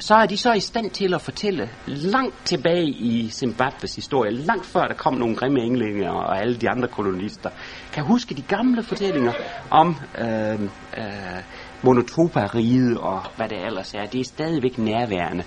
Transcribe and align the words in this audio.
så 0.00 0.14
er 0.14 0.26
de 0.26 0.36
så 0.36 0.52
i 0.52 0.60
stand 0.60 0.90
til 0.90 1.14
at 1.14 1.20
fortælle 1.20 1.70
langt 1.86 2.34
tilbage 2.44 2.86
i 2.86 3.28
Zimbabwes 3.30 3.94
historie, 3.96 4.30
langt 4.30 4.66
før 4.66 4.80
der 4.80 4.94
kom 4.94 5.14
nogle 5.14 5.36
grimme 5.36 5.60
englænder 5.60 6.10
og 6.10 6.40
alle 6.40 6.56
de 6.56 6.70
andre 6.70 6.88
kolonister, 6.88 7.50
kan 7.92 8.04
huske 8.04 8.34
de 8.34 8.42
gamle 8.42 8.82
fortællinger 8.82 9.32
om 9.70 9.96
øh, 10.18 10.62
øh, 10.96 11.42
Monotropa-riget 11.82 12.98
og 12.98 13.22
hvad 13.36 13.48
det 13.48 13.66
ellers 13.66 13.94
er. 13.94 14.06
Det 14.06 14.20
er 14.20 14.24
stadigvæk 14.24 14.78
nærværende. 14.78 15.44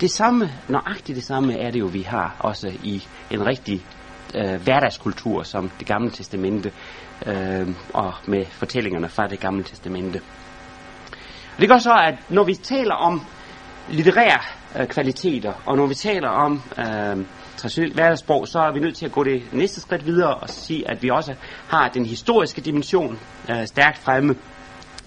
Det 0.00 0.10
samme, 0.10 0.50
nøjagtigt 0.68 1.16
det 1.16 1.24
samme 1.24 1.58
er 1.58 1.70
det 1.70 1.80
jo, 1.80 1.86
vi 1.86 2.02
har 2.02 2.36
også 2.38 2.68
i 2.84 3.02
en 3.30 3.46
rigtig 3.46 3.86
øh, 4.34 4.62
hverdagskultur 4.62 5.42
som 5.42 5.70
det 5.78 5.86
gamle 5.86 6.10
testamente 6.10 6.72
øh, 7.26 7.68
og 7.94 8.12
med 8.26 8.44
fortællingerne 8.44 9.08
fra 9.08 9.26
det 9.26 9.40
gamle 9.40 9.64
testamente. 9.64 10.20
Det 11.60 11.68
gør 11.68 11.78
så, 11.78 11.92
at 11.92 12.14
når 12.28 12.44
vi 12.44 12.54
taler 12.54 12.94
om 12.94 13.20
litterære 13.90 14.40
øh, 14.78 14.86
kvaliteter, 14.86 15.52
og 15.66 15.76
når 15.76 15.86
vi 15.86 15.94
taler 15.94 16.28
om 16.28 16.62
øh, 16.78 17.24
traditionelt 17.56 17.94
hverdagssprog, 17.94 18.48
så 18.48 18.58
er 18.58 18.72
vi 18.72 18.80
nødt 18.80 18.96
til 18.96 19.06
at 19.06 19.12
gå 19.12 19.24
det 19.24 19.42
næste 19.52 19.80
skridt 19.80 20.06
videre 20.06 20.34
og 20.34 20.48
sige, 20.48 20.90
at 20.90 21.02
vi 21.02 21.10
også 21.10 21.34
har 21.68 21.88
den 21.88 22.06
historiske 22.06 22.60
dimension 22.60 23.18
øh, 23.50 23.66
stærkt 23.66 23.98
fremme. 23.98 24.34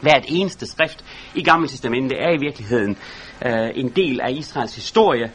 Hvert 0.02 0.26
eneste 0.28 0.68
skrift 0.68 1.06
i 1.36 1.44
Gamle 1.44 1.68
Testamente 1.68 2.16
er 2.16 2.32
i 2.32 2.38
virkeligheden 2.38 2.98
øh, 3.46 3.70
en 3.76 3.90
del 3.90 4.22
af 4.22 4.32
Israels 4.32 4.76
historie. 4.76 5.32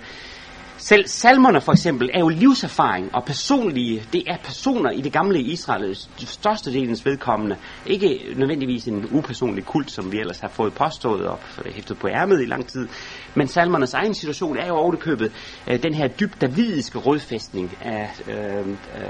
Selv 0.81 1.07
salmerne 1.07 1.61
for 1.61 1.73
eksempel 1.73 2.11
er 2.15 2.21
jo 2.21 2.29
livserfaring 2.29 3.15
og 3.15 3.25
personlige, 3.25 4.03
det 4.13 4.23
er 4.27 4.37
personer 4.45 4.91
i 4.91 5.01
det 5.01 5.13
gamle 5.13 5.41
Israel, 5.41 5.97
største 6.17 6.73
delens 6.73 7.07
vedkommende. 7.07 7.57
Ikke 7.87 8.35
nødvendigvis 8.37 8.89
en 8.89 9.09
upersonlig 9.11 9.65
kult, 9.65 9.91
som 9.91 10.13
vi 10.13 10.19
ellers 10.19 10.41
har 10.41 10.49
fået 10.49 10.75
påstået 10.75 11.27
og 11.27 11.39
hæftet 11.67 11.99
på 11.99 12.09
ærmet 12.09 12.43
i 12.43 12.45
lang 12.45 12.67
tid. 12.67 12.89
Men 13.35 13.49
salmernes 13.49 13.95
egen 13.95 14.15
situation 14.15 14.57
er 14.57 14.67
jo 14.67 14.75
ovenikøbet 14.75 15.33
øh, 15.71 15.83
den 15.83 15.95
her 15.95 16.09
dybt 16.09 16.41
davidiske 16.41 16.99
rådfæstning 16.99 17.77
af 17.83 18.11
øh, 18.29 18.67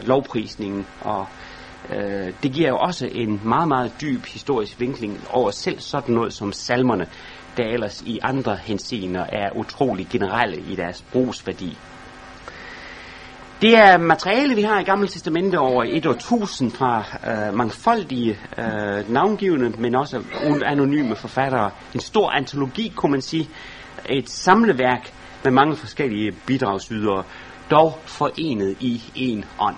lovprisningen 0.06 0.86
og 1.00 1.26
øh, 1.90 2.32
det 2.42 2.52
giver 2.52 2.68
jo 2.68 2.78
også 2.78 3.08
en 3.12 3.40
meget, 3.44 3.68
meget 3.68 3.92
dyb 4.00 4.26
historisk 4.26 4.80
vinkling 4.80 5.20
over 5.30 5.50
selv 5.50 5.80
sådan 5.80 6.14
noget 6.14 6.32
som 6.32 6.52
salmerne 6.52 7.06
der 7.58 7.64
ellers 7.64 8.02
i 8.06 8.18
andre 8.22 8.56
henseender 8.56 9.26
er 9.28 9.56
utrolig 9.56 10.06
generelle 10.10 10.56
i 10.70 10.76
deres 10.76 11.04
brugsværdi. 11.12 11.78
Det 13.60 13.76
er 13.76 13.98
materiale, 13.98 14.54
vi 14.54 14.62
har 14.62 14.80
i 14.80 14.82
Gamle 14.82 15.08
Testamente 15.08 15.58
over 15.58 15.84
et 15.88 16.06
år 16.06 16.12
tusind 16.12 16.70
fra 16.70 17.04
øh, 17.26 17.54
mangfoldige 17.54 18.38
øh, 18.58 19.12
navngivende, 19.12 19.72
men 19.78 19.94
også 19.94 20.22
anonyme 20.64 21.16
forfattere. 21.16 21.70
En 21.94 22.00
stor 22.00 22.30
antologi, 22.30 22.92
kunne 22.96 23.12
man 23.12 23.22
sige. 23.22 23.48
Et 24.08 24.30
samleværk 24.30 25.12
med 25.44 25.52
mange 25.52 25.76
forskellige 25.76 26.32
bidragsydere, 26.46 27.22
dog 27.70 27.98
forenet 28.04 28.76
i 28.80 29.02
en 29.14 29.44
ånd. 29.60 29.76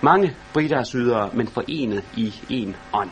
Mange 0.00 0.36
bidragsydere, 0.54 1.30
men 1.32 1.48
forenet 1.48 2.04
i 2.16 2.34
en 2.48 2.76
ånd. 2.92 3.10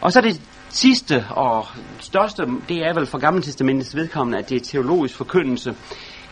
Og 0.00 0.12
så 0.12 0.18
er 0.18 0.22
det 0.22 0.40
sidste 0.72 1.24
og 1.30 1.66
største, 2.00 2.42
det 2.68 2.76
er 2.76 2.94
vel 2.94 3.06
for 3.06 3.18
Gammeltestamentets 3.18 3.96
vedkommende, 3.96 4.38
at 4.38 4.48
det 4.48 4.56
er 4.56 4.64
teologisk 4.64 5.14
forkyndelse. 5.14 5.74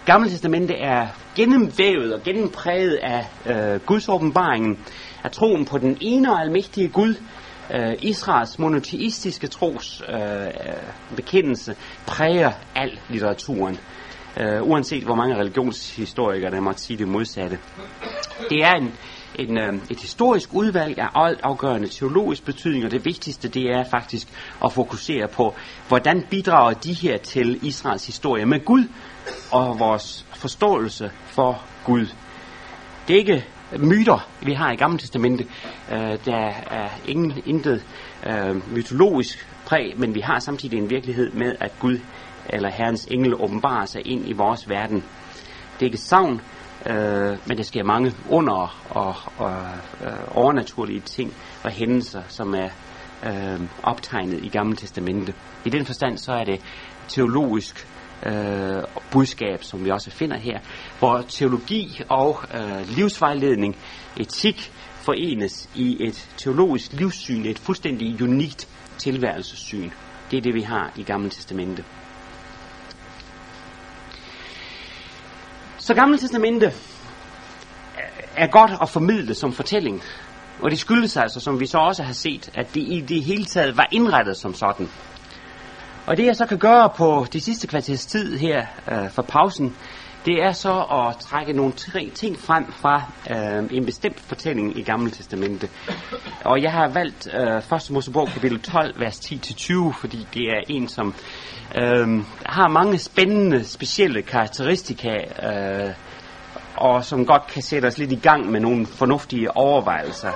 Gammeltestamentet 0.07 0.77
er 0.85 1.07
gennemvævet 1.37 2.15
og 2.15 2.23
gennempræget 2.23 2.99
af 3.03 3.27
øh, 3.47 3.81
Guds 3.81 4.09
åbenbaringen, 4.09 4.79
af 5.25 5.31
troen 5.31 5.65
på 5.65 5.79
den 5.79 5.99
ene 6.01 6.33
og 6.33 6.41
almægtige 6.41 6.89
Gud, 6.89 7.15
øh, 7.75 7.93
Israels 8.03 8.59
monoteistiske 8.59 9.47
tros 9.47 10.03
øh, 10.09 10.19
bekendelse 11.17 11.77
præger 12.07 12.53
al 12.75 12.99
litteraturen, 13.09 13.79
øh, 14.41 14.63
uanset 14.63 15.05
hvor 15.05 15.15
mange 15.15 15.37
religionshistorikere 15.37 16.51
der 16.51 16.61
måtte 16.61 16.81
sige 16.81 16.97
det 16.97 17.09
modsatte. 17.09 17.59
Det 18.51 18.65
er 18.65 18.75
en, 18.75 18.95
en, 19.35 19.59
øh, 19.59 19.75
et 19.91 20.01
historisk 20.01 20.49
udvalg 20.53 20.99
af 20.99 21.09
alt 21.15 21.41
afgørende 21.43 21.89
teologisk 21.89 22.45
betydning, 22.45 22.85
og 22.85 22.91
det 22.91 23.05
vigtigste 23.05 23.49
det 23.49 23.63
er 23.63 23.85
faktisk 23.91 24.29
at 24.65 24.73
fokusere 24.73 25.29
på, 25.29 25.55
hvordan 25.89 26.27
bidrager 26.31 26.73
de 26.73 26.93
her 26.93 27.17
til 27.19 27.59
Israels 27.63 28.07
historie 28.07 28.47
med 28.47 28.65
Gud 28.65 28.85
og 29.53 29.79
vores 29.79 30.27
forståelse 30.35 31.11
for 31.25 31.63
Gud. 31.85 32.07
Det 33.09 33.15
er 33.15 33.19
ikke 33.19 33.47
myter, 33.79 34.29
vi 34.43 34.53
har 34.53 34.73
i 34.73 34.77
Gamle 34.77 34.99
Testamente. 34.99 35.47
Øh, 35.93 36.19
der 36.25 36.53
er 36.71 36.89
ingen, 37.07 37.43
intet 37.47 37.85
øh, 38.27 38.75
mytologisk 38.75 39.47
præg, 39.67 39.95
men 39.97 40.15
vi 40.15 40.21
har 40.21 40.39
samtidig 40.39 40.79
en 40.79 40.91
virkelighed 40.91 41.31
med, 41.31 41.55
at 41.61 41.73
Gud 41.81 41.99
eller 42.49 42.71
Herrens 42.71 43.07
engel 43.11 43.35
åbenbarer 43.35 43.87
sig 43.87 44.07
ind 44.07 44.29
i 44.29 44.33
vores 44.33 44.69
verden. 44.69 45.05
Det 45.75 45.83
er 45.83 45.85
ikke 45.87 45.99
savn, 45.99 46.41
Øh, 46.87 47.39
men 47.47 47.57
der 47.57 47.63
sker 47.63 47.85
mange 47.85 48.15
under- 48.31 48.87
og, 48.91 49.15
og 49.37 49.53
øh, 50.07 50.37
overnaturlige 50.37 51.01
ting 51.01 51.35
og 51.65 51.71
hændelser, 51.71 52.23
som 52.29 52.55
er 52.55 52.69
øh, 53.27 53.61
optegnet 53.83 54.45
i 54.45 54.49
Gamle 54.49 54.77
Testamente. 54.77 55.35
I 55.65 55.71
den 55.71 55.87
forstand 55.87 56.19
så 56.19 56.33
er 56.33 56.45
det 56.45 56.61
teologisk 57.09 57.89
øh, 58.27 58.83
budskab, 59.11 59.65
som 59.65 59.85
vi 59.85 59.91
også 59.91 60.11
finder 60.11 60.39
her, 60.39 60.59
hvor 60.99 61.25
teologi 61.29 62.01
og 62.09 62.39
øh, 62.55 62.89
livsvejledning, 62.97 63.77
etik, 64.17 64.73
forenes 64.95 65.71
i 65.75 65.97
et 66.01 66.31
teologisk 66.37 66.93
livssyn, 66.93 67.47
et 67.47 67.59
fuldstændig 67.59 68.23
unikt 68.23 68.69
tilværelsessyn. 68.99 69.91
Det 70.31 70.37
er 70.37 70.41
det, 70.41 70.55
vi 70.55 70.63
har 70.63 70.93
i 70.97 71.03
Gamle 71.03 71.31
Testamente. 71.31 71.85
Så 75.91 75.95
Gamle 75.95 76.19
Testamente 76.19 76.73
er 78.37 78.47
godt 78.47 78.71
at 78.83 78.89
formidle 78.89 79.35
som 79.35 79.53
fortælling. 79.53 80.03
Og 80.61 80.71
det 80.71 80.79
skyldes 80.79 81.17
altså, 81.17 81.41
som 81.41 81.61
vi 81.61 81.67
så 81.67 81.79
også 81.79 82.03
har 82.03 82.13
set, 82.13 82.51
at 82.55 82.75
det 82.75 82.81
i 82.81 83.05
det 83.09 83.23
hele 83.25 83.45
taget 83.45 83.77
var 83.77 83.89
indrettet 83.93 84.37
som 84.37 84.55
sådan. 84.55 84.89
Og 86.07 86.17
det 86.17 86.27
jeg 86.27 86.37
så 86.37 86.47
kan 86.47 86.59
gøre 86.59 86.91
på 86.97 87.27
de 87.33 87.41
sidste 87.41 87.67
kvarters 87.67 88.07
tid 88.07 88.39
her 88.39 88.67
øh, 88.93 89.11
for 89.11 89.23
pausen, 89.23 89.77
det 90.27 90.43
er 90.43 90.53
så 90.53 90.81
at 90.81 91.17
trække 91.21 91.53
nogle 91.53 91.73
tre 91.73 92.11
ting 92.15 92.39
frem 92.39 92.73
fra 92.73 93.03
øh, 93.31 93.77
en 93.77 93.87
bestemt 93.87 94.21
fortælling 94.21 94.79
i 94.79 94.83
Gamle 94.83 95.11
Testamente. 95.11 95.69
Og 96.45 96.63
jeg 96.63 96.73
har 96.73 96.89
valgt 96.89 97.29
øh, 97.35 97.79
1. 97.79 97.91
Mosebog 97.91 98.29
kapitel 98.29 98.61
12, 98.61 99.01
vers 99.01 99.19
10-20, 99.19 100.01
fordi 100.01 100.27
det 100.35 100.43
er 100.43 100.61
en, 100.69 100.89
som 100.89 101.15
øh, 101.77 102.09
har 102.47 102.69
mange 102.69 102.99
spændende, 102.99 103.65
specielle 103.65 104.23
karakteristika, 104.23 105.17
øh, 105.49 105.95
og 106.77 107.05
som 107.05 107.27
godt 107.27 107.47
kan 107.47 107.63
sætte 107.63 107.87
os 107.87 107.99
lidt 107.99 108.13
i 108.13 108.21
gang 108.23 108.51
med 108.51 108.61
nogle 108.61 108.87
fornuftige 108.87 109.57
overvejelser. 109.57 110.33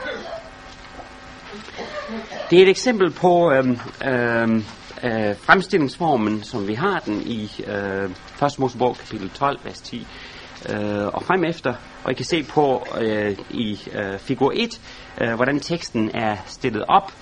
Det 2.50 2.58
er 2.58 2.62
et 2.62 2.68
eksempel 2.68 3.10
på 3.10 3.52
øh, 3.52 3.68
øh, 4.04 4.62
øh, 5.02 5.36
fremstillingsformen, 5.36 6.42
som 6.42 6.68
vi 6.68 6.74
har 6.74 6.98
den 6.98 7.22
i 7.26 7.50
øh, 7.66 8.10
1. 8.46 8.58
Mosebog 8.58 8.96
kapitel 8.96 9.30
12, 9.30 9.58
vers 9.64 9.80
10 9.80 10.06
øh, 10.68 11.06
og 11.06 11.22
frem 11.22 11.44
efter. 11.44 11.74
Og 12.04 12.10
I 12.10 12.14
kan 12.14 12.24
se 12.24 12.42
på 12.42 12.86
øh, 13.00 13.38
i 13.50 13.80
øh, 13.92 14.18
figur 14.18 14.52
1, 14.56 14.80
øh, 15.20 15.34
hvordan 15.34 15.60
teksten 15.60 16.10
er 16.14 16.36
stillet 16.46 16.84
op, 16.88 17.12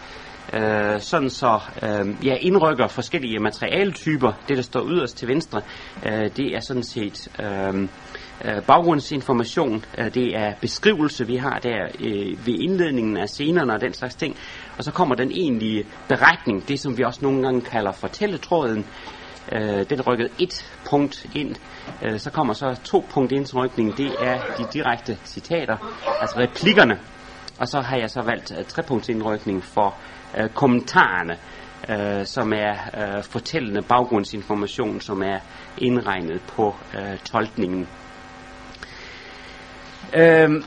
øh, 0.52 1.00
sådan 1.00 1.30
så 1.30 1.60
øh, 1.82 2.26
jeg 2.26 2.38
indrykker 2.40 2.86
forskellige 2.86 3.38
materialetyper. 3.38 4.32
Det, 4.48 4.56
der 4.56 4.62
står 4.62 4.88
yderst 4.88 5.16
til 5.16 5.28
venstre, 5.28 5.62
øh, 6.06 6.30
det 6.36 6.56
er 6.56 6.60
sådan 6.60 6.82
set 6.82 7.28
øh, 7.40 7.88
øh, 8.44 8.62
baggrundsinformation, 8.62 9.84
øh, 9.98 10.14
det 10.14 10.36
er 10.36 10.54
beskrivelse, 10.60 11.26
vi 11.26 11.36
har 11.36 11.58
der 11.58 11.88
øh, 12.00 12.46
ved 12.46 12.54
indledningen 12.60 13.16
af 13.16 13.28
scenerne 13.28 13.72
og 13.72 13.80
den 13.80 13.92
slags 13.92 14.14
ting. 14.14 14.36
Og 14.78 14.84
så 14.84 14.92
kommer 14.92 15.14
den 15.14 15.30
egentlige 15.30 15.86
beretning, 16.08 16.68
det 16.68 16.80
som 16.80 16.98
vi 16.98 17.02
også 17.02 17.20
nogle 17.22 17.42
gange 17.42 17.60
kalder 17.60 17.92
fortælletråden. 17.92 18.86
Øh, 19.52 19.90
den 19.90 19.98
er 19.98 20.02
rykket 20.02 20.30
et 20.38 20.74
punkt 20.90 21.26
ind. 21.34 21.56
Øh, 22.02 22.18
så 22.18 22.30
kommer 22.30 22.54
så 22.54 22.80
to 22.84 23.04
punkt 23.10 23.32
indsrykning, 23.32 23.96
det 23.96 24.10
er 24.20 24.38
de 24.58 24.64
direkte 24.72 25.18
citater, 25.24 25.76
altså 26.20 26.38
replikkerne. 26.38 26.98
Og 27.58 27.68
så 27.68 27.80
har 27.80 27.96
jeg 27.96 28.10
så 28.10 28.22
valgt 28.22 28.52
øh, 28.52 28.58
uh, 28.58 28.64
trepunktsindrykning 28.64 29.64
for 29.64 29.94
øh, 30.38 30.48
kommentarerne, 30.48 31.36
uh, 31.88 32.26
som 32.26 32.52
er 32.52 32.72
uh, 32.72 33.24
fortællende 33.24 33.82
baggrundsinformation, 33.82 35.00
som 35.00 35.22
er 35.22 35.38
indregnet 35.78 36.40
på 36.40 36.76
uh, 36.94 37.18
tolkningen 37.24 37.88
Øhm, 40.16 40.64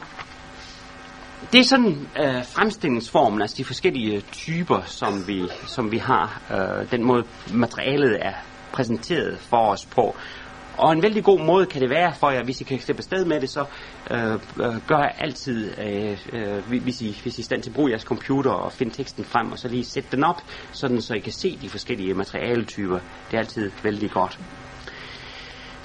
det 1.51 1.59
er 1.59 1.63
sådan 1.63 2.07
øh, 2.19 2.45
fremstillingsformen, 2.45 3.42
altså 3.42 3.56
de 3.57 3.65
forskellige 3.65 4.15
øh, 4.15 4.21
typer, 4.31 4.81
som 4.86 5.27
vi, 5.27 5.44
som 5.68 5.92
vi 5.92 5.97
har. 5.97 6.42
Øh, 6.51 6.92
den 6.92 7.03
måde 7.03 7.24
materialet 7.53 8.25
er 8.25 8.33
præsenteret 8.74 9.39
for 9.39 9.71
os 9.71 9.86
på. 9.86 10.15
Og 10.77 10.92
en 10.92 11.01
vældig 11.01 11.24
god 11.24 11.39
måde 11.39 11.65
kan 11.65 11.81
det 11.81 11.89
være 11.89 12.13
for 12.13 12.31
jer, 12.31 12.44
hvis 12.44 12.62
I 12.62 12.63
kan 12.63 12.80
slippe 12.80 13.00
afsted 13.00 13.25
med 13.25 13.42
det, 13.42 13.50
så 13.50 13.65
øh, 14.12 14.33
øh, 14.33 14.88
gør 14.88 14.97
altid, 14.97 15.71
øh, 15.77 16.18
øh, 16.33 16.81
hvis, 16.83 17.01
I, 17.01 17.19
hvis 17.24 17.38
I 17.38 17.41
er 17.41 17.44
stand 17.44 17.62
til 17.62 17.69
at 17.69 17.75
bruge 17.75 17.89
jeres 17.91 18.01
computer 18.01 18.51
og 18.51 18.71
finde 18.71 18.94
teksten 18.94 19.25
frem, 19.25 19.51
og 19.51 19.59
så 19.59 19.68
lige 19.68 19.86
sætte 19.86 20.09
den 20.12 20.24
op, 20.24 20.41
sådan 20.71 21.01
så 21.01 21.13
I 21.13 21.19
kan 21.19 21.33
se 21.33 21.57
de 21.62 21.69
forskellige 21.69 22.13
materialetyper. 22.13 23.00
Det 23.31 23.33
er 23.33 23.39
altid 23.39 23.71
vældig 23.83 24.12
godt. 24.12 24.39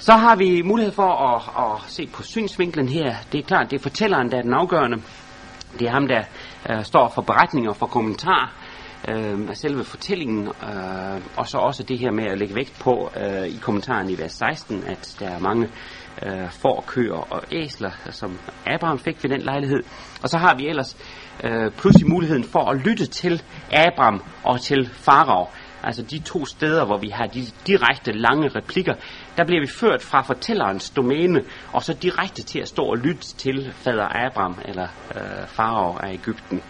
Så 0.01 0.13
har 0.13 0.35
vi 0.35 0.61
mulighed 0.61 0.93
for 0.93 1.11
at, 1.11 1.41
at 1.57 1.91
se 1.91 2.07
på 2.07 2.23
synsvinklen 2.23 2.89
her. 2.89 3.15
Det 3.31 3.39
er 3.39 3.43
klart, 3.43 3.71
det 3.71 3.77
er 3.77 3.81
fortælleren, 3.81 4.31
der 4.31 4.37
er 4.37 4.41
den 4.41 4.53
afgørende. 4.53 4.97
Det 5.79 5.87
er 5.87 5.91
ham, 5.91 6.07
der 6.07 6.23
øh, 6.69 6.83
står 6.83 7.11
for 7.15 7.21
beretninger, 7.21 7.73
for 7.73 7.85
kommentarer 7.85 8.47
øh, 9.09 9.49
af 9.49 9.57
selve 9.57 9.83
fortællingen, 9.83 10.47
øh, 10.47 11.21
og 11.37 11.47
så 11.47 11.57
også 11.57 11.83
det 11.83 11.99
her 11.99 12.11
med 12.11 12.23
at 12.23 12.37
lægge 12.37 12.55
vægt 12.55 12.79
på 12.79 13.09
øh, 13.17 13.47
i 13.47 13.57
kommentaren 13.61 14.09
i 14.09 14.17
vers 14.17 14.31
16, 14.31 14.83
at 14.87 15.15
der 15.19 15.29
er 15.29 15.39
mange 15.39 15.69
øh, 16.25 16.49
får, 16.49 16.83
køer 16.87 17.33
og 17.33 17.43
æsler, 17.51 17.91
som 18.09 18.39
Abraham 18.67 18.99
fik 18.99 19.23
ved 19.23 19.29
den 19.29 19.41
lejlighed. 19.41 19.83
Og 20.23 20.29
så 20.29 20.37
har 20.37 20.55
vi 20.55 20.67
ellers 20.67 20.97
øh, 21.43 21.71
pludselig 21.71 22.09
muligheden 22.09 22.43
for 22.43 22.69
at 22.69 22.77
lytte 22.77 23.05
til 23.05 23.41
Abraham 23.71 24.23
og 24.43 24.61
til 24.61 24.89
Farag. 24.93 25.47
Altså 25.83 26.01
de 26.01 26.19
to 26.19 26.45
steder, 26.45 26.85
hvor 26.85 26.97
vi 26.97 27.09
har 27.09 27.25
de 27.25 27.45
direkte 27.67 28.11
lange 28.11 28.47
replikker, 28.47 28.93
der 29.37 29.45
bliver 29.45 29.61
vi 29.61 29.67
ført 29.67 30.01
fra 30.01 30.21
fortællerens 30.21 30.89
domæne, 30.89 31.43
og 31.73 31.83
så 31.83 31.93
direkte 31.93 32.43
til 32.43 32.59
at 32.59 32.67
stå 32.67 32.83
og 32.83 32.97
lytte 32.97 33.35
til 33.37 33.73
fader 33.73 34.27
Abraham, 34.27 34.57
eller 34.65 34.87
øh, 35.15 35.47
farao 35.47 35.97
af 35.97 36.13
Ægypten. 36.13 36.61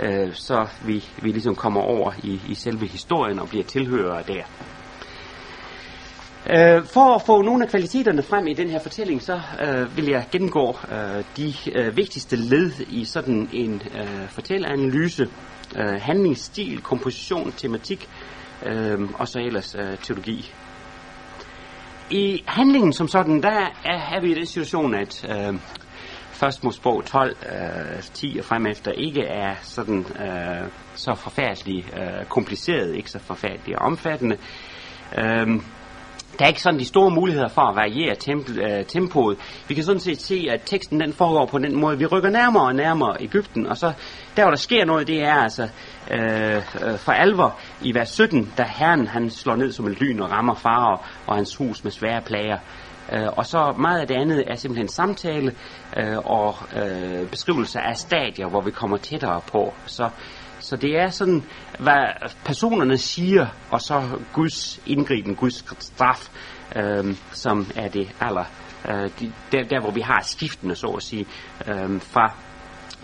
Øh, 0.00 0.34
så 0.34 0.68
vi, 0.84 1.04
vi 1.22 1.32
ligesom 1.32 1.54
kommer 1.54 1.80
over 1.80 2.12
i, 2.22 2.40
i 2.48 2.54
selve 2.54 2.86
historien 2.86 3.38
og 3.38 3.48
bliver 3.48 3.64
tilhørere 3.64 4.22
der. 4.22 4.42
Øh, 6.50 6.84
for 6.84 7.14
at 7.14 7.22
få 7.22 7.42
nogle 7.42 7.64
af 7.64 7.70
kvaliteterne 7.70 8.22
frem 8.22 8.46
i 8.46 8.54
den 8.54 8.70
her 8.70 8.78
fortælling, 8.78 9.22
så 9.22 9.40
øh, 9.62 9.96
vil 9.96 10.06
jeg 10.06 10.26
gennemgå 10.32 10.76
øh, 10.92 11.24
de 11.36 11.54
øh, 11.74 11.96
vigtigste 11.96 12.36
led 12.36 12.72
i 12.90 13.04
sådan 13.04 13.48
en 13.52 13.82
øh, 13.94 14.28
fortælleanalyse, 14.28 15.28
øh, 15.76 16.00
handlingsstil, 16.00 16.82
komposition, 16.82 17.52
tematik 17.52 18.08
øh, 18.66 19.00
og 19.14 19.28
så 19.28 19.38
ellers 19.38 19.74
øh, 19.74 19.98
teologi. 19.98 20.52
I 22.10 22.44
handlingen 22.46 22.92
som 22.92 23.08
sådan, 23.08 23.42
der 23.42 23.50
er, 23.84 24.16
er 24.16 24.20
vi 24.20 24.30
i 24.30 24.34
den 24.34 24.46
situation, 24.46 24.94
at 24.94 25.24
øh, 25.30 25.54
først 26.32 26.64
Mosebog 26.64 27.04
12, 27.04 27.36
øh, 27.96 28.02
10 28.02 28.36
og 28.38 28.44
frem 28.44 28.66
efter 28.66 28.92
ikke 28.92 29.22
er 29.22 29.54
sådan 29.62 29.98
øh, 29.98 30.68
så 30.94 31.14
forfærdeligt 31.14 31.86
øh, 32.00 32.24
kompliceret, 32.28 32.96
ikke 32.96 33.10
så 33.10 33.18
forfærdeligt 33.18 33.78
omfattende. 33.78 34.36
Øh, 35.18 35.60
der 36.38 36.44
er 36.44 36.48
ikke 36.48 36.62
sådan 36.62 36.80
de 36.80 36.84
store 36.84 37.10
muligheder 37.10 37.48
for 37.48 37.62
at 37.62 37.76
variere 37.76 38.14
temp- 38.14 38.60
øh, 38.60 38.84
tempoet. 38.84 39.38
Vi 39.68 39.74
kan 39.74 39.84
sådan 39.84 40.00
set 40.00 40.20
se, 40.20 40.46
at 40.50 40.62
teksten 40.64 41.00
den 41.00 41.12
foregår 41.12 41.46
på 41.46 41.58
den 41.58 41.80
måde. 41.80 41.98
Vi 41.98 42.06
rykker 42.06 42.30
nærmere 42.30 42.64
og 42.64 42.74
nærmere 42.74 43.16
Ægypten, 43.20 43.66
og 43.66 43.76
så 43.76 43.92
der, 44.36 44.42
hvor 44.42 44.50
der 44.50 44.58
sker 44.58 44.84
noget, 44.84 45.06
det 45.06 45.22
er 45.22 45.34
altså 45.34 45.68
øh, 46.10 46.56
øh, 46.56 46.98
for 46.98 47.12
alvor 47.12 47.58
i 47.82 47.94
vers 47.94 48.10
17, 48.10 48.52
da 48.58 48.62
Herren 48.62 49.06
han 49.06 49.30
slår 49.30 49.56
ned 49.56 49.72
som 49.72 49.86
en 49.86 49.92
lyn 49.92 50.20
og 50.20 50.30
rammer 50.30 50.54
farer 50.54 51.22
og 51.26 51.36
hans 51.36 51.56
hus 51.56 51.84
med 51.84 51.92
svære 51.92 52.20
plager. 52.20 52.58
Øh, 53.12 53.26
og 53.36 53.46
så 53.46 53.74
meget 53.78 54.00
af 54.00 54.06
det 54.06 54.14
andet 54.14 54.44
er 54.46 54.54
simpelthen 54.54 54.88
samtale 54.88 55.54
øh, 55.96 56.18
og 56.18 56.56
øh, 56.76 57.26
beskrivelse 57.30 57.80
af 57.80 57.96
stadier, 57.96 58.48
hvor 58.48 58.60
vi 58.60 58.70
kommer 58.70 58.96
tættere 58.96 59.40
på. 59.52 59.74
Så 59.86 60.08
så 60.68 60.76
det 60.76 60.98
er 60.98 61.10
sådan, 61.10 61.44
hvad 61.78 62.30
personerne 62.44 62.98
siger, 62.98 63.46
og 63.70 63.80
så 63.80 64.02
Guds 64.32 64.80
indgriben, 64.86 65.34
Guds 65.34 65.64
straf, 65.78 66.28
øh, 66.76 67.14
som 67.32 67.66
er 67.76 67.88
det 67.88 68.08
aller, 68.20 68.44
øh, 68.88 69.10
der, 69.52 69.62
der 69.62 69.80
hvor 69.80 69.90
vi 69.90 70.00
har 70.00 70.22
skiftende, 70.22 70.74
så 70.74 70.86
at 70.86 71.02
sige, 71.02 71.26
øh, 71.68 72.00
fra 72.00 72.34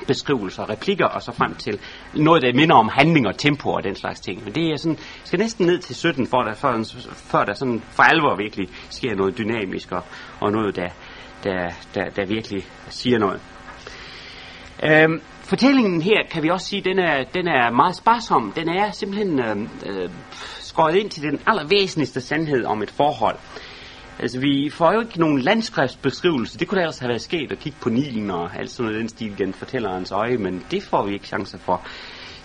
beskrivelser 0.06 0.62
og 0.62 0.70
replikker, 0.70 1.06
og 1.06 1.22
så 1.22 1.32
frem 1.32 1.54
til 1.54 1.78
noget, 2.14 2.42
der 2.42 2.54
minder 2.54 2.76
om 2.76 2.88
handling 2.88 3.26
og 3.26 3.38
tempo 3.38 3.70
og 3.70 3.84
den 3.84 3.94
slags 3.94 4.20
ting. 4.20 4.44
Men 4.44 4.54
det 4.54 4.72
er 4.72 4.76
sådan, 4.76 4.98
skal 5.24 5.38
næsten 5.38 5.66
ned 5.66 5.78
til 5.78 5.94
17, 5.94 6.26
for 6.26 6.42
der, 6.42 6.54
før, 6.54 7.00
før 7.14 7.44
der 7.44 7.54
sådan 7.54 7.82
for 7.90 8.02
alvor 8.02 8.36
virkelig 8.36 8.68
sker 8.90 9.14
noget 9.14 9.38
dynamisk, 9.38 9.92
og, 9.92 10.02
og 10.40 10.52
noget, 10.52 10.76
der, 10.76 10.88
der, 11.44 11.70
der, 11.94 12.10
der 12.10 12.26
virkelig 12.26 12.66
siger 12.88 13.18
noget. 13.18 13.40
Øhm, 14.82 15.20
fortællingen 15.44 16.02
her, 16.02 16.22
kan 16.30 16.42
vi 16.42 16.50
også 16.50 16.66
sige, 16.66 16.82
den 16.82 16.98
er, 16.98 17.24
den 17.34 17.48
er 17.48 17.70
meget 17.70 17.96
sparsom. 17.96 18.52
Den 18.56 18.68
er 18.68 18.90
simpelthen 18.90 19.40
øh, 19.40 19.56
øh, 19.86 20.10
skåret 20.60 20.96
ind 20.96 21.10
til 21.10 21.22
den 21.22 21.40
allervæsentligste 21.46 22.20
sandhed 22.20 22.64
om 22.64 22.82
et 22.82 22.90
forhold. 22.90 23.36
Altså, 24.18 24.40
vi 24.40 24.70
får 24.72 24.92
jo 24.92 25.00
ikke 25.00 25.20
nogen 25.20 25.38
landskriftsbeskrivelse. 25.38 26.58
Det 26.58 26.68
kunne 26.68 26.76
da 26.76 26.82
ellers 26.82 26.98
have 26.98 27.08
været 27.08 27.22
sket 27.22 27.52
at 27.52 27.58
kigge 27.58 27.78
på 27.80 27.88
Nilen 27.88 28.30
og 28.30 28.56
alt 28.56 28.70
sådan 28.70 28.90
noget 28.90 29.00
den 29.00 29.08
stil 29.08 29.36
gennem 29.36 29.54
fortællerens 29.54 30.12
øje, 30.12 30.36
men 30.36 30.64
det 30.70 30.82
får 30.82 31.06
vi 31.06 31.12
ikke 31.12 31.26
chancer 31.26 31.58
for. 31.58 31.86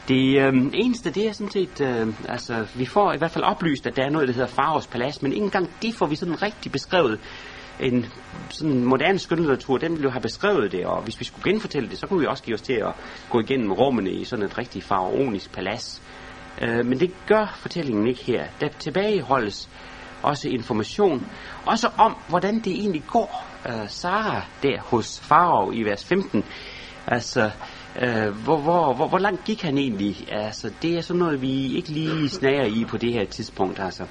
Det 0.08 0.42
øh, 0.42 0.54
eneste, 0.74 1.12
det 1.12 1.28
er 1.28 1.32
sådan 1.32 1.52
set, 1.52 1.82
øh, 1.82 2.08
altså, 2.30 2.66
vi 2.76 2.86
får 2.86 3.14
i 3.14 3.18
hvert 3.18 3.32
fald 3.32 3.44
oplyst, 3.44 3.88
at 3.88 3.96
der 3.96 4.04
er 4.04 4.10
noget, 4.10 4.28
der 4.28 4.34
hedder 4.34 4.48
Faros 4.48 4.88
Palads, 4.88 5.22
men 5.22 5.34
ikke 5.34 5.44
engang 5.44 5.70
det 5.82 5.96
får 5.96 6.06
vi 6.06 6.16
sådan 6.16 6.42
rigtig 6.42 6.72
beskrevet 6.72 7.20
en 7.80 8.06
sådan 8.50 8.84
moderne 8.84 9.20
skønlitteratur, 9.20 9.78
den 9.78 9.92
ville 9.92 10.04
jo 10.04 10.10
have 10.10 10.22
beskrevet 10.22 10.72
det, 10.72 10.86
og 10.86 11.02
hvis 11.02 11.20
vi 11.20 11.26
skulle 11.26 11.52
genfortælle 11.52 11.90
det, 11.90 11.98
så 11.98 12.08
kunne 12.08 12.20
vi 12.20 12.26
også 12.26 12.44
give 12.44 12.54
os 12.54 12.62
til 12.62 12.74
at 12.74 12.94
gå 13.30 13.40
igennem 13.40 13.72
rummene 13.72 14.12
i 14.12 14.24
sådan 14.24 14.46
et 14.46 14.58
rigtig 14.58 14.84
faraonisk 14.84 15.52
palads. 15.52 16.02
Øh, 16.62 16.86
men 16.86 17.00
det 17.00 17.12
gør 17.28 17.56
fortællingen 17.56 18.08
ikke 18.08 18.24
her. 18.24 18.46
Der 18.62 18.68
tilbageholdes 18.68 19.70
også 20.24 20.50
information, 20.50 21.28
også 21.66 21.90
om, 21.98 22.16
hvordan 22.30 22.56
det 22.56 22.74
egentlig 22.74 23.04
går 23.08 23.46
øh, 23.70 23.90
Sara 23.90 24.42
der 24.64 24.82
hos 24.82 25.20
Farao 25.20 25.72
i 25.72 25.84
vers 25.84 26.06
15. 26.06 26.44
Altså, 27.08 27.52
øh, 28.02 28.28
hvor, 28.44 28.58
hvor, 28.58 28.94
hvor, 28.94 29.08
hvor 29.08 29.20
langt 29.20 29.44
gik 29.44 29.62
han 29.62 29.78
egentlig? 29.78 30.28
Altså, 30.32 30.72
det 30.82 30.98
er 30.98 31.02
sådan 31.02 31.20
noget, 31.20 31.42
vi 31.42 31.76
ikke 31.76 31.90
lige 31.90 32.30
snager 32.30 32.66
i 32.66 32.86
på 32.86 32.98
det 32.98 33.14
her 33.14 33.26
tidspunkt, 33.26 33.80
altså. 33.80 34.04
Øh, 34.04 34.10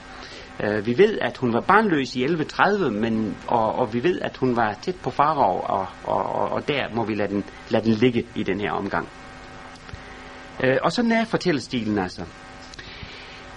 Øh, 0.64 0.86
vi 0.86 0.98
ved, 0.98 1.18
at 1.20 1.36
hun 1.36 1.52
var 1.52 1.60
barnløs 1.60 2.16
i 2.16 2.22
1130, 2.22 2.90
men, 2.90 3.36
og, 3.46 3.74
og 3.74 3.94
vi 3.94 4.02
ved, 4.02 4.20
at 4.20 4.36
hun 4.36 4.56
var 4.56 4.78
tæt 4.82 4.96
på 5.02 5.10
farov, 5.10 5.64
og, 5.68 5.86
og, 6.04 6.22
og, 6.34 6.48
og 6.50 6.68
der 6.68 6.94
må 6.94 7.04
vi 7.04 7.14
lade 7.14 7.28
den, 7.28 7.44
lade 7.70 7.84
den 7.84 7.92
ligge 7.92 8.26
i 8.34 8.42
den 8.42 8.60
her 8.60 8.72
omgang. 8.72 9.08
Øh, 10.64 10.76
og 10.82 10.92
sådan 10.92 11.12
er 11.12 11.24
fortællestilen 11.24 11.98
altså. 11.98 12.24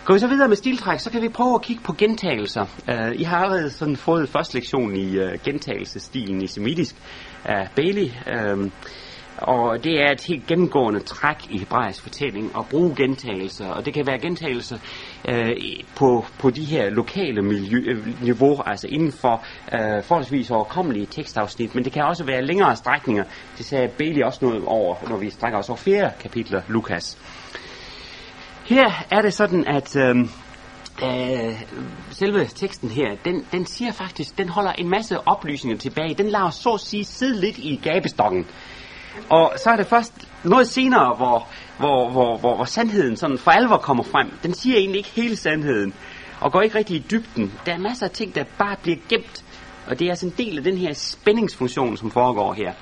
Går 0.05 0.13
vi 0.13 0.19
så 0.19 0.27
videre 0.27 0.47
med 0.47 0.55
stiltræk, 0.55 0.99
så 0.99 1.11
kan 1.11 1.21
vi 1.21 1.29
prøve 1.29 1.55
at 1.55 1.61
kigge 1.61 1.83
på 1.83 1.93
gentagelser. 1.93 2.65
Uh, 2.87 3.21
I 3.21 3.23
har 3.23 3.37
allerede 3.37 3.69
sådan 3.69 3.95
fået 3.95 4.29
første 4.29 4.55
lektion 4.55 4.95
i 4.95 5.17
øh, 5.17 5.33
uh, 5.33 5.39
gentagelsestilen 5.43 6.41
i 6.41 6.47
semitisk 6.47 6.95
af 7.45 7.69
Bailey. 7.75 8.05
Uh, 8.05 8.71
og 9.37 9.83
det 9.83 10.01
er 10.01 10.11
et 10.11 10.21
helt 10.27 10.47
gennemgående 10.47 10.99
træk 10.99 11.35
i 11.49 11.57
hebraisk 11.57 12.03
fortælling 12.03 12.51
at 12.57 12.65
bruge 12.69 12.95
gentagelser, 12.95 13.67
og 13.67 13.85
det 13.85 13.93
kan 13.93 14.07
være 14.07 14.19
gentagelser 14.19 14.77
øh, 15.29 15.55
på, 15.95 16.25
på 16.39 16.49
de 16.49 16.63
her 16.63 16.89
lokale 16.89 17.41
miljø, 17.41 17.77
øh, 17.87 18.23
niveau, 18.23 18.61
altså 18.65 18.87
inden 18.87 19.11
for 19.11 19.45
øh, 19.73 20.03
forholdsvis 20.03 20.51
overkommelige 20.51 21.05
tekstafsnit, 21.05 21.75
men 21.75 21.83
det 21.83 21.93
kan 21.93 22.03
også 22.03 22.23
være 22.23 22.45
længere 22.45 22.75
strækninger. 22.75 23.23
Det 23.57 23.65
sagde 23.65 23.87
Bailey 23.87 24.23
også 24.23 24.39
noget 24.45 24.63
over, 24.65 24.95
når 25.09 25.17
vi 25.17 25.29
strækker 25.29 25.59
os 25.59 25.69
over 25.69 25.77
flere 25.77 26.11
kapitler, 26.19 26.61
Lukas. 26.67 27.17
Her 28.65 29.05
er 29.11 29.21
det 29.21 29.33
sådan, 29.33 29.67
at 29.67 29.95
øh, 29.95 30.15
øh, 31.03 31.61
selve 32.11 32.45
teksten 32.45 32.89
her, 32.89 33.15
den, 33.25 33.45
den 33.51 33.65
siger 33.65 33.91
faktisk, 33.91 34.37
den 34.37 34.49
holder 34.49 34.71
en 34.71 34.89
masse 34.89 35.27
oplysninger 35.27 35.77
tilbage. 35.77 36.13
Den 36.13 36.29
lader 36.29 36.49
så 36.49 36.69
at 36.69 36.79
sige 36.79 37.05
sidde 37.05 37.41
lidt 37.41 37.57
i 37.57 37.79
gabestokken. 37.83 38.47
Og 39.29 39.53
så 39.63 39.69
er 39.69 39.75
det 39.75 39.87
først 39.87 40.27
noget 40.43 40.67
senere, 40.67 41.15
hvor, 41.15 41.47
hvor, 41.81 42.09
hvor, 42.09 42.37
hvor, 42.37 42.55
hvor 42.55 42.65
sandheden 42.65 43.15
sådan 43.17 43.37
for 43.37 43.51
alvor 43.51 43.77
kommer 43.77 44.03
frem. 44.03 44.31
Den 44.43 44.53
siger 44.53 44.77
egentlig 44.77 44.97
ikke 44.97 45.09
hele 45.09 45.35
sandheden, 45.35 45.93
og 46.41 46.51
går 46.51 46.61
ikke 46.61 46.77
rigtig 46.77 46.95
i 46.95 47.05
dybden. 47.11 47.53
Der 47.65 47.73
er 47.73 47.77
masser 47.77 48.05
af 48.05 48.11
ting, 48.11 48.35
der 48.35 48.43
bare 48.57 48.75
bliver 48.83 48.97
gemt, 49.09 49.43
og 49.87 49.99
det 49.99 50.05
er 50.05 50.09
altså 50.09 50.25
en 50.25 50.33
del 50.37 50.57
af 50.57 50.63
den 50.63 50.77
her 50.77 50.93
spændingsfunktion, 50.93 51.97
som 51.97 52.11
foregår 52.11 52.53
her. 52.53 52.73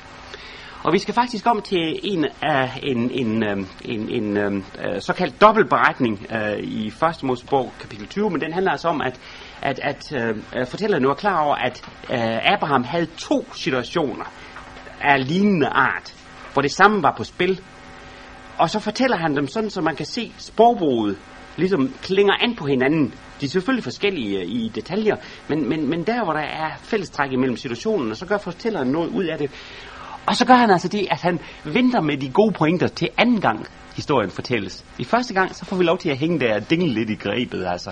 Og 0.83 0.93
vi 0.93 0.97
skal 0.97 1.13
faktisk 1.13 1.45
om 1.45 1.61
til 1.61 1.99
en 2.03 2.25
af 2.41 2.79
en, 2.83 3.11
en, 3.11 3.43
øhm, 3.43 3.67
en, 3.85 4.09
en, 4.09 4.37
en 4.37 4.63
såkaldt 4.99 5.41
dobbeltberetning 5.41 6.25
øh, 6.31 6.59
i 6.59 6.87
1. 6.87 7.23
Mosebog 7.23 7.73
kapitel 7.79 8.07
20, 8.07 8.29
men 8.29 8.41
den 8.41 8.53
handler 8.53 8.71
altså 8.71 8.87
om, 8.87 9.01
at, 9.01 9.19
at, 9.61 9.79
at 9.79 10.13
uh, 10.59 10.67
fortælleren 10.67 11.03
nu 11.03 11.09
er 11.09 11.13
klar 11.13 11.41
over, 11.41 11.55
at 11.55 11.89
Abraham 12.53 12.83
havde 12.83 13.07
to 13.17 13.53
situationer 13.53 14.25
af 15.01 15.27
lignende 15.27 15.67
art 15.67 16.15
hvor 16.53 16.61
det 16.61 16.71
samme 16.71 17.03
var 17.03 17.13
på 17.17 17.23
spil. 17.23 17.61
Og 18.59 18.69
så 18.69 18.79
fortæller 18.79 19.17
han 19.17 19.35
dem 19.35 19.47
sådan, 19.47 19.69
så 19.69 19.81
man 19.81 19.95
kan 19.95 20.05
se 20.05 20.33
sprogbruget 20.37 21.17
ligesom 21.57 21.93
klinger 22.01 22.33
an 22.41 22.55
på 22.55 22.65
hinanden. 22.65 23.13
De 23.41 23.45
er 23.45 23.49
selvfølgelig 23.49 23.83
forskellige 23.83 24.39
øh, 24.39 24.45
i 24.47 24.71
detaljer, 24.75 25.15
men, 25.47 25.69
men, 25.69 25.89
men 25.89 26.03
der, 26.03 26.23
hvor 26.23 26.33
der 26.33 26.41
er 26.41 26.69
fællestræk 26.77 27.31
imellem 27.31 27.57
situationen, 27.57 28.15
så 28.15 28.25
gør 28.25 28.37
fortælleren 28.37 28.87
noget 28.87 29.09
ud 29.09 29.23
af 29.23 29.37
det. 29.37 29.51
Og 30.25 30.35
så 30.35 30.45
gør 30.45 30.53
han 30.53 30.69
altså 30.69 30.87
det, 30.87 31.07
at 31.11 31.21
han 31.21 31.39
venter 31.63 32.01
med 32.01 32.17
de 32.17 32.29
gode 32.29 32.53
pointer 32.53 32.87
til 32.87 33.09
anden 33.17 33.41
gang 33.41 33.65
historien 33.95 34.29
fortælles. 34.29 34.85
I 34.99 35.03
første 35.03 35.33
gang, 35.33 35.55
så 35.55 35.65
får 35.65 35.75
vi 35.75 35.83
lov 35.83 35.97
til 35.97 36.09
at 36.09 36.17
hænge 36.17 36.39
der 36.39 36.55
og 36.55 36.69
dingle 36.69 36.93
lidt 36.93 37.09
i 37.09 37.15
grebet, 37.15 37.65
altså. 37.67 37.91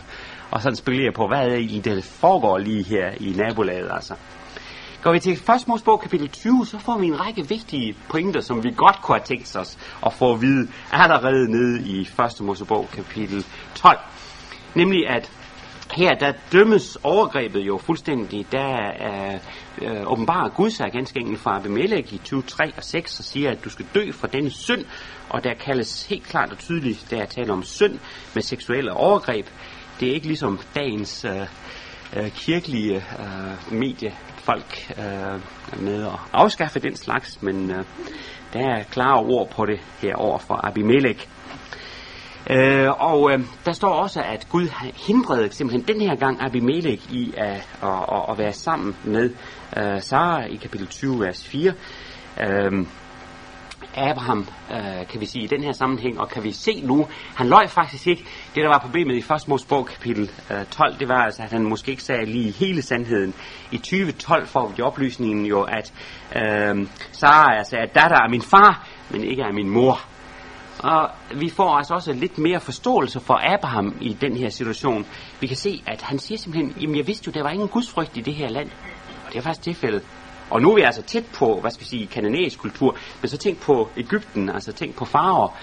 Og 0.52 0.62
sådan 0.62 0.76
spekulere 0.76 1.12
på, 1.16 1.28
hvad 1.28 1.48
er 1.48 1.56
det 1.56 1.86
der 1.86 2.02
foregår 2.02 2.58
lige 2.58 2.84
her 2.84 3.12
i 3.20 3.34
nabolaget, 3.38 3.90
altså. 3.92 4.14
Går 5.08 5.14
vi 5.14 5.20
til 5.20 5.34
1. 5.34 5.68
Mosebog 5.68 6.00
kapitel 6.02 6.30
20, 6.30 6.66
så 6.66 6.80
får 6.80 6.98
vi 6.98 7.08
en 7.08 7.20
række 7.20 7.50
vigtige 7.50 7.96
pointer, 8.10 8.42
som 8.42 8.64
vi 8.64 8.72
godt 8.78 9.02
kunne 9.02 9.18
have 9.18 9.26
tænkt 9.26 9.56
os 9.56 9.78
at 10.06 10.14
få 10.14 10.34
at 10.34 10.42
vide 10.42 10.68
allerede 10.92 11.52
nede 11.52 11.88
i 11.88 12.02
1. 12.02 12.42
Mosebog 12.42 12.90
kapitel 12.94 13.46
12. 13.76 14.00
Nemlig 14.76 15.10
at 15.10 15.32
her 15.96 16.16
der 16.16 16.34
dømmes 16.52 16.98
overgrebet 17.04 17.60
jo 17.60 17.78
fuldstændig. 17.78 18.52
Der 18.52 18.78
er 19.00 19.40
øh, 19.82 20.12
åbenbart 20.12 20.54
Gud 20.54 20.70
sig 20.70 20.92
ganske 20.92 21.20
enkelt 21.20 21.40
fra 21.40 21.56
Abimelech 21.56 22.14
i 22.14 22.18
23 22.18 22.74
og 22.78 22.84
6 22.84 23.20
og 23.20 23.26
siger, 23.26 23.52
at 23.52 23.64
du 23.64 23.70
skal 23.70 23.86
dø 23.96 24.12
for 24.12 24.28
denne 24.28 24.50
synd. 24.50 24.86
Og 25.30 25.44
der 25.44 25.54
kaldes 25.54 26.06
helt 26.06 26.24
klart 26.24 26.52
og 26.52 26.58
tydeligt, 26.58 27.08
der 27.10 27.22
er 27.22 27.26
tale 27.26 27.54
om 27.54 27.64
synd 27.64 28.00
med 28.34 28.42
seksuelle 28.42 28.94
overgreb. 28.94 29.46
Det 30.00 30.10
er 30.10 30.14
ikke 30.14 30.28
ligesom 30.28 30.60
dagens 30.76 31.26
øh, 31.26 31.42
øh, 32.18 32.32
kirkelige 32.32 32.96
øh, 32.96 33.78
folk 34.48 34.94
øh, 34.98 35.42
med 35.84 36.04
at 36.04 36.20
afskaffe 36.34 36.80
den 36.80 36.96
slags, 36.96 37.42
men 37.42 37.72
øh, 37.72 37.84
der 38.54 38.60
er 38.60 38.84
klare 38.84 39.20
ord 39.20 39.50
på 39.50 39.66
det 39.66 39.80
herover 40.02 40.38
fra 40.38 40.60
Abimelech. 40.64 41.28
Øh, 42.50 42.90
og 42.90 43.32
øh, 43.32 43.40
der 43.66 43.72
står 43.72 43.90
også, 43.90 44.22
at 44.22 44.48
Gud 44.50 44.68
hindrede 45.08 45.52
simpelthen 45.52 45.96
den 45.96 46.02
her 46.02 46.16
gang 46.16 46.42
Abimelech 46.42 47.14
i 47.14 47.34
at, 47.38 47.68
at, 47.84 47.90
at, 48.12 48.24
at 48.30 48.38
være 48.38 48.54
sammen 48.54 48.96
med 49.04 49.30
øh, 49.78 50.02
Sara 50.02 50.46
i 50.46 50.56
kapitel 50.56 50.88
20, 50.88 51.20
vers 51.20 51.48
4. 51.48 51.74
Øh, 52.42 52.86
Abraham, 53.98 54.48
øh, 54.72 55.08
kan 55.08 55.22
vi 55.22 55.26
sige, 55.26 55.44
i 55.44 55.48
den 55.48 55.64
her 55.64 55.72
sammenhæng, 55.72 56.20
og 56.20 56.30
kan 56.30 56.44
vi 56.44 56.52
se 56.52 56.82
nu, 56.82 57.08
han 57.36 57.48
løj 57.48 57.68
faktisk 57.68 58.08
ikke. 58.08 58.24
Det, 58.56 58.64
der 58.64 58.68
var 58.68 58.80
problemet 58.80 59.16
i 59.16 59.34
1. 59.34 59.48
Mosebog 59.48 59.86
kapitel 59.86 60.32
øh, 60.52 60.66
12, 60.66 61.00
det 61.00 61.08
var 61.08 61.24
altså, 61.24 61.44
at 61.44 61.52
han 61.52 61.64
måske 61.64 61.92
ikke 61.92 62.04
sagde 62.04 62.26
lige 62.26 62.52
hele 62.52 62.82
sandheden. 62.82 63.34
I 63.72 63.78
2012 63.78 64.48
får 64.48 64.74
vi 64.78 64.84
oplysningen 64.84 65.46
jo, 65.46 65.62
at 65.62 65.94
øh, 66.36 66.88
Sara 67.12 67.58
altså 67.58 67.78
er 67.78 67.86
datter 67.86 68.18
af 68.18 68.30
min 68.30 68.42
far, 68.42 68.88
men 69.10 69.24
ikke 69.24 69.44
af 69.44 69.54
min 69.54 69.70
mor. 69.70 70.00
Og 70.80 71.10
vi 71.36 71.50
får 71.50 71.78
altså 71.78 71.94
også 71.94 72.14
lidt 72.14 72.38
mere 72.38 72.60
forståelse 72.60 73.20
for 73.20 73.54
Abraham 73.54 73.98
i 74.02 74.14
den 74.14 74.38
her 74.38 74.50
situation. 74.50 75.06
Vi 75.42 75.48
kan 75.48 75.58
se, 75.58 75.84
at 75.88 76.02
han 76.02 76.20
siger 76.20 76.38
simpelthen, 76.38 76.76
jamen 76.82 76.96
jeg 76.96 77.08
vidste 77.08 77.28
jo, 77.28 77.32
der 77.32 77.44
var 77.44 77.50
ingen 77.50 77.68
gudsfrygt 77.68 78.18
i 78.18 78.22
det 78.22 78.36
her 78.36 78.50
land. 78.50 78.70
Og 79.26 79.34
det 79.34 79.38
er 79.38 79.42
faktisk 79.42 79.62
tilfældet. 79.62 80.04
Og 80.50 80.62
nu 80.62 80.72
er 80.72 80.76
vi 80.76 80.82
altså 80.82 81.02
tæt 81.02 81.26
på, 81.34 81.60
hvad 81.62 81.72
skal 81.72 81.82
vi 81.82 81.90
sige, 81.90 82.08
kananæisk 82.08 82.60
kultur, 82.60 82.98
men 83.22 83.30
så 83.30 83.38
tænk 83.38 83.60
på 83.60 83.90
Ægypten, 83.98 84.50
altså 84.50 84.72
tænk 84.72 84.96
på 84.96 85.06
farver. 85.06 85.58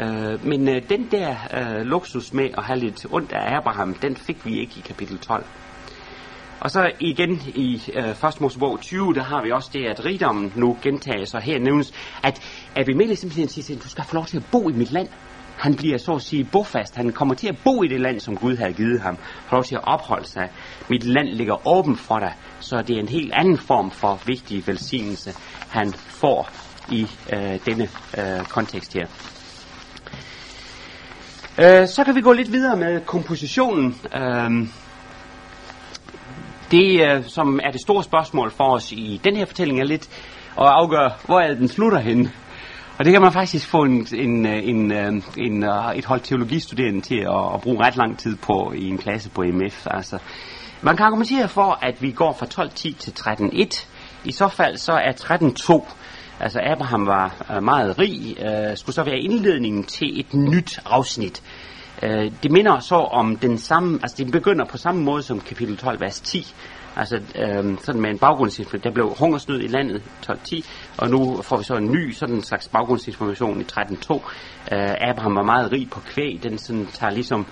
Øh, 0.00 0.46
men 0.46 0.68
øh, 0.68 0.82
den 0.88 1.08
der 1.10 1.36
øh, 1.54 1.80
luksus 1.80 2.32
med 2.32 2.50
at 2.58 2.64
have 2.64 2.78
lidt 2.78 3.06
ondt 3.10 3.32
af 3.32 3.56
Abraham, 3.56 3.94
den 3.94 4.16
fik 4.16 4.46
vi 4.46 4.60
ikke 4.60 4.72
i 4.76 4.80
kapitel 4.80 5.18
12. 5.18 5.44
Og 6.60 6.70
så 6.70 6.90
igen 7.00 7.42
i 7.54 7.82
øh, 7.94 8.28
1. 8.28 8.40
Mosebog 8.40 8.80
20, 8.80 9.14
der 9.14 9.22
har 9.22 9.42
vi 9.42 9.50
også 9.50 9.70
det, 9.72 9.86
at 9.86 10.04
rigdommen 10.04 10.52
nu 10.56 10.78
gentages, 10.82 11.34
og 11.34 11.40
her 11.40 11.58
nævnes, 11.58 11.92
at 12.22 12.40
Abimelech 12.76 13.20
simpelthen 13.20 13.48
siger, 13.48 13.64
til 13.64 13.84
du 13.84 13.88
skal 13.88 14.04
få 14.04 14.14
lov 14.14 14.26
til 14.26 14.36
at 14.36 14.46
bo 14.52 14.68
i 14.68 14.72
mit 14.72 14.92
land. 14.92 15.08
Han 15.58 15.74
bliver 15.74 15.98
så 15.98 16.12
at 16.12 16.22
sige 16.22 16.44
bofast. 16.44 16.96
Han 16.96 17.12
kommer 17.12 17.34
til 17.34 17.48
at 17.48 17.58
bo 17.64 17.82
i 17.82 17.88
det 17.88 18.00
land, 18.00 18.20
som 18.20 18.36
Gud 18.36 18.56
har 18.56 18.70
givet 18.70 19.00
ham. 19.00 19.16
Får 19.16 19.56
lov 19.56 19.64
til 19.64 19.74
at 19.74 19.84
opholde 19.84 20.26
sig. 20.26 20.50
Mit 20.90 21.04
land 21.04 21.28
ligger 21.28 21.68
åbent 21.68 21.98
for 21.98 22.18
dig. 22.18 22.34
Så 22.60 22.82
det 22.82 22.96
er 22.96 23.00
en 23.00 23.08
helt 23.08 23.32
anden 23.32 23.58
form 23.58 23.90
for 23.90 24.20
vigtig 24.26 24.66
velsignelse, 24.66 25.30
han 25.68 25.92
får 25.92 26.48
i 26.92 27.06
øh, 27.32 27.58
denne 27.66 27.88
øh, 28.18 28.44
kontekst 28.44 28.94
her. 28.94 29.06
Øh, 31.58 31.88
så 31.88 32.04
kan 32.04 32.14
vi 32.14 32.20
gå 32.20 32.32
lidt 32.32 32.52
videre 32.52 32.76
med 32.76 33.00
kompositionen. 33.00 33.94
Øh, 34.16 34.68
det, 36.70 37.00
øh, 37.00 37.24
som 37.24 37.60
er 37.64 37.70
det 37.70 37.80
store 37.80 38.02
spørgsmål 38.02 38.50
for 38.50 38.74
os 38.74 38.92
i 38.92 39.20
den 39.24 39.36
her 39.36 39.44
fortælling, 39.46 39.80
er 39.80 39.84
lidt 39.84 40.08
at 40.58 40.66
afgøre, 40.66 41.12
hvor 41.26 41.40
er 41.40 41.54
den 41.54 41.68
slutter 41.68 41.98
henne. 41.98 42.32
Og 42.98 43.04
det 43.04 43.12
kan 43.12 43.22
man 43.22 43.32
faktisk 43.32 43.68
få 43.68 43.84
en, 43.84 44.06
en, 44.14 44.46
øh, 44.46 44.68
en, 44.68 44.92
øh, 44.92 45.08
en, 45.08 45.22
en, 45.36 45.62
et 45.96 46.04
hold 46.04 46.20
teologistuderende 46.20 47.00
til 47.00 47.18
at, 47.18 47.54
at 47.54 47.60
bruge 47.60 47.84
ret 47.84 47.96
lang 47.96 48.18
tid 48.18 48.36
på 48.36 48.72
i 48.76 48.88
en 48.88 48.98
klasse 48.98 49.30
på 49.30 49.42
MF. 49.42 49.86
Altså, 49.90 50.18
man 50.82 50.96
kan 50.96 51.06
argumentere 51.06 51.48
for, 51.48 51.78
at 51.82 52.02
vi 52.02 52.10
går 52.10 52.36
fra 52.38 52.64
12.10 52.64 52.98
til 52.98 53.10
13.1. 53.10 53.86
I 54.24 54.32
så 54.32 54.48
fald 54.48 54.76
så 54.76 54.92
er 54.92 55.12
13.2, 55.12 55.92
altså 56.40 56.60
Abraham 56.62 57.06
var 57.06 57.60
meget 57.60 57.98
rig, 57.98 58.36
øh, 58.40 58.76
skulle 58.76 58.94
så 58.94 59.02
være 59.02 59.18
indledningen 59.18 59.84
til 59.84 60.20
et 60.20 60.34
nyt 60.34 60.80
afsnit. 60.86 61.42
Øh, 62.02 62.32
det 62.42 62.52
minder 62.52 62.78
så 62.78 62.94
om 62.94 63.36
den 63.36 63.58
samme, 63.58 63.98
altså 64.02 64.16
det 64.24 64.32
begynder 64.32 64.64
på 64.64 64.76
samme 64.76 65.02
måde 65.02 65.22
som 65.22 65.40
kapitel 65.40 65.76
12, 65.76 66.00
vers 66.00 66.20
10. 66.20 66.54
Altså 66.98 67.16
øh, 67.16 67.78
sådan 67.80 68.00
med 68.00 68.10
en 68.10 68.18
baggrundsinformation. 68.18 68.84
Der 68.84 68.94
blev 68.94 69.14
hungersnød 69.18 69.60
i 69.60 69.66
landet 69.66 70.02
12.10, 70.30 70.68
og 70.96 71.10
nu 71.10 71.42
får 71.42 71.56
vi 71.56 71.64
så 71.64 71.74
en 71.74 71.92
ny 71.92 72.12
sådan 72.12 72.34
en 72.34 72.42
slags 72.42 72.68
baggrundsinformation 72.68 73.60
i 73.60 73.64
13.2. 73.64 74.14
Øh, 74.14 74.94
Abraham 75.00 75.34
var 75.34 75.42
meget 75.42 75.72
rig 75.72 75.90
på 75.90 76.00
kvæg. 76.00 76.40
Den 76.42 76.58
sådan 76.58 76.86
tager 76.86 77.10
ligesom 77.10 77.46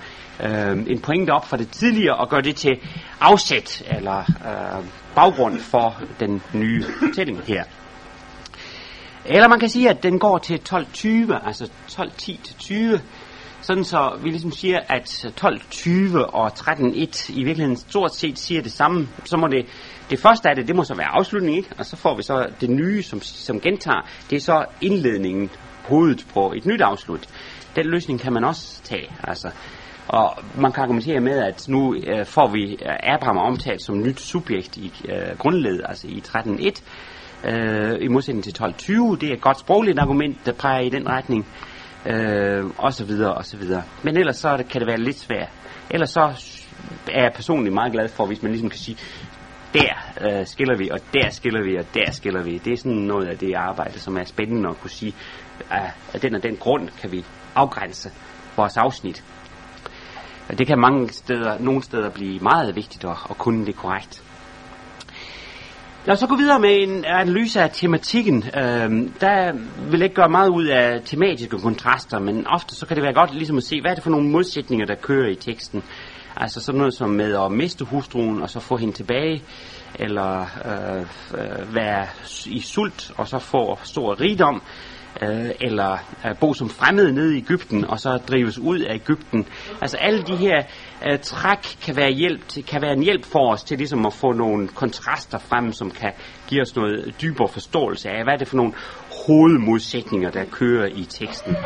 øh, 0.44 0.72
en 0.86 1.00
pointe 1.00 1.30
op 1.30 1.48
fra 1.48 1.56
det 1.56 1.68
tidligere 1.68 2.16
og 2.16 2.28
gør 2.28 2.40
det 2.40 2.56
til 2.56 2.80
afsæt 3.20 3.82
eller 3.98 4.18
øh, 4.18 4.84
baggrund 5.14 5.58
for 5.60 6.02
den 6.20 6.42
nye 6.54 6.84
fortælling 7.00 7.40
her. 7.40 7.64
Eller 9.28 9.48
man 9.48 9.60
kan 9.60 9.68
sige, 9.68 9.90
at 9.90 10.02
den 10.02 10.18
går 10.18 10.38
til 10.38 10.60
12.20, 10.68 11.46
altså 11.46 11.70
12.10 11.88 12.24
til 12.24 12.54
20, 12.58 13.00
sådan 13.66 13.84
så 13.84 14.18
vi 14.22 14.28
ligesom 14.28 14.52
siger, 14.52 14.80
at 14.88 15.26
12.20 15.42 16.18
og 16.18 16.46
13.1 16.46 17.32
i 17.32 17.44
virkeligheden 17.44 17.76
stort 17.76 18.14
set 18.14 18.38
siger 18.38 18.62
det 18.62 18.72
samme. 18.72 19.08
Så 19.24 19.36
må 19.36 19.46
det, 19.46 19.66
det 20.10 20.18
første 20.18 20.48
af 20.48 20.56
det, 20.56 20.68
det 20.68 20.76
må 20.76 20.84
så 20.84 20.94
være 20.94 21.06
afslutningen, 21.06 21.58
ikke? 21.58 21.74
og 21.78 21.86
så 21.86 21.96
får 21.96 22.16
vi 22.16 22.22
så 22.22 22.46
det 22.60 22.70
nye, 22.70 23.02
som, 23.02 23.20
som 23.22 23.60
gentager, 23.60 24.08
det 24.30 24.36
er 24.36 24.40
så 24.40 24.64
indledningen, 24.80 25.50
hovedet 25.84 26.26
på 26.34 26.52
et 26.56 26.66
nyt 26.66 26.80
afslut. 26.80 27.28
Den 27.76 27.86
løsning 27.86 28.20
kan 28.20 28.32
man 28.32 28.44
også 28.44 28.82
tage, 28.82 29.08
altså. 29.24 29.50
Og 30.08 30.36
man 30.58 30.72
kan 30.72 30.82
argumentere 30.82 31.20
med, 31.20 31.38
at 31.38 31.68
nu 31.68 31.94
øh, 31.94 32.26
får 32.26 32.46
vi 32.52 32.72
øh, 32.72 32.96
Abraham 33.02 33.38
omtalt 33.38 33.82
som 33.82 34.02
nyt 34.02 34.20
subjekt 34.20 34.76
i 34.76 34.92
øh, 35.08 35.38
grundledet, 35.38 35.82
altså 35.84 36.06
i 36.08 36.22
13.1, 36.28 37.50
øh, 37.50 37.98
i 38.00 38.08
modsætning 38.08 38.44
til 38.44 38.54
12.20. 38.62 39.16
Det 39.20 39.28
er 39.28 39.32
et 39.32 39.40
godt 39.40 39.58
sprogligt 39.58 39.98
argument, 39.98 40.36
der 40.46 40.52
peger 40.52 40.80
i 40.80 40.88
den 40.88 41.08
retning 41.08 41.46
øh, 42.10 42.64
og 42.78 42.92
så 42.92 43.04
videre, 43.04 43.34
og 43.34 43.44
så 43.44 43.56
videre. 43.56 43.82
Men 44.02 44.16
ellers 44.16 44.36
så 44.36 44.64
kan 44.70 44.80
det 44.80 44.86
være 44.86 45.00
lidt 45.00 45.18
svært. 45.18 45.48
Ellers 45.90 46.10
så 46.10 46.20
er 47.12 47.22
jeg 47.22 47.32
personligt 47.34 47.74
meget 47.74 47.92
glad 47.92 48.08
for, 48.08 48.26
hvis 48.26 48.42
man 48.42 48.52
ligesom 48.52 48.70
kan 48.70 48.78
sige, 48.78 48.98
der 49.74 49.92
øh, 50.20 50.46
skiller 50.46 50.76
vi, 50.76 50.90
og 50.90 50.98
der 51.14 51.30
skiller 51.30 51.62
vi, 51.62 51.76
og 51.76 51.84
der 51.94 52.10
skiller 52.10 52.42
vi. 52.42 52.58
Det 52.58 52.72
er 52.72 52.76
sådan 52.76 52.92
noget 52.92 53.26
af 53.26 53.38
det 53.38 53.54
arbejde, 53.54 53.98
som 53.98 54.16
er 54.16 54.24
spændende 54.24 54.68
at 54.68 54.80
kunne 54.80 54.90
sige, 54.90 55.14
at 55.70 55.90
af 56.14 56.20
den 56.20 56.34
og 56.34 56.42
den 56.42 56.56
grund 56.56 56.88
kan 57.00 57.12
vi 57.12 57.24
afgrænse 57.54 58.10
vores 58.56 58.76
afsnit. 58.76 59.24
Det 60.58 60.66
kan 60.66 60.78
mange 60.80 61.08
steder, 61.08 61.58
nogle 61.58 61.82
steder 61.82 62.10
blive 62.10 62.40
meget 62.40 62.76
vigtigt 62.76 63.04
at, 63.04 63.16
at 63.30 63.38
kunne 63.38 63.66
det 63.66 63.76
korrekt. 63.76 64.22
Lad 66.06 66.12
os 66.12 66.18
så 66.18 66.26
gå 66.26 66.36
videre 66.36 66.60
med 66.60 66.82
en 66.82 67.04
analyse 67.04 67.60
af 67.60 67.70
tematikken. 67.70 68.36
Øhm, 68.36 69.12
der 69.20 69.52
vil 69.90 69.98
jeg 69.98 70.02
ikke 70.02 70.14
gøre 70.14 70.28
meget 70.28 70.48
ud 70.48 70.66
af 70.66 71.00
tematiske 71.04 71.58
kontraster, 71.58 72.18
men 72.18 72.46
ofte 72.46 72.74
så 72.74 72.86
kan 72.86 72.96
det 72.96 73.04
være 73.04 73.14
godt 73.14 73.34
ligesom 73.34 73.56
at 73.56 73.62
se, 73.62 73.80
hvad 73.80 73.90
er 73.90 73.94
det 73.94 74.04
for 74.04 74.10
nogle 74.10 74.30
modsætninger, 74.30 74.86
der 74.86 74.94
kører 74.94 75.30
i 75.30 75.34
teksten. 75.34 75.82
Altså 76.36 76.60
sådan 76.60 76.78
noget 76.78 76.94
som 76.94 77.10
med 77.10 77.36
at 77.44 77.52
miste 77.52 77.84
hustruen 77.84 78.42
og 78.42 78.50
så 78.50 78.60
få 78.60 78.76
hende 78.76 78.94
tilbage, 78.94 79.42
eller 79.94 80.40
øh, 80.40 81.00
øh, 81.40 81.74
være 81.74 82.06
i 82.46 82.60
sult 82.60 83.12
og 83.16 83.28
så 83.28 83.38
få 83.38 83.78
stor 83.82 84.20
rigdom, 84.20 84.62
øh, 85.22 85.50
eller 85.60 85.98
øh, 86.26 86.36
bo 86.40 86.54
som 86.54 86.70
fremmede 86.70 87.12
nede 87.12 87.34
i 87.34 87.38
Ægypten 87.38 87.84
og 87.84 88.00
så 88.00 88.18
drives 88.28 88.58
ud 88.58 88.78
af 88.78 88.94
Ægypten. 88.94 89.46
Altså 89.80 89.96
alle 89.96 90.22
de 90.22 90.36
her 90.36 90.62
øh, 91.06 91.18
træk 91.18 91.76
kan 91.82 91.96
være, 91.96 92.10
hjælp 92.10 92.48
til, 92.48 92.64
kan 92.64 92.82
være 92.82 92.92
en 92.92 93.02
hjælp 93.02 93.24
for 93.24 93.52
os 93.52 93.62
til 93.62 93.78
ligesom 93.78 94.06
at 94.06 94.12
få 94.12 94.32
nogle 94.32 94.68
kontraster 94.68 95.38
frem, 95.38 95.72
som 95.72 95.90
kan 95.90 96.12
give 96.48 96.62
os 96.62 96.76
noget 96.76 97.14
dybere 97.22 97.48
forståelse 97.48 98.10
af, 98.10 98.24
hvad 98.24 98.34
er 98.34 98.38
det 98.38 98.48
for 98.48 98.56
nogle 98.56 98.72
hovedmodsætninger, 99.26 100.30
der 100.30 100.44
kører 100.44 100.86
i 100.86 101.04
teksten. 101.04 101.56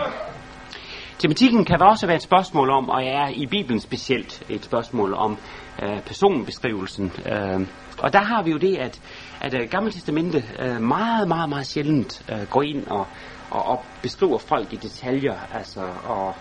Tematikken 1.18 1.64
kan 1.64 1.82
også 1.82 2.06
være 2.06 2.16
et 2.16 2.22
spørgsmål 2.22 2.70
om, 2.70 2.88
og 2.88 3.04
er 3.04 3.28
i 3.28 3.46
Bibelen 3.46 3.80
specielt 3.80 4.42
et 4.49 4.64
spørgsmål 4.64 5.14
om 5.14 5.38
øh, 5.82 6.00
personbeskrivelsen. 6.00 7.12
Øh, 7.26 7.66
og 7.99 8.12
der 8.12 8.18
har 8.18 8.42
vi 8.42 8.50
jo 8.50 8.58
det, 8.58 8.76
at, 8.76 9.00
at 9.40 9.54
uh, 9.54 9.70
Gamle 9.70 9.90
Testamente 9.90 10.44
uh, 10.58 10.82
meget, 10.82 11.28
meget, 11.28 11.49
meget 11.49 11.66
sjældent 11.66 12.25
uh, 12.32 12.49
går 12.50 12.62
ind 12.62 12.87
og, 12.87 13.06
og, 13.50 13.66
og 13.66 13.84
beskriver 14.02 14.38
folk 14.38 14.72
i 14.72 14.76
detaljer, 14.76 15.34
altså, 15.54 15.80
og, 16.04 16.34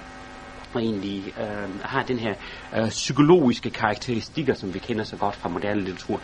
og 0.73 0.81
egentlig 0.81 1.33
øh, 1.39 1.81
har 1.81 2.03
den 2.03 2.19
her 2.19 2.33
øh, 2.77 2.89
psykologiske 2.89 3.69
karakteristikker, 3.69 4.53
som 4.53 4.73
vi 4.73 4.79
kender 4.79 5.03
så 5.03 5.15
godt 5.15 5.35
fra 5.35 5.49
moderne 5.49 5.81
litteratur. 5.81 6.21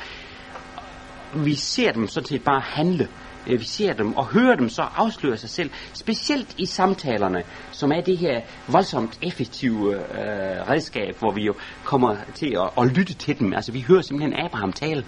Vi 1.35 1.55
ser 1.55 1.91
dem 1.91 2.07
sådan 2.07 2.27
set 2.27 2.43
bare 2.43 2.61
handle 2.61 3.07
øh, 3.47 3.59
vi 3.59 3.65
ser 3.65 3.93
dem 3.93 4.17
og 4.17 4.25
hører 4.25 4.55
dem 4.55 4.69
så 4.69 4.81
afsløre 4.81 5.37
sig 5.37 5.49
selv, 5.49 5.69
specielt 5.93 6.55
i 6.57 6.65
samtalerne, 6.65 7.43
som 7.71 7.91
er 7.91 8.01
det 8.01 8.17
her 8.17 8.41
voldsomt 8.67 9.19
effektive 9.21 9.95
øh, 9.95 10.69
redskab, 10.69 11.15
hvor 11.19 11.31
vi 11.31 11.41
jo 11.43 11.53
kommer 11.83 12.15
til 12.33 12.57
at, 12.59 12.83
at 12.83 12.97
lytte 12.97 13.13
til 13.13 13.39
dem. 13.39 13.53
Altså 13.53 13.71
vi 13.71 13.85
hører 13.87 14.01
simpelthen 14.01 14.45
Abraham 14.45 14.73
tale, 14.73 15.05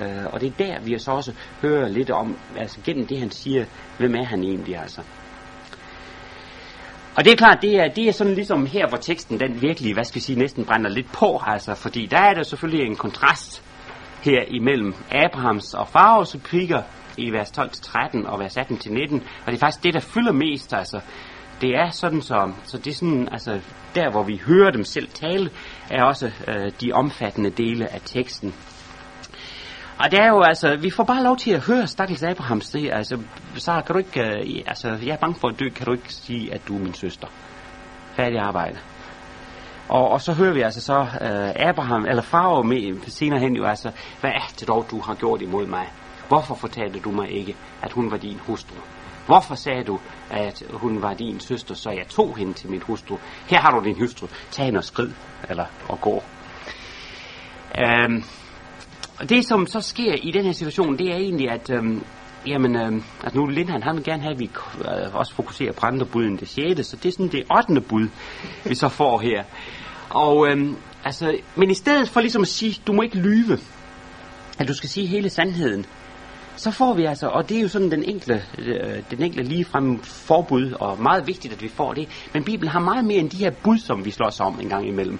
øh, 0.00 0.26
og 0.32 0.40
det 0.40 0.46
er 0.46 0.64
der, 0.64 0.80
vi 0.80 0.98
så 0.98 1.10
også 1.10 1.32
hører 1.62 1.88
lidt 1.88 2.10
om, 2.10 2.36
altså 2.56 2.78
gennem 2.84 3.06
det 3.06 3.18
han 3.18 3.30
siger, 3.30 3.64
hvem 3.98 4.14
er 4.14 4.24
han 4.24 4.44
egentlig 4.44 4.76
altså. 4.76 5.02
Og 7.20 7.24
det 7.24 7.32
er 7.32 7.36
klart, 7.36 7.62
det 7.62 7.80
er, 7.80 7.88
det 7.88 8.08
er 8.08 8.12
sådan 8.12 8.34
ligesom 8.34 8.66
her, 8.66 8.88
hvor 8.88 8.96
teksten 8.96 9.40
den 9.40 9.62
virkelig, 9.62 9.94
hvad 9.94 10.04
skal 10.04 10.14
vi 10.14 10.20
sige, 10.20 10.38
næsten 10.38 10.64
brænder 10.64 10.90
lidt 10.90 11.12
på, 11.12 11.40
altså, 11.46 11.74
fordi 11.74 12.06
der 12.06 12.18
er 12.18 12.34
der 12.34 12.42
selvfølgelig 12.42 12.86
en 12.86 12.96
kontrast 12.96 13.62
her 14.22 14.42
imellem 14.48 14.94
Abrahams 15.10 15.74
og 15.74 15.88
Faros 15.88 16.34
replikker 16.34 16.82
i 17.16 17.30
vers 17.30 17.58
12-13 17.58 18.28
og 18.28 18.40
vers 18.40 18.56
18-19, 18.56 19.14
og 19.14 19.46
det 19.46 19.54
er 19.54 19.58
faktisk 19.58 19.84
det, 19.84 19.94
der 19.94 20.00
fylder 20.00 20.32
mest, 20.32 20.74
altså. 20.74 21.00
Det 21.60 21.70
er 21.70 21.90
sådan 21.90 22.22
så, 22.22 22.52
så 22.64 22.78
det 22.78 22.86
er 22.86 22.94
sådan, 22.94 23.28
altså, 23.32 23.60
der 23.94 24.10
hvor 24.10 24.22
vi 24.22 24.40
hører 24.46 24.70
dem 24.70 24.84
selv 24.84 25.08
tale, 25.08 25.50
er 25.90 26.04
også 26.04 26.30
øh, 26.48 26.70
de 26.80 26.92
omfattende 26.92 27.50
dele 27.50 27.92
af 27.92 28.00
teksten. 28.04 28.54
Og 30.00 30.10
det 30.10 30.18
er 30.20 30.28
jo 30.28 30.42
altså, 30.42 30.76
vi 30.76 30.90
får 30.90 31.04
bare 31.04 31.22
lov 31.22 31.36
til 31.36 31.50
at 31.50 31.60
høre 31.60 31.86
Stakkels 31.86 32.22
Abrahams 32.22 32.70
det, 32.70 32.90
altså, 32.92 33.18
så 33.54 33.82
kan 33.86 33.92
du 33.94 33.98
ikke, 33.98 34.20
øh, 34.20 34.62
altså, 34.66 34.88
jeg 34.88 35.12
er 35.12 35.16
bange 35.16 35.34
for 35.40 35.48
at 35.48 35.60
dø, 35.60 35.68
kan 35.68 35.86
du 35.86 35.92
ikke 35.92 36.14
sige, 36.14 36.54
at 36.54 36.60
du 36.68 36.76
er 36.76 36.80
min 36.80 36.94
søster. 36.94 37.26
Færdig 38.16 38.38
arbejde. 38.38 38.78
Og, 39.88 40.08
og 40.08 40.20
så 40.20 40.32
hører 40.32 40.52
vi 40.52 40.60
altså 40.60 40.80
så 40.80 41.00
uh, 41.00 41.68
Abraham, 41.68 42.04
eller 42.04 42.22
Farao 42.22 42.62
med 42.62 43.00
senere 43.06 43.40
hen 43.40 43.56
jo 43.56 43.64
altså, 43.64 43.90
hvad 44.20 44.30
er 44.30 44.52
det 44.60 44.68
dog, 44.68 44.86
du 44.90 45.00
har 45.00 45.14
gjort 45.14 45.42
imod 45.42 45.66
mig? 45.66 45.86
Hvorfor 46.28 46.54
fortalte 46.54 47.00
du 47.00 47.10
mig 47.10 47.30
ikke, 47.30 47.56
at 47.82 47.92
hun 47.92 48.10
var 48.10 48.16
din 48.16 48.38
hustru? 48.46 48.76
Hvorfor 49.26 49.54
sagde 49.54 49.84
du, 49.84 50.00
at 50.30 50.62
hun 50.72 51.02
var 51.02 51.14
din 51.14 51.40
søster, 51.40 51.74
så 51.74 51.90
jeg 51.90 52.08
tog 52.08 52.36
hende 52.36 52.52
til 52.52 52.70
min 52.70 52.82
hustru? 52.82 53.16
Her 53.48 53.60
har 53.60 53.70
du 53.70 53.84
din 53.84 53.98
hustru. 53.98 54.26
Tag 54.50 54.64
hende 54.64 54.78
og 54.78 54.84
skrid, 54.84 55.10
eller 55.48 55.64
og 55.88 56.00
gå. 56.00 56.22
Um, 57.78 58.24
og 59.20 59.28
det, 59.28 59.46
som 59.46 59.66
så 59.66 59.80
sker 59.80 60.14
i 60.22 60.30
den 60.30 60.44
her 60.44 60.52
situation, 60.52 60.98
det 60.98 61.12
er 61.12 61.16
egentlig, 61.16 61.50
at 61.50 61.70
øhm, 61.70 62.02
jamen, 62.46 62.76
øh, 62.76 63.02
at 63.24 63.34
nu 63.34 63.46
Lindhan, 63.46 63.82
han 63.82 63.96
vil 63.96 64.04
gerne 64.04 64.22
have, 64.22 64.32
at 64.32 64.40
vi 64.40 64.50
øh, 64.80 65.14
også 65.14 65.34
fokuserer 65.34 65.72
på 65.72 65.86
andre 65.86 66.06
bud 66.06 66.24
end 66.24 66.38
det 66.38 66.48
sjette, 66.48 66.84
så 66.84 66.96
det 66.96 67.08
er 67.08 67.12
sådan 67.12 67.32
det 67.32 67.42
ottende 67.50 67.80
bud, 67.80 68.08
vi 68.64 68.74
så 68.74 68.88
får 68.88 69.18
her. 69.18 69.44
Og 70.10 70.48
øh, 70.48 70.74
altså, 71.04 71.36
men 71.56 71.70
i 71.70 71.74
stedet 71.74 72.08
for 72.08 72.20
ligesom 72.20 72.42
at 72.42 72.48
sige, 72.48 72.82
du 72.86 72.92
må 72.92 73.02
ikke 73.02 73.18
lyve, 73.18 73.58
at 74.58 74.68
du 74.68 74.74
skal 74.74 74.88
sige 74.88 75.06
hele 75.06 75.30
sandheden, 75.30 75.86
så 76.56 76.70
får 76.70 76.94
vi 76.94 77.04
altså, 77.04 77.26
og 77.26 77.48
det 77.48 77.56
er 77.56 77.60
jo 77.60 77.68
sådan 77.68 77.90
den 77.90 78.04
enkle, 78.04 78.42
øh, 78.58 79.02
den 79.10 79.22
enkle 79.22 79.42
ligefrem 79.42 79.98
forbud, 80.02 80.72
og 80.72 81.02
meget 81.02 81.26
vigtigt, 81.26 81.54
at 81.54 81.62
vi 81.62 81.68
får 81.68 81.92
det, 81.92 82.08
men 82.34 82.44
Bibelen 82.44 82.68
har 82.68 82.80
meget 82.80 83.04
mere 83.04 83.18
end 83.18 83.30
de 83.30 83.36
her 83.36 83.50
bud, 83.64 83.78
som 83.78 84.04
vi 84.04 84.10
slås 84.10 84.40
om 84.40 84.60
en 84.60 84.68
gang 84.68 84.88
imellem. 84.88 85.18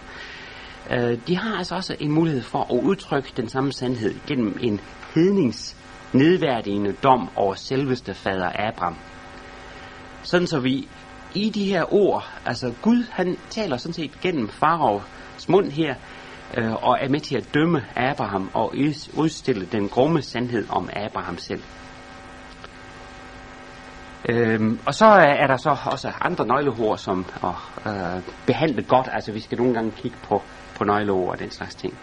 Øh, 0.91 1.19
de 1.27 1.37
har 1.37 1.59
altså 1.59 1.75
også 1.75 1.97
en 2.01 2.13
mulighed 2.13 2.43
for 2.43 2.63
at 2.63 2.83
udtrykke 2.83 3.33
den 3.37 3.49
samme 3.49 3.73
sandhed 3.73 4.15
gennem 4.27 4.59
en 4.61 4.81
hednings 5.15 5.77
nedværdigende 6.13 6.93
dom 6.93 7.29
over 7.37 7.55
selveste 7.55 8.15
fader 8.15 8.51
Abraham. 8.55 8.97
Sådan 10.23 10.47
så 10.47 10.61
vi 10.61 10.89
i 11.35 11.51
de 11.51 11.65
her 11.65 11.95
ord, 11.95 12.31
altså 12.47 12.73
Gud 12.83 13.05
han 13.11 13.37
taler 13.51 13.77
sådan 13.77 13.95
set 13.95 14.21
gennem 14.21 14.49
faraos 14.49 15.49
mund 15.49 15.71
her, 15.71 15.95
øh, 16.57 16.73
og 16.73 16.99
er 17.01 17.09
med 17.09 17.21
til 17.21 17.37
at 17.37 17.55
dømme 17.55 17.85
Abraham 17.97 18.51
og 18.55 18.75
udstille 19.17 19.67
den 19.73 19.89
grumme 19.89 20.23
sandhed 20.23 20.67
om 20.71 20.89
Abraham 20.93 21.39
selv. 21.39 21.63
Øhm, 24.29 24.79
og 24.87 24.95
så 24.95 25.07
er 25.07 25.47
der 25.47 25.57
så 25.57 25.77
også 25.93 26.13
andre 26.21 26.47
nøglehår, 26.47 26.97
som 26.97 27.27
at 27.45 27.93
øh, 27.93 28.23
behandle 28.47 28.83
godt. 28.83 29.09
Altså 29.13 29.33
vi 29.33 29.41
skal 29.41 29.59
nogle 29.59 29.75
gange 29.75 29.91
kigge 29.91 30.17
på, 30.23 30.43
på 30.81 30.85
nøgleord 30.85 31.31
og 31.31 31.39
den 31.39 31.51
slags 31.51 31.75
ting. 31.75 31.95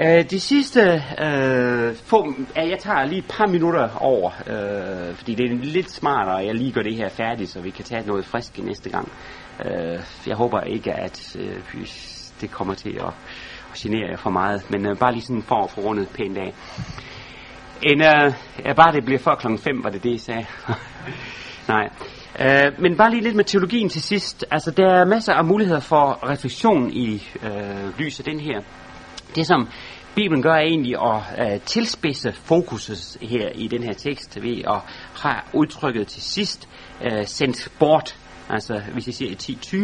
Øh, 0.00 0.24
de 0.30 0.40
sidste 0.40 0.80
øh, 1.24 1.94
få, 1.94 2.34
ja, 2.56 2.68
jeg 2.68 2.78
tager 2.78 3.04
lige 3.04 3.18
et 3.18 3.28
par 3.28 3.46
minutter 3.46 3.88
over, 3.96 4.30
øh, 4.30 5.14
fordi 5.14 5.34
det 5.34 5.50
er 5.50 5.54
lidt 5.54 5.90
smartere, 5.90 6.40
at 6.40 6.46
jeg 6.46 6.54
lige 6.54 6.72
gør 6.72 6.82
det 6.82 6.96
her 6.96 7.08
færdigt, 7.08 7.50
så 7.50 7.60
vi 7.60 7.70
kan 7.70 7.84
tage 7.84 8.06
noget 8.06 8.24
frisk 8.24 8.58
næste 8.58 8.90
gang. 8.90 9.08
Øh, 9.64 10.00
jeg 10.26 10.36
håber 10.36 10.60
ikke, 10.60 10.92
at 10.92 11.36
øh, 11.38 11.86
det 12.40 12.50
kommer 12.50 12.74
til 12.74 12.90
at, 12.90 13.12
at 13.70 13.76
genere 13.76 14.10
jer 14.10 14.16
for 14.16 14.30
meget, 14.30 14.70
men 14.70 14.86
øh, 14.86 14.96
bare 14.98 15.12
lige 15.12 15.22
sådan 15.22 15.42
for 15.42 15.64
at 15.64 15.70
få 15.70 15.80
rundet 15.80 16.08
pænt 16.08 16.38
af. 16.38 16.54
En, 17.82 18.02
øh, 18.02 18.32
ja, 18.64 18.72
bare 18.72 18.92
det 18.92 19.04
bliver 19.04 19.18
før 19.18 19.34
klokken 19.34 19.58
5, 19.58 19.84
var 19.84 19.90
det 19.90 20.02
det, 20.02 20.10
jeg 20.10 20.20
sagde. 20.20 20.46
Nej. 21.74 21.88
Øh, 22.40 22.80
men 22.82 22.96
bare 22.96 23.10
lige 23.10 23.22
lidt 23.22 23.36
med 23.36 23.44
teologien 23.44 23.88
til 23.88 24.02
sidst. 24.02 24.44
Altså, 24.50 24.70
der 24.70 24.90
er 24.90 25.04
masser 25.04 25.32
af 25.32 25.44
muligheder 25.44 25.80
for 25.80 26.30
refleksion 26.30 26.90
i 26.90 27.28
øh, 27.42 27.98
lyset 27.98 28.26
den 28.26 28.40
her. 28.40 28.60
Det 29.34 29.46
som 29.46 29.68
Bibelen 30.14 30.42
gør 30.42 30.52
er 30.52 30.60
egentlig 30.60 30.96
at 31.02 31.52
øh, 31.52 31.60
tilspidse 31.60 32.32
fokuset 32.32 33.16
her 33.22 33.48
i 33.54 33.68
den 33.68 33.82
her 33.82 33.92
tekst 33.92 34.42
ved 34.42 34.62
at 34.66 34.80
have 35.22 35.40
udtrykket 35.52 36.06
til 36.06 36.22
sidst 36.22 36.68
øh, 37.04 37.26
sendt 37.26 37.72
bort. 37.78 38.16
Altså 38.50 38.82
hvis 38.92 39.08
I 39.08 39.12
ser 39.12 39.26
i 39.26 39.36
10.20, 39.42 39.76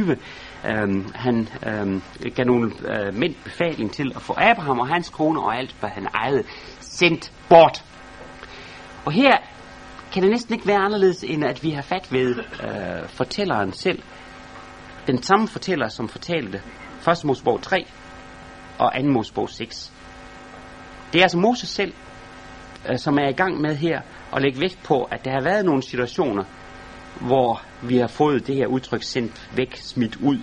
øh, 0.71 1.11
han 1.15 1.49
øh, 1.67 2.01
gav 2.35 2.45
nogle 2.45 2.73
øh, 2.89 3.15
mænd 3.15 3.35
befaling 3.45 3.93
til 3.93 4.13
at 4.17 4.23
få 4.23 4.35
Abraham 4.37 4.79
og 4.79 4.89
hans 4.89 5.09
kone 5.09 5.41
og 5.41 5.57
alt, 5.57 5.77
hvad 5.81 5.91
han 5.91 6.07
ejede, 6.15 6.45
sendt 6.81 7.33
bort. 7.49 7.85
Og 9.05 9.13
her 9.13 9.37
kan 10.15 10.23
det 10.23 10.31
næsten 10.31 10.55
ikke 10.55 10.67
være 10.67 10.79
anderledes, 10.79 11.25
end 11.25 11.45
at 11.45 11.63
vi 11.63 11.71
har 11.71 11.83
fat 11.83 12.13
ved 12.13 12.37
øh, 12.39 13.09
fortælleren 13.09 13.73
selv. 13.73 14.03
Den 15.07 15.23
samme 15.23 15.49
fortæller, 15.49 15.89
som 15.89 16.09
fortalte 16.09 16.63
1. 17.09 17.25
Mosebog 17.25 17.63
3 17.63 17.87
og 18.79 18.93
2. 19.01 19.07
Mosebog 19.07 19.51
6. 19.51 19.93
Det 21.13 21.19
er 21.19 21.23
altså 21.23 21.39
Moses 21.39 21.69
selv, 21.69 21.93
øh, 22.89 22.99
som 22.99 23.19
er 23.19 23.29
i 23.29 23.33
gang 23.33 23.61
med 23.61 23.77
her 23.77 24.01
at 24.37 24.43
lægge 24.43 24.61
vægt 24.61 24.79
på, 24.85 25.03
at 25.03 25.25
der 25.25 25.31
har 25.31 25.41
været 25.41 25.65
nogle 25.65 25.83
situationer, 25.83 26.45
hvor 27.21 27.63
vi 27.83 27.97
har 27.99 28.07
fået 28.07 28.47
det 28.47 28.57
her 28.57 28.67
udtryk 28.67 29.03
sendt 29.03 29.51
væk, 29.57 29.77
smidt 29.77 30.17
ud, 30.17 30.39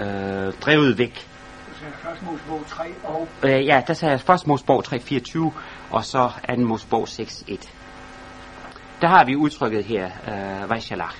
øh, 0.00 0.52
drevet 0.60 0.98
væk. 0.98 1.28
Først 2.02 2.22
Mosebog 2.22 2.62
3 2.66 2.84
og... 3.04 3.28
Øh, 3.42 3.66
ja, 3.66 3.82
der 3.86 3.94
sagde 3.94 4.12
jeg 4.12 4.20
først 4.20 4.46
Mosebog 4.46 4.84
3.24, 4.86 5.38
og 5.90 6.04
så 6.04 6.30
2. 6.56 6.56
Mosebog 6.56 7.08
6.1. 7.08 7.77
Der 9.00 9.08
har 9.08 9.24
vi 9.24 9.36
udtrykket 9.36 9.84
her, 9.84 10.06
øh, 10.06 10.70
Vajshalach. 10.70 11.16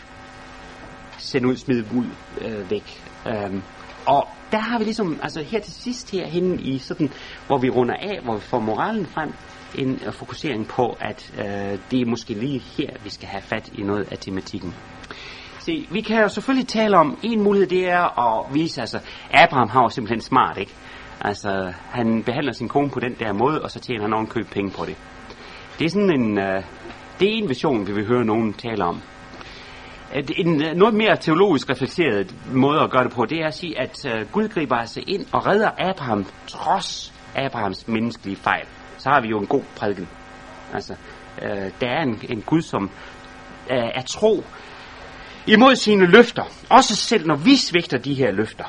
Send 1.19 1.47
ud, 1.47 1.57
smid 1.57 1.85
ud, 1.95 2.07
øh, 2.41 2.71
væk. 2.71 3.03
Øh, 3.27 3.63
og 4.07 4.29
der 4.53 4.59
har 4.59 4.79
vi 4.79 4.85
ligesom, 4.85 5.21
altså 5.23 5.43
her 5.43 5.61
til 5.61 5.73
sidst 5.73 6.11
her 6.11 6.27
henne 6.27 6.63
i 6.63 6.79
sådan, 6.79 7.11
hvor 7.47 7.59
vi 7.59 7.71
runder 7.71 7.95
af, 7.95 8.21
hvor 8.25 8.35
vi 8.35 8.41
får 8.41 8.61
moralen 8.61 9.07
frem, 9.07 9.33
en 9.75 10.01
øh, 10.07 10.13
fokusering 10.13 10.69
på, 10.69 10.97
at 11.01 11.33
øh, 11.39 11.79
det 11.91 12.01
er 12.01 12.07
måske 12.07 12.35
lige 12.35 12.59
her, 12.59 12.91
vi 13.05 13.11
skal 13.11 13.29
have 13.29 13.43
fat 13.43 13.71
i 13.75 13.83
noget 13.83 14.13
af 14.13 14.19
tematikken. 14.19 14.75
Se, 15.59 15.87
vi 15.91 16.01
kan 16.01 16.23
jo 16.23 16.29
selvfølgelig 16.29 16.69
tale 16.69 16.99
om, 16.99 17.19
en 17.23 17.43
mulighed 17.43 17.69
det 17.69 17.91
er 17.91 18.19
at 18.19 18.55
vise, 18.55 18.81
altså, 18.81 19.01
Abraham 19.31 19.69
har 19.69 19.83
jo 19.83 19.89
simpelthen 19.89 20.21
smart, 20.21 20.59
ikke? 20.59 20.73
Altså, 21.21 21.73
han 21.91 22.23
behandler 22.23 22.53
sin 22.53 22.69
kone 22.69 22.91
på 22.91 23.01
den 23.01 23.15
der 23.19 23.33
måde, 23.33 23.63
og 23.63 23.71
så 23.71 23.81
tjener 23.81 24.03
han 24.03 24.13
ovenkøb 24.13 24.47
penge 24.51 24.71
på 24.71 24.85
det. 24.85 24.97
Det 25.79 25.85
er 25.85 25.91
sådan 25.91 26.21
en, 26.21 26.39
øh, 26.39 26.63
det 27.21 27.29
er 27.29 27.39
en 27.39 27.49
vision, 27.49 27.87
vi 27.87 27.93
vil 27.93 28.07
høre 28.07 28.25
nogen 28.25 28.53
tale 28.53 28.85
om. 28.85 29.03
Øh, 30.15 30.25
en 30.37 30.63
øh, 30.63 30.75
noget 30.75 30.95
mere 30.95 31.17
teologisk 31.17 31.71
reflekteret 31.71 32.35
måde 32.53 32.81
at 32.81 32.91
gøre 32.91 33.05
det 33.05 33.13
på, 33.13 33.25
det 33.25 33.43
er 33.43 33.47
at 33.47 33.55
sige, 33.55 33.81
at 33.81 34.07
øh, 34.07 34.27
Gud 34.33 34.49
griber 34.49 34.77
altså 34.77 35.03
ind 35.07 35.27
og 35.33 35.47
redder 35.47 35.71
Abraham 35.79 36.27
trods 36.47 37.13
Abrahams 37.37 37.89
menneskelige 37.89 38.37
fejl. 38.37 38.67
Så 38.99 39.09
har 39.09 39.21
vi 39.21 39.29
jo 39.29 39.41
en 39.41 39.47
god 39.47 39.63
prædiken. 39.77 40.09
Altså, 40.75 40.95
der 41.81 41.89
er 41.89 42.03
en, 42.03 42.21
en 42.29 42.43
Gud, 42.43 42.63
som 42.63 42.91
er 43.69 44.03
tro 44.03 44.45
imod 45.47 45.77
sine 45.77 46.07
løfter. 46.07 46.43
Også 46.71 46.97
selv 46.97 47.27
når 47.27 47.37
vi 47.37 47.57
svigter 47.57 47.99
de 47.99 48.15
her 48.15 48.31
løfter. 48.31 48.65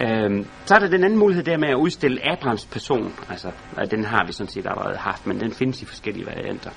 Øhm, 0.00 0.46
så 0.64 0.74
er 0.74 0.78
der 0.78 0.88
den 0.88 1.04
anden 1.04 1.18
mulighed 1.18 1.44
der 1.44 1.58
med 1.58 1.68
at 1.68 1.74
udstille 1.74 2.32
Abrahams 2.32 2.66
person. 2.66 3.14
Altså, 3.30 3.50
den 3.90 4.04
har 4.04 4.26
vi 4.26 4.32
sådan 4.32 4.50
set 4.50 4.66
allerede 4.66 4.96
haft, 4.96 5.26
men 5.26 5.40
den 5.40 5.52
findes 5.52 5.82
i 5.82 5.84
forskellige 5.84 6.26
varianter. 6.26 6.70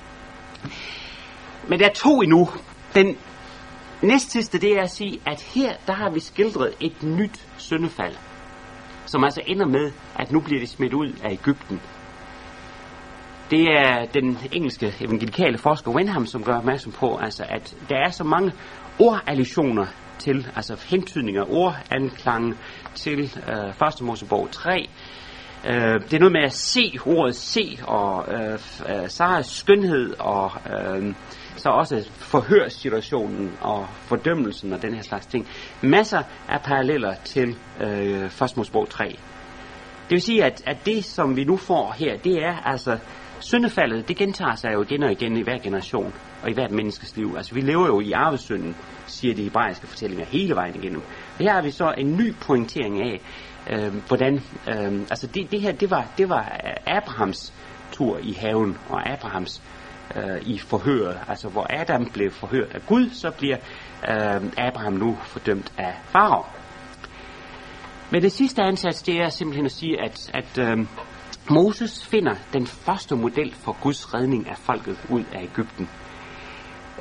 Men 1.68 1.78
der 1.78 1.86
er 1.86 1.92
to 1.92 2.22
endnu. 2.22 2.48
Den 2.94 3.16
næstsidste, 4.02 4.58
det 4.58 4.78
er 4.78 4.82
at 4.82 4.90
sige, 4.90 5.20
at 5.26 5.42
her, 5.54 5.72
der 5.86 5.92
har 5.92 6.10
vi 6.10 6.20
skildret 6.20 6.74
et 6.80 7.02
nyt 7.02 7.46
syndefald, 7.56 8.14
som 9.06 9.24
altså 9.24 9.40
ender 9.46 9.66
med, 9.66 9.92
at 10.18 10.32
nu 10.32 10.40
bliver 10.40 10.60
det 10.60 10.68
smidt 10.68 10.94
ud 10.94 11.12
af 11.24 11.32
Ægypten. 11.32 11.80
Det 13.50 13.62
er 13.62 14.04
den 14.14 14.38
engelske 14.52 14.94
evangelikale 15.00 15.58
forsker 15.58 15.92
Wenham, 15.92 16.26
som 16.26 16.44
gør 16.44 16.54
opmærksom 16.54 16.92
på, 16.92 17.16
altså, 17.16 17.44
at 17.48 17.76
der 17.88 17.96
er 17.96 18.10
så 18.10 18.24
mange 18.24 18.52
ordallusioner 18.98 19.86
til, 20.22 20.48
altså 20.56 20.86
hentydninger, 20.88 21.44
ordanklange 21.50 22.54
til 22.94 23.20
øh, 23.48 23.88
1. 23.88 24.00
Mosebog 24.00 24.48
3, 24.50 24.88
Øh, 25.64 26.00
det 26.00 26.12
er 26.12 26.18
noget 26.18 26.32
med 26.32 26.42
at 26.42 26.52
se, 26.52 26.98
ordet 27.06 27.36
se, 27.36 27.78
og 27.86 28.24
øh, 28.34 28.52
øh, 28.52 29.08
Saras 29.08 29.46
skønhed, 29.46 30.14
og 30.18 30.50
øh, 30.70 31.14
så 31.56 31.68
også 31.68 32.08
forhørssituationen 32.10 33.52
og 33.60 33.86
fordømmelsen 33.90 34.72
og 34.72 34.82
den 34.82 34.94
her 34.94 35.02
slags 35.02 35.26
ting. 35.26 35.48
Masser 35.80 36.22
af 36.48 36.62
paralleller 36.62 37.14
til 37.24 37.56
øh, 37.80 38.24
1. 38.24 38.56
Mosebog 38.56 38.88
3. 38.88 39.04
Det 40.02 40.10
vil 40.10 40.22
sige, 40.22 40.44
at, 40.44 40.62
at 40.66 40.76
det, 40.86 41.04
som 41.04 41.36
vi 41.36 41.44
nu 41.44 41.56
får 41.56 41.94
her, 41.98 42.16
det 42.16 42.44
er 42.44 42.56
altså 42.64 42.98
syndefaldet, 43.42 44.08
det 44.08 44.16
gentager 44.16 44.54
sig 44.54 44.72
jo 44.72 44.82
igen 44.82 45.02
og 45.02 45.12
igen 45.12 45.36
i 45.36 45.42
hver 45.42 45.58
generation 45.58 46.14
og 46.42 46.50
i 46.50 46.52
hvert 46.52 46.70
menneskes 46.70 47.16
liv. 47.16 47.34
Altså 47.36 47.54
vi 47.54 47.60
lever 47.60 47.86
jo 47.86 48.00
i 48.00 48.12
arvesynden, 48.12 48.76
siger 49.06 49.34
de 49.34 49.42
hebraiske 49.42 49.86
fortællinger 49.86 50.26
hele 50.26 50.54
vejen 50.54 50.74
igennem. 50.74 51.02
Og 51.38 51.38
her 51.38 51.52
har 51.52 51.62
vi 51.62 51.70
så 51.70 51.94
en 51.98 52.16
ny 52.16 52.34
pointering 52.34 53.02
af, 53.02 53.20
øh, 53.70 53.94
hvordan, 54.08 54.34
øh, 54.68 55.00
altså 55.10 55.26
det, 55.26 55.50
det 55.50 55.60
her, 55.60 55.72
det 55.72 55.90
var, 55.90 56.06
det 56.18 56.28
var 56.28 56.60
øh, 56.66 56.96
Abrahams 56.96 57.54
tur 57.92 58.18
i 58.22 58.32
haven, 58.32 58.78
og 58.88 59.10
Abrahams 59.10 59.62
øh, 60.16 60.42
i 60.46 60.58
forhøret, 60.58 61.18
altså 61.28 61.48
hvor 61.48 61.66
Adam 61.70 62.10
blev 62.12 62.30
forhørt 62.30 62.74
af 62.74 62.86
Gud, 62.86 63.10
så 63.10 63.30
bliver 63.30 63.56
øh, 64.10 64.42
Abraham 64.58 64.92
nu 64.92 65.18
fordømt 65.22 65.72
af 65.78 65.94
Farao. 66.04 66.44
Men 68.10 68.22
det 68.22 68.32
sidste 68.32 68.62
ansats, 68.62 69.02
det 69.02 69.16
er 69.16 69.28
simpelthen 69.28 69.66
at 69.66 69.72
sige, 69.72 70.02
at, 70.04 70.30
at 70.34 70.58
øh, 70.58 70.86
Moses 71.50 72.06
finder 72.06 72.34
den 72.52 72.66
første 72.66 73.16
model 73.16 73.54
for 73.54 73.76
Guds 73.82 74.14
redning 74.14 74.48
af 74.48 74.56
folket 74.56 74.98
ud 75.10 75.24
af 75.32 75.42
Ægypten. 75.42 75.88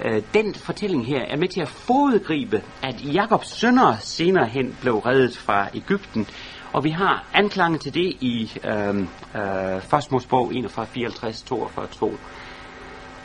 Øh, 0.05 0.21
den 0.33 0.55
fortælling 0.55 1.05
her 1.05 1.21
er 1.21 1.37
med 1.37 1.47
til 1.47 1.61
at 1.61 1.67
fodgribe, 1.67 2.61
at 2.83 3.13
Jakobs 3.13 3.47
sønner 3.47 3.95
senere 3.99 4.45
hen 4.45 4.77
blev 4.81 4.97
reddet 4.97 5.37
fra 5.37 5.67
Ægypten, 5.73 6.27
og 6.73 6.83
vi 6.83 6.89
har 6.89 7.25
anklange 7.33 7.77
til 7.77 7.93
det 7.93 8.17
i 8.21 8.51
øhm, 8.63 9.07
øh, 9.35 9.75
øh, 9.75 9.99
1. 9.99 10.11
Mosebog 10.11 10.53
41, 10.53 10.85
54, 10.85 11.41
42, 11.41 11.87
2. 11.87 12.17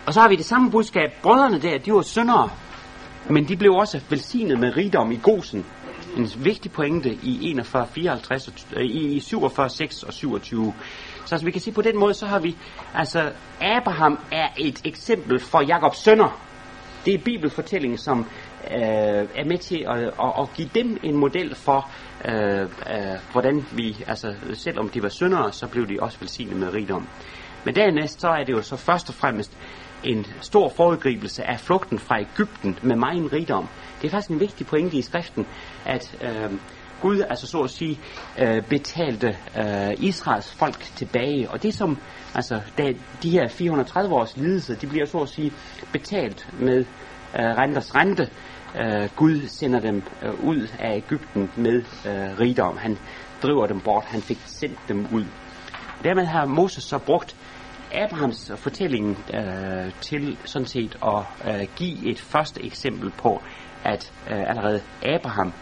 Og 0.06 0.14
så 0.14 0.20
har 0.20 0.28
vi 0.28 0.36
det 0.36 0.44
samme 0.44 0.70
budskab. 0.70 1.12
Brødrene 1.22 1.62
der, 1.62 1.78
de 1.78 1.92
var 1.92 2.02
syndere, 2.02 2.50
men 3.30 3.48
de 3.48 3.56
blev 3.56 3.72
også 3.72 4.00
velsignet 4.10 4.58
med 4.58 4.76
rigdom 4.76 5.12
i 5.12 5.20
Gosen. 5.22 5.66
En 6.16 6.30
vigtig 6.44 6.72
pointe 6.72 7.18
i 7.22 7.50
41, 7.50 7.86
54, 7.86 8.66
øh, 8.76 8.84
i 8.84 9.20
47, 9.20 9.68
6 9.70 10.02
og 10.02 10.12
27. 10.12 10.74
Så 11.24 11.34
altså, 11.34 11.44
vi 11.44 11.50
kan 11.50 11.60
sige 11.60 11.74
på 11.74 11.82
den 11.82 11.98
måde, 11.98 12.14
så 12.14 12.26
har 12.26 12.38
vi, 12.38 12.56
altså 12.94 13.32
Abraham 13.60 14.18
er 14.32 14.48
et 14.58 14.80
eksempel 14.84 15.40
for 15.40 15.60
Jakobs 15.60 15.98
sønner. 15.98 16.40
Det 17.04 17.14
er 17.14 17.18
bibelfortællingen, 17.18 17.98
som 17.98 18.26
øh, 18.70 19.28
er 19.34 19.44
med 19.44 19.58
til 19.58 19.86
at, 19.88 19.98
at, 19.98 20.32
at 20.40 20.48
give 20.54 20.70
dem 20.74 20.98
en 21.02 21.16
model 21.16 21.54
for, 21.54 21.90
øh, 22.24 22.60
øh, 22.60 22.68
hvordan 23.32 23.66
vi, 23.72 24.04
altså 24.06 24.34
selvom 24.54 24.88
de 24.88 25.02
var 25.02 25.08
syndere, 25.08 25.52
så 25.52 25.66
blev 25.68 25.88
de 25.88 25.96
også 26.00 26.18
velsignet 26.20 26.56
med 26.56 26.72
rigdom. 26.72 27.08
Men 27.64 27.74
dernæst 27.74 28.20
så 28.20 28.28
er 28.28 28.44
det 28.44 28.52
jo 28.52 28.62
så 28.62 28.76
først 28.76 29.08
og 29.08 29.14
fremmest 29.14 29.58
en 30.04 30.26
stor 30.40 30.68
foregribelse 30.68 31.44
af 31.44 31.60
flugten 31.60 31.98
fra 31.98 32.20
Ægypten 32.20 32.78
med 32.82 32.96
meget 32.96 33.32
rigdom. 33.32 33.68
Det 34.02 34.06
er 34.06 34.10
faktisk 34.10 34.30
en 34.30 34.40
vigtig 34.40 34.66
pointe 34.66 34.96
i 34.96 35.02
skriften, 35.02 35.46
at 35.84 36.16
øh, 36.22 36.52
Gud, 37.00 37.20
altså 37.30 37.46
så 37.46 37.58
at 37.62 37.70
sige, 37.70 38.00
øh, 38.38 38.62
betalte 38.62 39.36
øh, 39.58 39.94
Israels 39.98 40.54
folk 40.54 40.80
tilbage. 40.80 41.50
Og 41.50 41.62
det 41.62 41.74
som, 41.74 41.98
altså 42.34 42.60
da 42.78 42.92
de 43.22 43.30
her 43.30 43.48
430 43.48 44.14
års 44.14 44.36
lidelse, 44.36 44.74
de 44.74 44.86
bliver 44.86 45.06
så 45.06 45.18
at 45.18 45.28
sige 45.28 45.52
betalt 45.92 46.48
med 46.60 46.78
øh, 46.78 46.84
renters 47.34 47.94
rente. 47.94 48.30
Øh, 48.80 49.08
Gud 49.16 49.40
sender 49.46 49.80
dem 49.80 50.02
øh, 50.22 50.44
ud 50.44 50.68
af 50.78 50.96
Ægypten 50.96 51.50
med 51.56 51.76
øh, 52.06 52.40
rigdom. 52.40 52.76
Han 52.76 52.98
driver 53.42 53.66
dem 53.66 53.80
bort. 53.80 54.04
Han 54.04 54.22
fik 54.22 54.38
sendt 54.44 54.78
dem 54.88 55.06
ud. 55.12 55.24
Dermed 56.04 56.24
har 56.24 56.46
Moses 56.46 56.84
så 56.84 56.98
brugt 56.98 57.36
Abrahams 57.92 58.52
fortælling 58.56 59.24
øh, 59.34 59.92
til 60.00 60.36
sådan 60.44 60.66
set 60.66 60.98
at 61.04 61.52
øh, 61.54 61.66
give 61.76 62.10
et 62.10 62.20
første 62.20 62.64
eksempel 62.64 63.10
på, 63.10 63.42
at 63.86 64.12
øh, 64.30 64.50
allerede 64.50 64.80
Abraham 65.02 65.52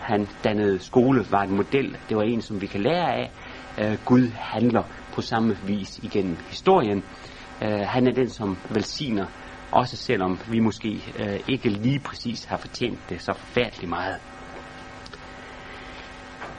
han 0.00 0.28
dannede 0.44 0.78
skole, 0.78 1.24
var 1.30 1.42
en 1.42 1.56
model. 1.56 1.96
Det 2.08 2.16
var 2.16 2.22
en, 2.22 2.42
som 2.42 2.60
vi 2.60 2.66
kan 2.66 2.80
lære 2.80 3.14
af. 3.14 3.30
Øh, 3.78 3.98
Gud 4.04 4.28
handler 4.34 4.82
på 5.14 5.20
samme 5.22 5.56
vis 5.66 5.98
igennem 5.98 6.36
historien. 6.48 7.04
Øh, 7.62 7.80
han 7.80 8.06
er 8.06 8.12
den, 8.12 8.30
som 8.30 8.58
velsigner, 8.70 9.26
også 9.72 9.96
selvom 9.96 10.38
vi 10.50 10.60
måske 10.60 10.88
øh, 11.18 11.40
ikke 11.48 11.68
lige 11.68 11.98
præcis 11.98 12.44
har 12.44 12.56
fortjent 12.56 12.98
det 13.08 13.20
så 13.20 13.32
forfærdeligt 13.32 13.88
meget. 13.88 14.16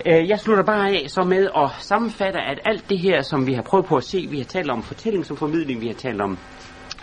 Øh, 0.06 0.30
jeg 0.30 0.40
slutter 0.40 0.64
bare 0.64 0.90
af 0.90 1.06
så 1.08 1.24
med 1.24 1.50
at 1.58 1.70
sammenfatte, 1.80 2.40
at 2.40 2.60
alt 2.66 2.90
det 2.90 3.00
her, 3.00 3.22
som 3.22 3.48
vi 3.48 3.54
har 3.54 3.62
prøvet 3.62 3.86
på 3.86 3.96
at 3.96 4.04
se, 4.04 4.28
vi 4.30 4.38
har 4.38 4.46
talt 4.46 4.72
om 4.72 4.84
fortælling 4.84 5.26
som 5.26 5.38
formidling, 5.38 5.82
vi 5.82 5.88
har 5.88 5.94
talt 5.94 6.22
om 6.22 6.38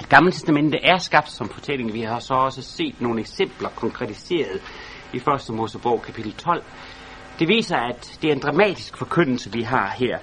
Gamle 0.09 0.33
Testamente 0.33 0.79
er 0.85 0.99
skabt 0.99 1.31
som 1.31 1.49
fortælling. 1.49 1.93
Vi 1.93 2.01
har 2.01 2.19
så 2.19 2.35
også 2.35 2.63
set 2.63 3.01
nogle 3.01 3.21
eksempler 3.21 3.69
konkretiseret 3.69 4.61
i 5.13 5.17
1. 5.17 5.25
Mosebog 5.55 6.03
kapitel 6.03 6.33
12. 6.33 6.63
Det 7.39 7.49
viser, 7.49 7.77
at 7.77 8.19
det 8.23 8.31
er 8.31 8.35
en 8.35 8.41
dramatisk 8.41 8.97
forkyndelse, 8.97 9.53
vi 9.53 9.63
har 9.63 9.95
her. 9.99 10.19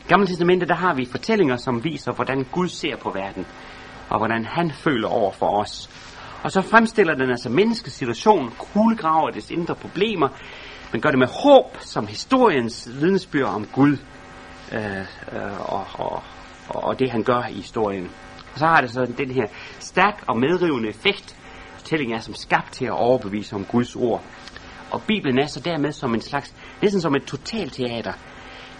I 0.00 0.08
Gamle 0.08 0.26
Testamente, 0.26 0.66
der 0.66 0.74
har 0.74 0.94
vi 0.94 1.04
fortællinger, 1.10 1.56
som 1.56 1.84
viser, 1.84 2.12
hvordan 2.12 2.46
Gud 2.52 2.68
ser 2.68 2.96
på 2.96 3.10
verden, 3.10 3.46
og 4.10 4.18
hvordan 4.18 4.44
han 4.44 4.70
føler 4.70 5.08
over 5.08 5.32
for 5.32 5.60
os. 5.60 5.90
Og 6.42 6.52
så 6.52 6.62
fremstiller 6.62 7.14
den 7.14 7.30
altså 7.30 7.48
menneskets 7.48 7.96
situation, 7.96 8.52
kuglegraver 8.58 9.30
dets 9.30 9.50
indre 9.50 9.74
problemer, 9.74 10.28
men 10.92 11.00
gør 11.00 11.10
det 11.10 11.18
med 11.18 11.28
håb, 11.44 11.76
som 11.80 12.06
historiens 12.06 12.88
vidnesbyrd 13.00 13.48
om 13.48 13.66
Gud 13.66 13.96
øh, 14.72 14.98
øh, 15.32 15.72
og, 15.72 15.86
og, 15.94 16.22
og 16.68 16.98
det, 16.98 17.10
han 17.10 17.22
gør 17.22 17.42
i 17.50 17.54
historien. 17.54 18.10
Og 18.54 18.58
så 18.58 18.66
har 18.66 18.80
det 18.80 18.90
så 18.90 19.12
den 19.18 19.30
her 19.30 19.46
stærk 19.78 20.24
og 20.26 20.38
medrivende 20.38 20.88
effekt, 20.88 21.36
fortællingen 21.72 22.16
er 22.16 22.20
som 22.20 22.34
skabt 22.34 22.72
til 22.72 22.84
at 22.84 22.90
overbevise 22.92 23.56
om 23.56 23.64
Guds 23.64 23.96
ord. 23.96 24.22
Og 24.90 25.02
Bibelen 25.02 25.38
er 25.38 25.46
så 25.46 25.60
dermed 25.60 25.92
som 25.92 26.14
en 26.14 26.20
slags, 26.20 26.54
næsten 26.82 27.00
som 27.00 27.14
et 27.14 27.24
totalteater. 27.24 28.12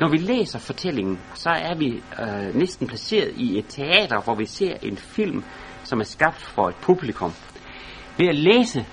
Når 0.00 0.10
vi 0.10 0.16
læser 0.16 0.58
fortællingen, 0.58 1.20
så 1.34 1.50
er 1.50 1.74
vi 1.78 2.02
øh, 2.22 2.54
næsten 2.54 2.86
placeret 2.86 3.32
i 3.36 3.58
et 3.58 3.64
teater, 3.68 4.20
hvor 4.20 4.34
vi 4.34 4.46
ser 4.46 4.74
en 4.82 4.96
film, 4.96 5.44
som 5.84 6.00
er 6.00 6.04
skabt 6.04 6.42
for 6.42 6.68
et 6.68 6.76
publikum. 6.82 7.32
Ved 8.18 8.28
at 8.28 8.34
læse 8.34 8.86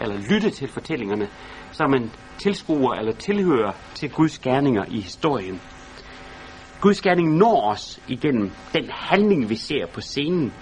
eller 0.00 0.16
lytte 0.30 0.50
til 0.50 0.68
fortællingerne, 0.68 1.28
så 1.72 1.82
er 1.82 1.88
man 1.88 2.10
tilskuer 2.38 2.94
eller 2.94 3.12
tilhører 3.12 3.72
til 3.94 4.10
Guds 4.10 4.38
gerninger 4.38 4.84
i 4.88 5.00
historien. 5.00 5.60
Guds 6.84 7.00
gerning 7.00 7.36
når 7.36 7.70
os 7.70 8.00
igennem 8.08 8.50
den 8.72 8.90
handling, 8.90 9.48
vi 9.48 9.56
ser 9.56 9.86
på 9.86 10.00
scenen. 10.00 10.52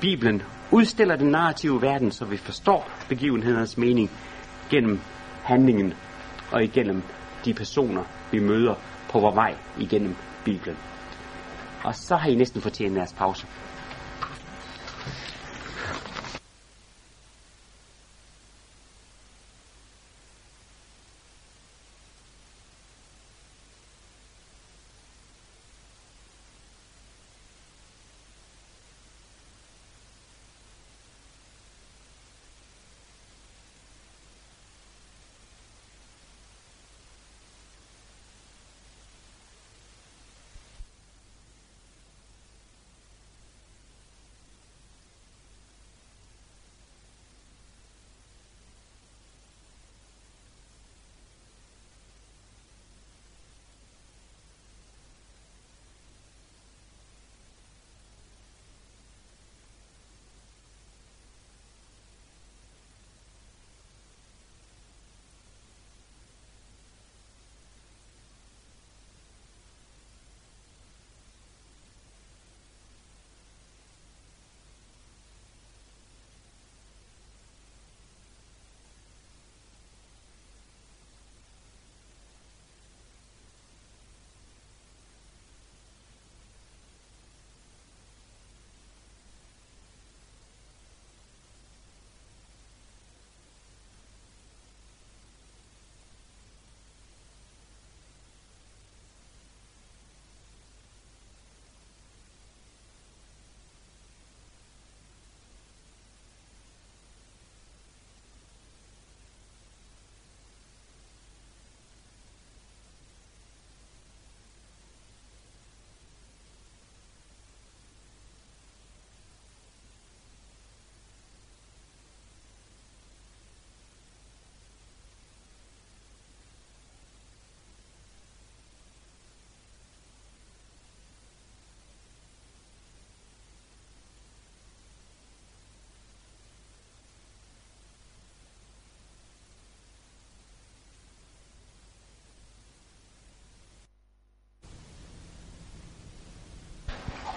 Bibelen 0.00 0.42
udstiller 0.70 1.16
den 1.16 1.30
narrative 1.30 1.82
verden, 1.82 2.10
så 2.12 2.24
vi 2.24 2.36
forstår 2.36 2.90
begivenhedernes 3.08 3.78
mening 3.78 4.10
gennem 4.70 5.00
handlingen 5.42 5.94
og 6.50 6.64
igennem 6.64 7.02
de 7.44 7.54
personer, 7.54 8.04
vi 8.32 8.38
møder 8.38 8.74
på 9.10 9.20
vores 9.20 9.36
vej 9.36 9.54
igennem 9.80 10.16
Bibelen. 10.44 10.76
Og 11.84 11.94
så 11.94 12.16
har 12.16 12.28
I 12.28 12.34
næsten 12.34 12.60
fortjent 12.60 12.96
jeres 12.96 13.12
pause. 13.12 13.46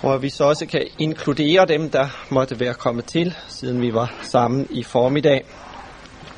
Hvor 0.06 0.18
vi 0.18 0.30
så 0.30 0.44
også 0.44 0.66
kan 0.66 0.88
inkludere 1.00 1.66
dem, 1.66 1.90
der 1.90 2.08
måtte 2.30 2.60
være 2.60 2.74
kommet 2.74 3.06
til, 3.06 3.36
siden 3.48 3.82
vi 3.82 3.94
var 3.94 4.14
sammen 4.22 4.68
i 4.70 4.84
formiddag. 4.84 5.46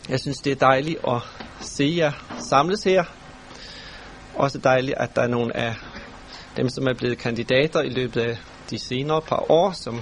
Jeg 0.09 0.19
synes, 0.19 0.37
det 0.37 0.51
er 0.51 0.55
dejligt 0.55 0.99
at 1.07 1.21
se 1.61 1.93
jer 1.97 2.11
samles 2.49 2.83
her. 2.83 3.03
Også 4.35 4.57
dejligt, 4.57 4.97
at 4.97 5.15
der 5.15 5.21
er 5.21 5.27
nogle 5.27 5.57
af 5.57 5.75
dem, 6.57 6.69
som 6.69 6.87
er 6.87 6.93
blevet 6.93 7.17
kandidater 7.17 7.81
i 7.81 7.89
løbet 7.89 8.21
af 8.21 8.37
de 8.69 8.79
senere 8.79 9.21
par 9.21 9.51
år, 9.51 9.71
som 9.71 10.01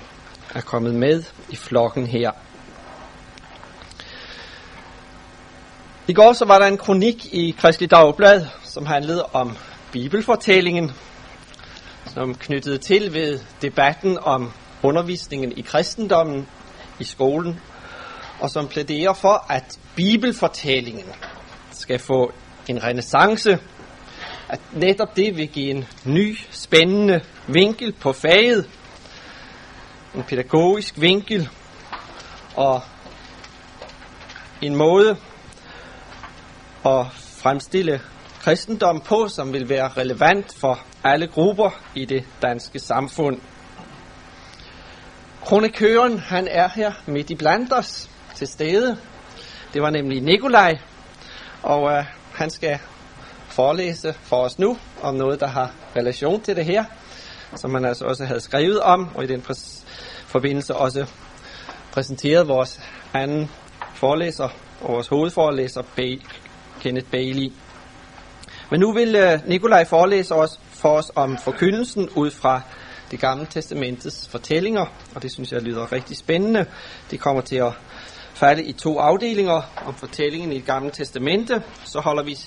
er 0.56 0.62
kommet 0.62 0.96
med 0.96 1.24
i 1.50 1.56
flokken 1.56 2.08
her. 2.08 2.32
I 6.08 6.14
går 6.14 6.34
så 6.34 6.46
var 6.46 6.60
der 6.60 6.68
en 6.68 6.78
kronik 6.78 7.26
i 7.34 7.56
Kristelig 7.60 7.92
Dagblad, 7.92 8.46
som 8.64 8.86
handlede 8.86 9.26
om 9.26 9.58
bibelfortællingen, 9.92 10.92
som 12.16 12.36
knyttede 12.36 12.78
til 12.78 13.14
ved 13.14 13.40
debatten 13.62 14.18
om 14.22 14.52
undervisningen 14.84 15.58
i 15.58 15.62
kristendommen 15.62 16.48
i 17.00 17.04
skolen, 17.04 17.60
og 18.40 18.50
som 18.50 18.68
plæderer 18.68 19.14
for, 19.14 19.46
at 19.50 19.80
bibelfortællingen 19.96 21.06
skal 21.72 22.00
få 22.00 22.32
en 22.68 22.84
renaissance, 22.84 23.60
at 24.50 24.60
netop 24.74 25.16
det 25.16 25.38
vil 25.38 25.48
give 25.48 25.70
en 25.70 25.86
ny, 26.06 26.38
spændende 26.52 27.22
vinkel 27.48 27.94
på 27.94 28.14
faget, 28.14 28.70
en 30.16 30.24
pædagogisk 30.24 31.02
vinkel, 31.02 31.50
og 32.56 32.82
en 34.62 34.76
måde 34.76 35.18
at 36.86 37.06
fremstille 37.14 38.02
kristendom 38.42 39.02
på, 39.02 39.28
som 39.28 39.54
vil 39.54 39.70
være 39.70 39.88
relevant 39.98 40.56
for 40.58 40.80
alle 41.06 41.28
grupper 41.28 41.70
i 41.96 42.06
det 42.06 42.24
danske 42.42 42.80
samfund. 42.80 43.40
Kronikøren, 45.44 46.20
han 46.20 46.48
er 46.48 46.70
her 46.70 46.92
midt 47.06 47.30
i 47.30 47.36
blandt 47.36 47.74
os 47.74 48.10
til 48.36 48.48
stede. 48.48 48.98
Det 49.74 49.82
var 49.82 49.90
nemlig 49.90 50.22
Nikolaj, 50.22 50.78
og 51.64 51.92
øh, 51.92 52.06
han 52.34 52.50
skal 52.50 52.80
forelæse 53.48 54.14
for 54.14 54.36
os 54.36 54.60
nu 54.60 54.78
om 55.02 55.16
noget, 55.16 55.40
der 55.40 55.48
har 55.48 55.72
relation 55.96 56.42
til 56.42 56.56
det 56.56 56.66
her, 56.66 56.84
som 57.56 57.72
man 57.72 57.86
altså 57.86 58.06
også 58.06 58.26
havde 58.26 58.40
skrevet 58.40 58.80
om, 58.80 59.16
og 59.16 59.24
i 59.24 59.28
den 59.28 59.46
forbindelse 60.28 60.76
også 60.76 61.06
præsenteret 61.92 62.48
vores 62.48 62.82
anden 63.14 63.52
forelæser 63.94 64.50
og 64.82 64.94
vores 64.94 65.08
hovedforelæser, 65.08 65.82
ba- 65.82 66.26
Kenneth 66.82 67.08
Bailey. 67.12 67.52
Men 68.72 68.80
nu 68.80 68.94
vil 68.94 69.16
øh, 69.16 69.40
Nikolaj 69.48 69.86
forelæse 69.86 70.36
os 70.36 70.60
for 70.86 70.98
os 70.98 71.12
om 71.16 71.38
forkyndelsen 71.38 72.10
ud 72.16 72.32
fra 72.32 72.62
det 73.12 73.20
gamle 73.20 73.46
testamentets 73.50 74.28
fortællinger, 74.28 74.86
og 75.16 75.24
det 75.24 75.32
synes 75.32 75.52
jeg 75.52 75.62
lyder 75.62 75.92
rigtig 75.92 76.18
spændende. 76.18 76.66
Det 77.12 77.20
kommer 77.20 77.42
til 77.42 77.56
at 77.56 77.74
falde 78.34 78.64
i 78.64 78.72
to 78.72 79.00
afdelinger 79.00 79.62
om 79.86 79.94
fortællingen 79.94 80.52
i 80.52 80.56
det 80.56 80.66
gamle 80.66 80.92
testamente. 80.92 81.64
Så 81.86 82.00
holder 82.00 82.24
vi 82.24 82.38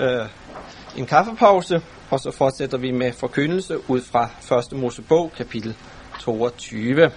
øh, 0.00 0.26
en 0.96 1.06
kaffepause, 1.06 1.82
og 2.10 2.20
så 2.20 2.30
fortsætter 2.30 2.78
vi 2.78 2.90
med 2.90 3.12
forkyndelse 3.12 3.90
ud 3.90 4.00
fra 4.00 4.30
1. 4.72 4.78
Mosebog, 4.78 5.32
kapitel 5.36 5.76
22. 6.20 7.10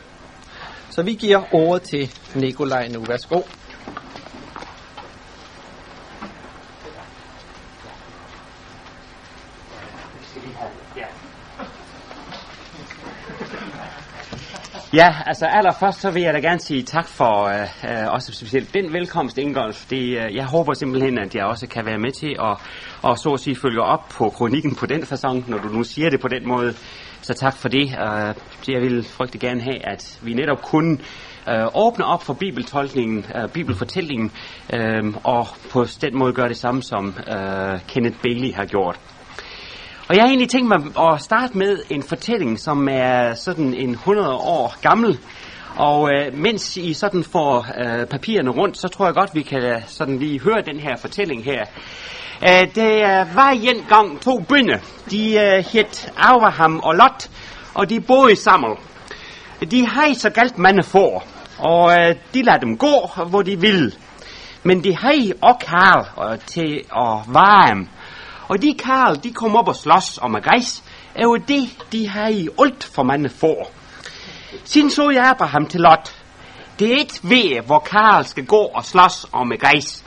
Så 0.90 1.04
vi 1.04 1.14
giver 1.14 1.54
ordet 1.54 1.82
til 1.82 2.12
Nikolaj 2.36 2.88
nu. 2.88 3.04
Værsgo. 3.08 3.42
Ja, 14.94 15.16
altså 15.26 15.46
allerførst 15.46 16.02
så 16.02 16.12
vil 16.12 16.22
jeg 16.22 16.34
da 16.34 16.40
gerne 16.40 16.60
sige 16.60 16.84
tak 16.84 17.08
for 17.08 17.46
øh, 17.46 18.02
øh, 18.02 18.14
også 18.14 18.34
specielt 18.34 18.74
den 18.74 18.94
velkomst, 18.94 19.38
Ingolf. 19.38 19.86
Det, 19.90 19.98
øh, 19.98 20.36
jeg 20.36 20.46
håber 20.46 20.74
simpelthen, 20.74 21.18
at 21.20 21.36
jeg 21.36 21.46
også 21.46 21.68
kan 21.68 21.86
være 21.86 21.98
med 21.98 22.12
til 22.12 22.36
at, 22.40 22.58
og 23.02 23.18
så 23.18 23.30
at 23.30 23.40
sige 23.40 23.56
følge 23.56 23.82
op 23.82 24.10
på 24.18 24.30
kronikken 24.30 24.76
på 24.76 24.86
den 24.86 25.04
façon, 25.04 25.50
når 25.50 25.58
du 25.58 25.68
nu 25.68 25.84
siger 25.84 26.10
det 26.10 26.22
på 26.22 26.28
den 26.28 26.48
måde. 26.48 26.74
Så 27.22 27.34
tak 27.34 27.58
for 27.58 27.70
det. 27.70 27.82
Øh, 27.82 28.36
jeg 28.74 28.82
vil 28.82 29.04
frygtig 29.04 29.42
gerne 29.42 29.62
have, 29.62 29.86
at 29.86 30.20
vi 30.22 30.34
netop 30.34 30.62
kunne 30.62 30.98
øh, 31.50 31.68
åbne 31.74 32.06
op 32.06 32.24
for 32.24 32.34
bibeltolkningen, 32.34 33.26
øh, 33.36 33.50
bibelfortællingen, 33.50 34.32
øh, 34.74 35.16
og 35.24 35.48
på 35.72 35.86
den 36.02 36.18
måde 36.18 36.34
gøre 36.34 36.50
det 36.50 36.58
samme, 36.58 36.84
som 36.84 37.16
øh, 37.28 37.80
Kenneth 37.88 38.18
Bailey 38.24 38.54
har 38.54 38.66
gjort. 38.66 39.00
Og 40.12 40.17
jeg 40.17 40.24
har 40.24 40.28
egentlig 40.28 40.50
tænkt 40.50 40.67
mig 40.67 40.80
at 41.12 41.21
starte 41.21 41.58
med 41.58 41.78
en 41.89 42.04
fortælling, 42.04 42.60
som 42.60 42.88
er 42.91 43.34
sådan 43.34 43.74
en 43.74 43.89
100 43.91 44.30
år 44.30 44.76
gammel. 44.82 45.19
Og 45.76 46.10
øh, 46.13 46.38
mens 46.38 46.78
I 46.78 46.93
sådan 46.93 47.24
får 47.24 47.65
øh, 47.80 48.06
papirerne 48.06 48.50
rundt, 48.50 48.78
så 48.78 48.88
tror 48.88 49.06
jeg 49.06 49.13
godt, 49.13 49.30
vi 49.34 49.41
kan 49.41 49.63
øh, 49.63 49.82
sådan 49.88 50.19
lige 50.19 50.39
høre 50.39 50.62
den 50.65 50.80
her 50.80 50.95
fortælling 50.97 51.43
her. 51.43 51.65
Øh, 52.43 52.76
det 52.76 53.02
var 53.36 53.50
en 53.50 53.86
gang 53.89 54.21
to 54.21 54.39
bønder. 54.39 54.78
De 55.12 55.34
øh, 55.34 55.65
hed 55.74 56.10
Abraham 56.17 56.80
og 56.80 56.95
Lot, 56.95 57.30
og 57.74 57.89
de 57.89 58.02
boede 58.02 58.36
sammen. 58.36 58.78
De 59.71 59.88
havde 59.88 60.15
så 60.15 60.30
galt 60.30 60.58
mange 60.58 60.84
får, 60.84 61.28
og 61.60 61.91
øh, 61.91 62.15
de 62.34 62.43
lader 62.43 62.60
dem 62.60 62.78
gå, 62.78 63.10
hvor 63.30 63.41
de 63.41 63.60
vil. 63.60 63.95
Men 64.63 64.84
de 64.84 64.97
havde 64.97 65.34
også 65.41 65.65
Karl 65.67 66.32
øh, 66.32 66.39
til 66.39 66.84
at 66.95 67.34
varme 67.34 67.88
og 68.52 68.62
de 68.62 68.74
Karl, 68.74 69.16
de 69.24 69.34
kom 69.34 69.56
op 69.56 69.68
og 69.68 69.76
slås 69.76 70.20
om 70.22 70.36
at 70.36 70.44
græs, 70.44 70.84
er 71.16 71.24
jo 71.24 71.36
det, 71.36 71.70
de 71.92 72.08
har 72.08 72.28
i 72.28 72.48
alt 72.60 72.84
for 72.84 73.04
mange 73.04 73.30
får. 73.30 73.72
Siden 74.64 74.90
så 74.90 75.10
jeg 75.10 75.30
Abraham 75.30 75.66
til 75.66 75.82
Lot. 75.82 76.16
Det 76.80 76.94
er 76.94 76.98
ikke 76.98 77.20
ved, 77.24 77.62
hvor 77.66 77.80
Karl 77.80 78.26
skal 78.26 78.46
gå 78.46 78.58
og 78.58 78.86
slås 78.86 79.26
om 79.32 79.52
at 79.52 79.60
græs. 79.60 80.04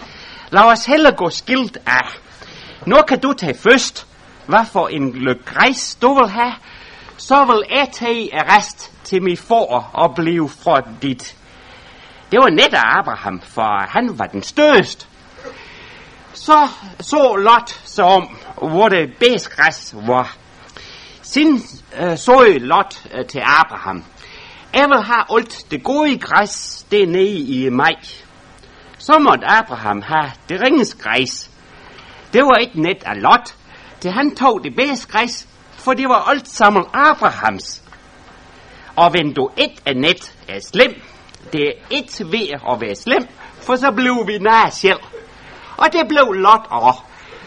Lad 0.50 0.62
os 0.62 0.84
hellere 0.84 1.16
gå 1.16 1.30
skilt 1.30 1.78
af. 1.86 2.18
Nu 2.86 2.96
kan 3.08 3.20
du 3.20 3.32
tage 3.32 3.54
først. 3.54 4.06
Hvad 4.46 4.66
for 4.72 4.88
en 4.88 5.12
løg 5.12 5.44
græs 5.44 5.98
du 6.02 6.14
vil 6.14 6.28
have, 6.28 6.54
så 7.16 7.44
vil 7.44 7.78
jeg 7.78 7.88
tage 7.92 8.30
rest 8.56 8.92
til 9.04 9.22
mit 9.22 9.40
får 9.40 9.90
og 9.92 10.14
blive 10.14 10.48
fra 10.48 10.80
dit. 11.02 11.36
Det 12.30 12.38
var 12.38 12.50
net 12.50 12.74
af 12.74 12.98
Abraham, 12.98 13.40
for 13.40 13.90
han 13.90 14.18
var 14.18 14.26
den 14.26 14.42
største. 14.42 15.06
Så 16.34 16.68
så 17.00 17.36
Lot 17.36 17.80
sig 17.94 18.04
om, 18.04 18.36
hvor 18.70 18.88
det 18.88 19.16
bedst 19.20 19.50
græs 19.50 19.94
var. 20.06 20.36
Sin 21.22 21.62
øh, 22.00 22.16
så 22.16 22.58
Lot 22.60 23.02
øh, 23.14 23.26
til 23.26 23.42
Abraham. 23.44 24.04
Jeg 24.74 24.88
vil 24.88 25.02
have 25.02 25.24
alt 25.36 25.66
det 25.70 25.84
gode 25.84 26.18
græs, 26.18 26.86
det 26.90 27.08
nede 27.08 27.38
i 27.38 27.68
mig. 27.68 27.96
Så 28.98 29.18
måtte 29.18 29.46
Abraham 29.46 30.02
have 30.02 30.30
det 30.48 30.60
ringes 30.60 30.94
græs. 30.94 31.50
Det 32.32 32.42
var 32.42 32.56
ikke 32.56 32.82
net 32.82 33.02
af 33.06 33.22
Lot, 33.22 33.54
til 34.00 34.10
han 34.10 34.36
tog 34.36 34.60
det 34.64 34.76
bedste 34.76 35.08
græs, 35.12 35.48
for 35.72 35.92
det 35.92 36.08
var 36.08 36.30
alt 36.30 36.48
sammen 36.48 36.84
Abrahams. 36.92 37.82
Og 38.96 39.14
wenn 39.14 39.32
du 39.32 39.50
et 39.56 39.82
er 39.86 39.94
net 39.94 40.36
er 40.48 40.60
slem, 40.60 41.02
det 41.52 41.68
er 41.68 41.72
et 41.90 42.32
ved 42.32 42.48
at 42.70 42.80
være 42.80 42.94
slem, 42.94 43.28
for 43.60 43.76
så 43.76 43.92
blev 43.92 44.26
vi 44.26 44.38
nær 44.38 44.70
selv. 44.70 45.00
Og 45.76 45.92
det 45.92 46.08
blev 46.08 46.32
Lot 46.32 46.66
også. 46.70 47.00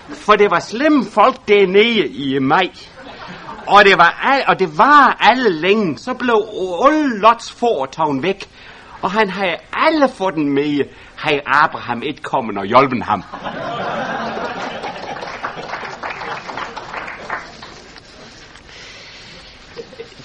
For 0.09 0.35
det 0.35 0.51
var 0.51 0.59
slemme 0.59 1.05
folk 1.05 1.47
dernede 1.47 2.07
i 2.07 2.39
maj. 2.39 2.69
Og 3.67 3.85
det 3.85 3.97
var, 3.97 4.19
al, 4.23 4.43
og 4.47 4.59
det 4.59 4.77
var 4.77 5.17
alle 5.19 5.49
længe. 5.49 5.97
Så 5.97 6.13
blev 6.13 6.35
alle 6.85 7.19
Lots 7.19 7.51
foretagen 7.51 8.23
væk. 8.23 8.49
Og 9.01 9.11
han 9.11 9.29
havde 9.29 9.55
alle 9.73 10.09
fået 10.09 10.35
den 10.35 10.53
med, 10.53 10.83
havde 11.15 11.41
Abraham 11.45 12.01
et 12.05 12.23
kommet 12.23 12.57
og 12.57 12.65
hjulpet 12.65 13.03
ham. 13.03 13.23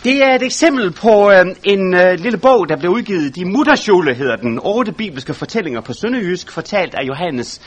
Det 0.05 0.23
er 0.23 0.35
et 0.35 0.43
eksempel 0.43 0.93
på 0.93 1.31
øh, 1.31 1.47
en 1.65 1.95
øh, 1.95 2.19
lille 2.19 2.39
bog, 2.39 2.69
der 2.69 2.77
blev 2.77 2.91
udgivet. 2.91 3.37
De 3.37 3.45
Mutterschule 3.45 4.15
hedder 4.15 4.37
den. 4.37 4.61
Otte 4.63 4.93
bibelske 4.93 5.35
fortællinger 5.35 5.81
på 5.81 5.93
sønderjysk, 5.93 6.53
fortalt 6.53 6.95
af 6.95 7.03
Johannes 7.03 7.61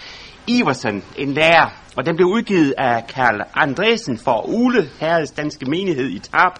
Iversen, 0.48 1.04
en 1.18 1.34
lærer. 1.34 1.70
Og 1.96 2.06
den 2.06 2.16
blev 2.16 2.28
udgivet 2.28 2.74
af 2.78 3.08
Karl 3.08 3.42
Andresen 3.54 4.18
for 4.18 4.46
Ule, 4.48 4.90
Herreds 5.00 5.32
Danske 5.32 5.66
Menighed 5.66 6.10
i 6.10 6.20
Tarp, 6.20 6.54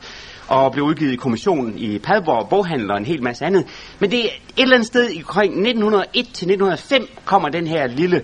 og 0.48 0.72
blev 0.72 0.86
udgivet 0.86 1.14
i 1.14 1.16
kommissionen 1.16 1.78
i 1.78 2.00
Padborg 2.00 2.50
Boghandler 2.50 2.94
og 2.94 3.00
en 3.00 3.06
hel 3.06 3.24
masse 3.24 3.46
andet. 3.46 3.68
Men 4.00 4.12
det 4.12 4.20
er 4.20 4.30
et 4.30 4.42
eller 4.58 4.76
andet 4.76 4.88
sted 4.88 5.10
i 5.10 5.20
1901-1905 5.20 7.08
kommer 7.26 7.50
den 7.50 7.68
her 7.68 7.88
lille 7.88 8.22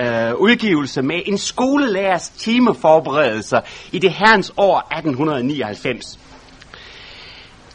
øh, 0.00 0.34
udgivelse 0.34 1.02
med 1.02 1.20
en 1.26 1.38
skolelærers 1.38 2.28
timeforberedelser 2.28 3.60
i 3.92 3.98
det 3.98 4.12
herrens 4.12 4.52
år 4.56 4.78
1899. 4.78 6.18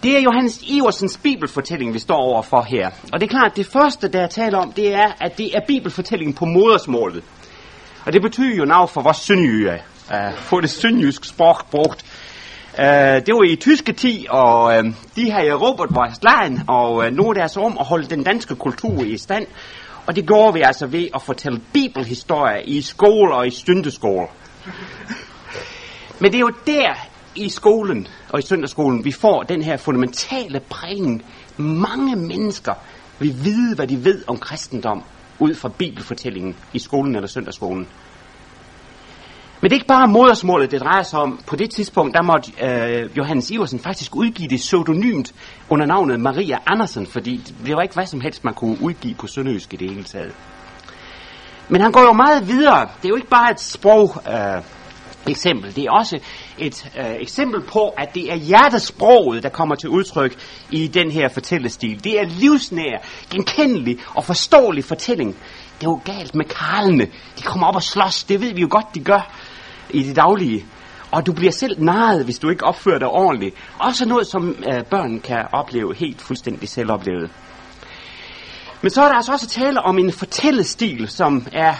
Det 0.03 0.17
er 0.17 0.21
Johannes 0.21 0.61
Iversens 0.67 1.19
bibelfortælling, 1.23 1.93
vi 1.93 1.99
står 1.99 2.15
overfor 2.15 2.61
her. 2.61 2.89
Og 3.13 3.19
det 3.19 3.23
er 3.23 3.29
klart, 3.29 3.51
at 3.51 3.57
det 3.57 3.65
første, 3.65 4.07
der 4.07 4.21
er 4.21 4.27
tale 4.27 4.57
om, 4.57 4.71
det 4.71 4.93
er, 4.93 5.11
at 5.21 5.37
det 5.37 5.55
er 5.55 5.59
bibelfortællingen 5.67 6.35
på 6.35 6.45
modersmålet. 6.45 7.23
Og 8.05 8.13
det 8.13 8.21
betyder 8.21 8.55
jo 8.55 8.65
noget 8.65 8.89
for 8.89 9.01
vores 9.01 9.17
sønderjyge, 9.17 9.71
at 10.09 10.33
få 10.33 10.61
det 10.61 10.69
sønderjysk 10.69 11.25
sprog 11.25 11.57
brugt. 11.71 12.05
Uh, 12.77 12.83
det 13.25 13.33
var 13.33 13.43
i 13.43 13.55
tyske 13.55 13.93
tid, 13.93 14.29
og 14.29 14.63
uh, 14.63 14.93
de 15.15 15.31
havde 15.31 15.47
erobret 15.47 15.95
vores 15.95 16.23
land, 16.23 16.59
og 16.67 16.93
uh, 16.93 17.05
nu 17.05 17.29
er 17.29 17.33
deres 17.33 17.57
om 17.57 17.77
at 17.79 17.85
holde 17.85 18.05
den 18.05 18.23
danske 18.23 18.55
kultur 18.55 19.03
i 19.03 19.17
stand. 19.17 19.45
Og 20.05 20.15
det 20.15 20.27
gjorde 20.27 20.53
vi 20.53 20.61
altså 20.61 20.87
ved 20.87 21.07
at 21.15 21.21
fortælle 21.21 21.61
bibelhistorie 21.73 22.63
i 22.63 22.81
skole 22.81 23.35
og 23.35 23.47
i 23.47 23.51
stundeskole. 23.51 24.27
Men 26.19 26.31
det 26.31 26.37
er 26.37 26.41
jo 26.41 26.51
der 26.67 27.12
i 27.35 27.49
skolen 27.49 28.07
og 28.29 28.39
i 28.39 28.41
søndagsskolen, 28.41 29.05
vi 29.05 29.11
får 29.11 29.43
den 29.43 29.61
her 29.61 29.77
fundamentale 29.77 30.59
prægning. 30.59 31.23
Mange 31.57 32.15
mennesker 32.15 32.73
vil 33.19 33.35
vide, 33.43 33.75
hvad 33.75 33.87
de 33.87 34.05
ved 34.05 34.23
om 34.27 34.37
kristendom, 34.37 35.03
ud 35.39 35.55
fra 35.55 35.69
bibelfortællingen 35.69 36.55
i 36.73 36.79
skolen 36.79 37.15
eller 37.15 37.27
søndagsskolen. 37.27 37.87
Men 39.61 39.69
det 39.69 39.75
er 39.75 39.79
ikke 39.79 39.87
bare 39.87 40.07
modersmålet, 40.07 40.71
det 40.71 40.81
drejer 40.81 41.03
sig 41.03 41.19
om. 41.19 41.39
På 41.47 41.55
det 41.55 41.69
tidspunkt, 41.69 42.15
der 42.15 42.21
måtte 42.21 42.51
øh, 42.61 43.17
Johannes 43.17 43.51
Iversen 43.51 43.79
faktisk 43.79 44.15
udgive 44.15 44.47
det 44.47 44.59
pseudonymt 44.59 45.33
under 45.69 45.85
navnet 45.85 46.19
Maria 46.19 46.57
Andersen, 46.65 47.07
fordi 47.07 47.37
det 47.65 47.75
var 47.75 47.81
ikke 47.81 47.93
hvad 47.93 48.05
som 48.05 48.21
helst, 48.21 48.43
man 48.43 48.53
kunne 48.53 48.77
udgive 48.81 49.15
på 49.15 49.27
sønderjysk 49.27 49.73
i 49.73 49.77
det 49.77 49.89
hele 49.89 50.03
taget. 50.03 50.33
Men 51.69 51.81
han 51.81 51.91
går 51.91 52.01
jo 52.01 52.13
meget 52.13 52.47
videre. 52.47 52.81
Det 52.81 53.05
er 53.05 53.09
jo 53.09 53.15
ikke 53.15 53.29
bare 53.29 53.51
et 53.51 53.59
sprog 53.59 54.15
øh, 54.27 54.63
eksempel. 55.27 55.75
Det 55.75 55.83
er 55.83 55.91
også 55.91 56.19
et 56.57 56.91
øh, 56.99 57.15
eksempel 57.19 57.61
på, 57.61 57.89
at 57.97 58.15
det 58.15 58.31
er 58.31 58.35
hjertesproget, 58.35 59.43
der 59.43 59.49
kommer 59.49 59.75
til 59.75 59.89
udtryk 59.89 60.35
i 60.71 60.87
den 60.87 61.11
her 61.11 61.29
fortællestil. 61.29 62.03
Det 62.03 62.19
er 62.19 62.25
livsnær, 62.25 62.97
genkendelig 63.29 63.97
og 64.15 64.23
forståelig 64.23 64.83
fortælling. 64.83 65.35
Det 65.79 65.87
er 65.87 65.91
jo 65.91 66.01
galt 66.05 66.35
med 66.35 66.45
karlene. 66.45 67.07
De 67.37 67.43
kommer 67.43 67.67
op 67.67 67.75
og 67.75 67.83
slås. 67.83 68.23
Det 68.23 68.41
ved 68.41 68.53
vi 68.53 68.61
jo 68.61 68.67
godt, 68.71 68.85
de 68.95 68.99
gør 68.99 69.33
i 69.89 70.03
det 70.03 70.15
daglige. 70.15 70.65
Og 71.11 71.25
du 71.25 71.33
bliver 71.33 71.51
selv 71.51 71.83
narret, 71.83 72.25
hvis 72.25 72.39
du 72.39 72.49
ikke 72.49 72.65
opfører 72.65 72.99
dig 72.99 73.07
ordentligt. 73.07 73.55
Også 73.79 74.05
noget, 74.05 74.27
som 74.27 74.49
øh, 74.49 74.83
børn 74.83 75.19
kan 75.19 75.45
opleve 75.51 75.95
helt 75.95 76.21
fuldstændig 76.21 76.69
selvoplevet. 76.69 77.29
Men 78.81 78.89
så 78.89 79.01
er 79.01 79.07
der 79.07 79.15
altså 79.15 79.31
også 79.31 79.47
tale 79.47 79.81
om 79.81 79.99
en 79.99 80.11
fortællestil, 80.11 81.07
som 81.07 81.47
er 81.53 81.73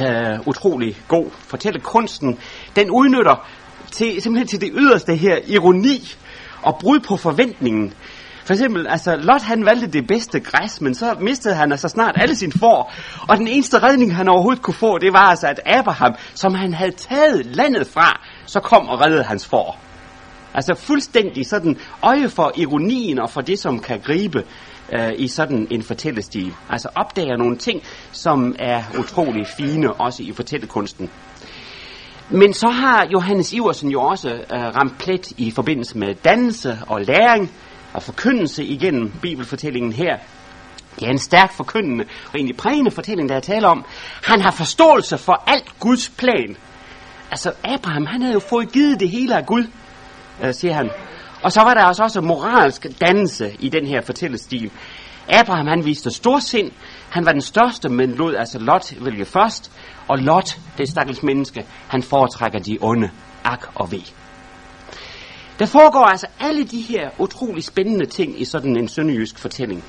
øh, 0.00 0.46
utrolig 0.46 0.96
god. 1.08 1.30
Fortællekunsten, 1.30 2.38
den 2.76 2.90
udnytter 2.90 3.46
til, 3.90 4.22
simpelthen 4.22 4.48
til 4.48 4.60
det 4.60 4.70
yderste 4.74 5.16
her 5.16 5.38
ironi 5.46 6.14
og 6.62 6.78
brud 6.80 7.00
på 7.00 7.16
forventningen. 7.16 7.94
For 8.44 8.52
eksempel, 8.52 8.86
altså, 8.86 9.16
Lot 9.16 9.42
han 9.42 9.64
valgte 9.64 9.86
det 9.86 10.06
bedste 10.06 10.40
græs, 10.40 10.80
men 10.80 10.94
så 10.94 11.16
mistede 11.20 11.54
han 11.54 11.72
altså 11.72 11.88
snart 11.88 12.14
alle 12.16 12.36
sine 12.36 12.52
får. 12.52 12.92
Og 13.28 13.36
den 13.36 13.48
eneste 13.48 13.78
redning, 13.78 14.16
han 14.16 14.28
overhovedet 14.28 14.62
kunne 14.62 14.74
få, 14.74 14.98
det 14.98 15.12
var 15.12 15.26
altså, 15.26 15.46
at 15.46 15.60
Abraham, 15.66 16.14
som 16.34 16.54
han 16.54 16.74
havde 16.74 16.90
taget 16.90 17.46
landet 17.46 17.86
fra, 17.86 18.20
så 18.46 18.60
kom 18.60 18.88
og 18.88 19.00
reddede 19.00 19.22
hans 19.22 19.46
får. 19.46 19.78
Altså 20.54 20.74
fuldstændig 20.74 21.46
sådan 21.46 21.78
øje 22.02 22.28
for 22.28 22.52
ironien 22.56 23.18
og 23.18 23.30
for 23.30 23.40
det, 23.40 23.58
som 23.58 23.78
kan 23.78 24.00
gribe 24.00 24.44
øh, 24.92 25.12
i 25.16 25.28
sådan 25.28 25.66
en 25.70 25.82
fortællestil. 25.82 26.54
Altså 26.70 26.88
opdager 26.94 27.36
nogle 27.36 27.56
ting, 27.56 27.82
som 28.12 28.56
er 28.58 28.82
utrolig 28.98 29.46
fine, 29.46 29.92
også 29.92 30.22
i 30.22 30.32
fortællekunsten. 30.32 31.10
Men 32.30 32.54
så 32.54 32.68
har 32.68 33.06
Johannes 33.12 33.52
Iversen 33.52 33.90
jo 33.90 34.02
også 34.02 34.28
øh, 34.30 34.46
ramt 34.50 34.98
plet 34.98 35.32
i 35.36 35.50
forbindelse 35.50 35.98
med 35.98 36.14
dannelse 36.14 36.78
og 36.86 37.00
læring 37.00 37.50
og 37.92 38.02
forkyndelse 38.02 38.64
igennem 38.64 39.12
bibelfortællingen 39.22 39.92
her. 39.92 40.16
Det 41.00 41.06
er 41.06 41.10
en 41.10 41.18
stærk 41.18 41.52
forkyndende 41.52 42.04
og 42.04 42.34
egentlig 42.34 42.56
prægende 42.56 42.90
fortælling, 42.90 43.28
der 43.28 43.34
er 43.34 43.40
tale 43.40 43.66
om. 43.68 43.84
Han 44.22 44.40
har 44.40 44.50
forståelse 44.50 45.18
for 45.18 45.42
alt 45.46 45.72
Guds 45.80 46.08
plan. 46.08 46.56
Altså 47.30 47.52
Abraham, 47.64 48.06
han 48.06 48.22
havde 48.22 48.34
jo 48.34 48.40
fået 48.40 48.72
givet 48.72 49.00
det 49.00 49.10
hele 49.10 49.36
af 49.36 49.46
Gud, 49.46 49.64
øh, 50.44 50.54
siger 50.54 50.74
han. 50.74 50.90
Og 51.42 51.52
så 51.52 51.60
var 51.60 51.74
der 51.74 51.84
også, 51.84 52.02
også 52.02 52.20
moralsk 52.20 52.86
dannelse 53.00 53.56
i 53.60 53.68
den 53.68 53.86
her 53.86 54.00
fortællestil. 54.00 54.70
Abraham 55.28 55.66
han 55.66 55.84
viste 55.84 56.10
storsind. 56.10 56.70
Han 57.10 57.26
var 57.26 57.32
den 57.32 57.40
største, 57.40 57.88
men 57.88 58.14
lod 58.14 58.34
altså 58.34 58.58
Lot 58.58 58.94
vælge 59.00 59.24
først. 59.24 59.72
Og 60.08 60.18
Lot, 60.18 60.58
det 60.78 60.88
stakkels 60.88 61.22
menneske, 61.22 61.66
han 61.88 62.02
foretrækker 62.02 62.58
de 62.58 62.78
onde. 62.80 63.10
Ak 63.44 63.66
og 63.74 63.92
ved. 63.92 64.02
Der 65.58 65.66
foregår 65.66 66.04
altså 66.04 66.26
alle 66.40 66.64
de 66.64 66.80
her 66.80 67.10
utrolig 67.18 67.64
spændende 67.64 68.06
ting 68.06 68.40
i 68.40 68.44
sådan 68.44 68.76
en 68.76 68.88
sønderjysk 68.88 69.38
fortælling. 69.38 69.84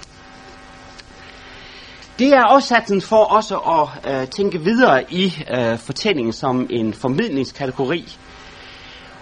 Det 2.19 2.27
er 2.27 2.43
afsatsen 2.43 3.01
for 3.01 3.23
også 3.23 3.57
at 3.57 4.21
øh, 4.21 4.27
tænke 4.27 4.61
videre 4.61 5.13
i 5.13 5.43
øh, 5.51 5.77
fortællingen 5.77 6.33
som 6.33 6.67
en 6.69 6.93
formidlingskategori. 6.93 8.17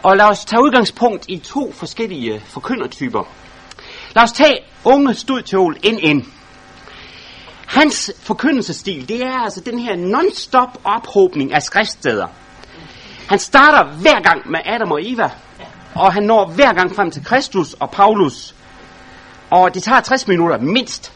Og 0.04 0.18
lad 0.18 0.26
os 0.26 0.46
tage 0.46 0.64
udgangspunkt 0.64 1.26
i 1.28 1.38
to 1.38 1.72
forskellige 1.72 2.34
øh, 2.34 2.42
forkyndertyper. 2.42 3.24
Lad 4.16 4.24
os 4.24 4.32
tage 4.32 4.60
unge 4.84 5.14
studteol 5.14 5.78
NN. 5.86 6.26
Hans 7.68 8.12
forkyndelsestil, 8.20 9.10
det 9.10 9.22
er 9.24 9.40
altså 9.40 9.62
den 9.62 9.80
her 9.80 9.96
non-stop 9.96 10.70
ophobning 10.84 11.54
af 11.54 11.64
skriftsteder. 11.64 12.28
Han 13.30 13.40
starter 13.40 13.92
hver 13.92 14.22
gang 14.22 14.52
med 14.52 14.60
Adam 14.66 14.92
og 14.92 15.00
Eva, 15.04 15.30
og 15.96 16.14
han 16.14 16.24
når 16.24 16.46
hver 16.46 16.74
gang 16.74 16.96
frem 16.96 17.12
til 17.12 17.26
Kristus 17.26 17.74
og 17.74 17.92
Paulus. 17.92 18.56
Og 19.50 19.74
det 19.74 19.84
tager 19.84 20.02
60 20.02 20.28
minutter 20.28 20.58
mindst. 20.58 21.14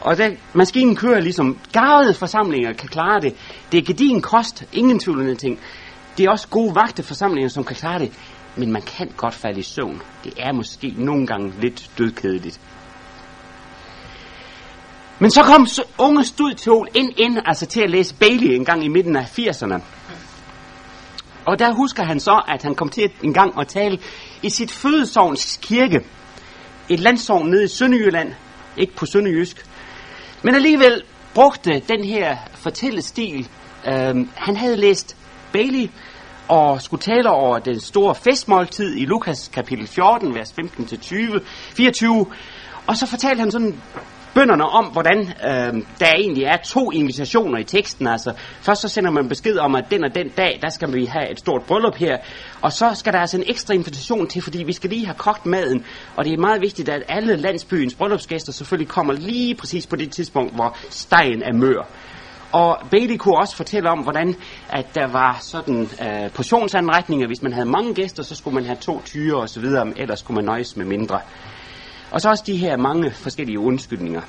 Og 0.00 0.16
den 0.16 0.38
maskinen 0.52 0.96
kører 0.96 1.20
ligesom 1.20 1.58
garvede 1.72 2.14
forsamlinger 2.14 2.72
kan 2.72 2.88
klare 2.88 3.20
det. 3.20 3.34
Det 3.72 3.78
er 3.78 3.84
gedin 3.84 4.22
kost, 4.22 4.64
ingen 4.72 4.98
tvivl 4.98 5.30
om 5.30 5.36
ting. 5.36 5.60
Det 6.16 6.24
er 6.24 6.30
også 6.30 6.48
gode 6.48 6.74
vagteforsamlinger, 6.74 7.48
som 7.48 7.64
kan 7.64 7.76
klare 7.76 7.98
det. 7.98 8.12
Men 8.56 8.72
man 8.72 8.82
kan 8.82 9.12
godt 9.16 9.34
falde 9.34 9.60
i 9.60 9.62
søvn. 9.62 10.02
Det 10.24 10.32
er 10.36 10.52
måske 10.52 10.94
nogle 10.96 11.26
gange 11.26 11.52
lidt 11.60 11.90
dødkedeligt. 11.98 12.60
Men 15.18 15.30
så 15.30 15.42
kom 15.42 15.66
unge 15.98 16.24
studtol 16.24 16.88
ind, 16.94 17.12
ind 17.16 17.38
altså 17.44 17.66
til 17.66 17.80
at 17.80 17.90
læse 17.90 18.14
Bailey 18.14 18.54
en 18.54 18.64
gang 18.64 18.84
i 18.84 18.88
midten 18.88 19.16
af 19.16 19.38
80'erne. 19.38 19.82
Og 21.46 21.58
der 21.58 21.72
husker 21.72 22.04
han 22.04 22.20
så, 22.20 22.42
at 22.48 22.62
han 22.62 22.74
kom 22.74 22.88
til 22.88 23.10
en 23.22 23.34
gang 23.34 23.60
at 23.60 23.68
tale 23.68 23.98
i 24.42 24.50
sit 24.50 24.70
fødesovns 24.70 25.58
kirke. 25.62 26.00
Et 26.88 27.00
landsovn 27.00 27.50
nede 27.50 27.64
i 27.64 27.68
Sønderjylland, 27.68 28.32
ikke 28.76 28.96
på 28.96 29.06
Sønderjysk. 29.06 29.66
Men 30.42 30.54
alligevel 30.54 31.02
brugte 31.34 31.82
den 31.88 32.04
her 32.04 32.36
fortællestil. 32.54 33.48
Øh, 33.86 34.26
han 34.34 34.56
havde 34.56 34.76
læst 34.76 35.16
Bailey 35.52 35.88
og 36.48 36.82
skulle 36.82 37.00
tale 37.00 37.30
over 37.30 37.58
den 37.58 37.80
store 37.80 38.14
festmåltid 38.14 38.96
i 38.96 39.04
Lukas 39.04 39.48
kapitel 39.48 39.86
14, 39.86 40.34
vers 40.34 40.52
15-20, 40.52 41.40
24. 41.44 42.26
Og 42.86 42.96
så 42.96 43.06
fortalte 43.06 43.40
han 43.40 43.50
sådan 43.50 43.80
bønderne 44.34 44.64
om, 44.64 44.84
hvordan 44.84 45.18
øh, 45.18 45.82
der 46.00 46.12
egentlig 46.16 46.44
er 46.44 46.56
to 46.56 46.90
invitationer 46.90 47.58
i 47.58 47.64
teksten. 47.64 48.06
Altså, 48.06 48.32
først 48.60 48.80
så 48.80 48.88
sender 48.88 49.10
man 49.10 49.28
besked 49.28 49.58
om, 49.58 49.74
at 49.74 49.84
den 49.90 50.04
og 50.04 50.14
den 50.14 50.28
dag, 50.28 50.58
der 50.62 50.68
skal 50.68 50.94
vi 50.94 51.04
have 51.04 51.30
et 51.30 51.38
stort 51.38 51.62
bryllup 51.62 51.96
her. 51.96 52.18
Og 52.60 52.72
så 52.72 52.90
skal 52.94 53.12
der 53.12 53.18
altså 53.18 53.36
en 53.36 53.44
ekstra 53.46 53.74
invitation 53.74 54.26
til, 54.26 54.42
fordi 54.42 54.62
vi 54.62 54.72
skal 54.72 54.90
lige 54.90 55.06
have 55.06 55.16
kogt 55.18 55.46
maden. 55.46 55.84
Og 56.16 56.24
det 56.24 56.32
er 56.32 56.38
meget 56.38 56.60
vigtigt, 56.60 56.88
at 56.88 57.02
alle 57.08 57.36
landsbyens 57.36 57.94
bryllupsgæster 57.94 58.52
selvfølgelig 58.52 58.88
kommer 58.88 59.12
lige 59.12 59.54
præcis 59.54 59.86
på 59.86 59.96
det 59.96 60.10
tidspunkt, 60.10 60.54
hvor 60.54 60.76
stegen 60.90 61.42
er 61.42 61.52
mør. 61.52 61.86
Og 62.52 62.78
Bailey 62.90 63.16
kunne 63.16 63.38
også 63.38 63.56
fortælle 63.56 63.90
om, 63.90 63.98
hvordan 63.98 64.34
at 64.68 64.94
der 64.94 65.06
var 65.06 65.38
sådan 65.40 65.82
øh, 65.82 66.30
portionsanretninger. 66.30 67.26
Hvis 67.26 67.42
man 67.42 67.52
havde 67.52 67.66
mange 67.66 67.94
gæster, 67.94 68.22
så 68.22 68.34
skulle 68.34 68.54
man 68.54 68.64
have 68.64 68.76
to 68.76 69.02
tyre 69.04 69.36
og 69.36 69.48
så 69.48 69.60
videre, 69.60 69.92
ellers 69.96 70.18
skulle 70.18 70.34
man 70.34 70.44
nøjes 70.44 70.76
med 70.76 70.86
mindre. 70.86 71.20
Og 72.10 72.20
så 72.20 72.28
også 72.30 72.44
de 72.46 72.56
her 72.56 72.76
mange 72.76 73.10
forskellige 73.10 73.58
undskyldninger. 73.58 74.22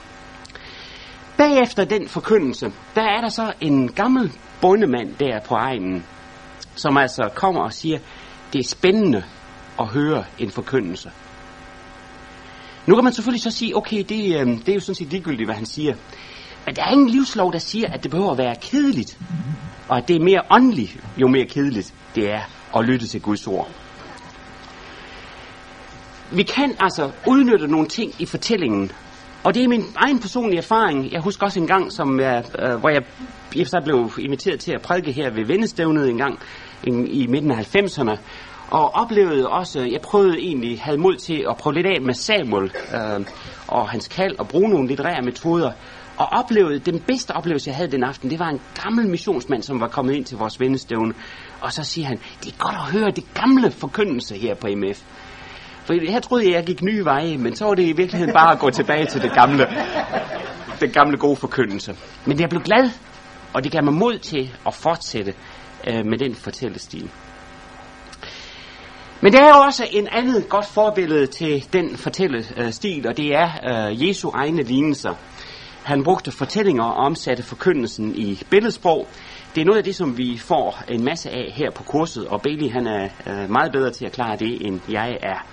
Bagefter 1.38 1.86
den 1.86 2.08
forkyndelse, 2.08 2.72
der 2.96 3.02
er 3.02 3.22
der 3.22 3.30
så 3.30 3.54
en 3.62 3.92
gammel 3.92 4.32
bondemand 4.62 5.16
der 5.20 5.40
på 5.40 5.56
egnen, 5.56 6.06
som 6.76 6.98
altså 6.98 7.30
kommer 7.36 7.62
og 7.62 7.74
siger, 7.74 8.00
det 8.54 8.60
er 8.60 8.70
spændende 8.70 9.24
at 9.80 9.88
høre 9.88 10.24
en 10.40 10.52
forkyndelse. 10.52 11.12
Nu 12.88 12.96
kan 12.96 13.04
man 13.04 13.14
selvfølgelig 13.14 13.44
så 13.44 13.52
sige, 13.52 13.78
okay, 13.78 14.04
det, 14.10 14.40
øh, 14.40 14.48
det 14.48 14.70
er 14.70 14.74
jo 14.74 14.80
sådan 14.80 14.96
set 14.96 15.08
ligegyldigt, 15.08 15.48
hvad 15.48 15.56
han 15.56 15.66
siger. 15.66 15.96
Men 16.66 16.76
der 16.76 16.84
er 16.84 16.92
ingen 16.92 17.10
livslov, 17.10 17.54
der 17.54 17.60
siger, 17.60 17.94
at 17.94 18.04
det 18.04 18.12
behøver 18.12 18.32
at 18.32 18.38
være 18.38 18.56
kedeligt. 18.62 19.20
Og 19.88 19.98
at 19.98 20.08
det 20.08 20.16
er 20.16 20.20
mere 20.20 20.42
åndeligt, 20.52 20.98
jo 21.18 21.28
mere 21.28 21.46
kedeligt 21.46 21.94
det 22.16 22.32
er 22.32 22.42
at 22.78 22.86
lytte 22.86 23.08
til 23.08 23.22
Guds 23.22 23.48
ord. 23.48 23.70
Vi 26.32 26.44
kan 26.44 26.76
altså 26.80 27.12
udnytte 27.28 27.68
nogle 27.68 27.88
ting 27.88 28.14
i 28.20 28.26
fortællingen. 28.26 28.92
Og 29.44 29.54
det 29.54 29.64
er 29.64 29.68
min 29.68 29.86
egen 29.96 30.20
personlige 30.20 30.58
erfaring. 30.58 31.12
Jeg 31.12 31.22
husker 31.22 31.46
også 31.46 31.60
en 31.60 31.68
gang, 31.68 31.92
som 31.92 32.20
jeg, 32.20 32.44
øh, 32.60 32.76
hvor 32.76 32.90
jeg, 32.90 33.02
jeg 33.56 33.68
så 33.68 33.82
blev 33.84 34.12
inviteret 34.20 34.60
til 34.60 34.72
at 34.72 34.82
prædike 34.82 35.12
her 35.12 35.30
ved 35.30 35.46
Vendestævnet 35.46 36.10
en 36.10 36.18
gang 36.18 36.40
en, 36.84 37.08
i 37.08 37.28
midten 37.28 37.52
af 37.52 37.76
90'erne. 37.76 38.18
Og 38.70 38.96
oplevede 38.96 39.50
også, 39.50 39.82
jeg 39.82 40.02
prøvede 40.02 40.40
egentlig, 40.40 40.82
havde 40.82 40.98
mod 40.98 41.16
til 41.16 41.46
at 41.50 41.58
prøve 41.58 41.74
lidt 41.74 41.88
af 41.88 42.02
med 42.02 42.14
Samuel 42.14 42.72
øh, 42.94 43.26
og 43.68 43.90
hans 43.90 44.08
kald 44.08 44.40
og 44.40 44.48
bruge 44.48 44.70
nogle 44.70 44.88
litterære 44.88 45.22
metoder 45.22 45.72
og 46.18 46.26
oplevede, 46.26 46.80
den 46.80 47.00
bedste 47.00 47.32
oplevelse, 47.32 47.70
jeg 47.70 47.76
havde 47.76 47.92
den 47.92 48.04
aften, 48.04 48.30
det 48.30 48.40
var 48.40 48.50
en 48.50 48.62
gammel 48.84 49.10
missionsmand, 49.10 49.64
som 49.64 49.80
var 49.80 49.88
kommet 49.88 50.16
ind 50.16 50.26
til 50.26 50.38
vores 50.38 50.60
vennestævne. 50.60 51.14
Og 51.62 51.74
så 51.74 51.84
siger 51.84 52.08
han, 52.08 52.20
det 52.44 52.54
er 52.54 52.58
godt 52.58 52.76
at 52.76 53.00
høre 53.00 53.12
det 53.12 53.24
gamle 53.34 53.72
forkyndelse 53.72 54.36
her 54.36 54.56
på 54.56 54.68
MF. 54.76 55.04
For 55.86 56.12
her 56.12 56.20
troede 56.20 56.46
jeg, 56.46 56.54
jeg 56.54 56.66
gik 56.66 56.82
nye 56.82 57.06
veje, 57.06 57.38
men 57.38 57.56
så 57.56 57.66
var 57.66 57.74
det 57.74 57.84
i 57.84 57.94
virkeligheden 57.94 58.34
bare 58.34 58.52
at 58.52 58.60
gå 58.60 58.70
tilbage 58.70 59.06
til 59.06 59.22
det 59.22 59.34
gamle, 59.34 59.68
den 60.80 60.90
gamle 60.90 61.18
gode 61.18 61.36
forkyndelse. 61.36 61.96
Men 62.26 62.40
jeg 62.40 62.50
blev 62.50 62.62
glad, 62.62 62.90
og 63.54 63.64
det 63.64 63.72
gav 63.72 63.84
mig 63.84 63.94
mod 63.94 64.18
til 64.18 64.52
at 64.68 64.74
fortsætte 64.74 65.34
øh, 65.88 66.06
med 66.06 66.18
den 66.18 66.36
fortællestil. 66.36 67.10
Men 69.22 69.34
der 69.34 69.44
er 69.44 69.54
også 69.54 69.88
en 69.92 70.08
andet 70.12 70.50
godt 70.50 70.66
forbillede 70.66 71.28
til 71.28 71.66
den 71.74 71.98
fortællestil, 71.98 73.08
og 73.08 73.18
det 73.18 73.36
er 73.36 73.50
øh, 73.90 74.08
Jesu 74.08 74.30
egne 74.34 74.64
lignelser. 74.64 75.14
Han 75.84 76.04
brugte 76.04 76.32
fortællinger 76.32 76.84
og 76.84 76.94
omsatte 76.94 77.44
forkyndelsen 77.44 78.16
i 78.16 78.44
billedsprog. 78.50 79.08
Det 79.56 79.62
er 79.62 79.66
noget 79.66 79.78
af 79.78 79.84
det, 79.84 79.96
som 79.96 80.18
vi 80.18 80.38
får 80.38 80.84
en 80.88 81.04
masse 81.04 81.30
af 81.30 81.52
her 81.56 81.72
på 81.72 81.84
kurset, 81.84 82.28
og 82.28 82.42
Bailey 82.42 82.72
han 82.72 82.88
er 82.88 83.10
øh, 83.28 83.50
meget 83.50 83.72
bedre 83.72 83.92
til 83.92 84.06
at 84.06 84.12
klare 84.12 84.36
det, 84.38 84.66
end 84.66 84.80
jeg 84.90 85.18
er. 85.22 85.46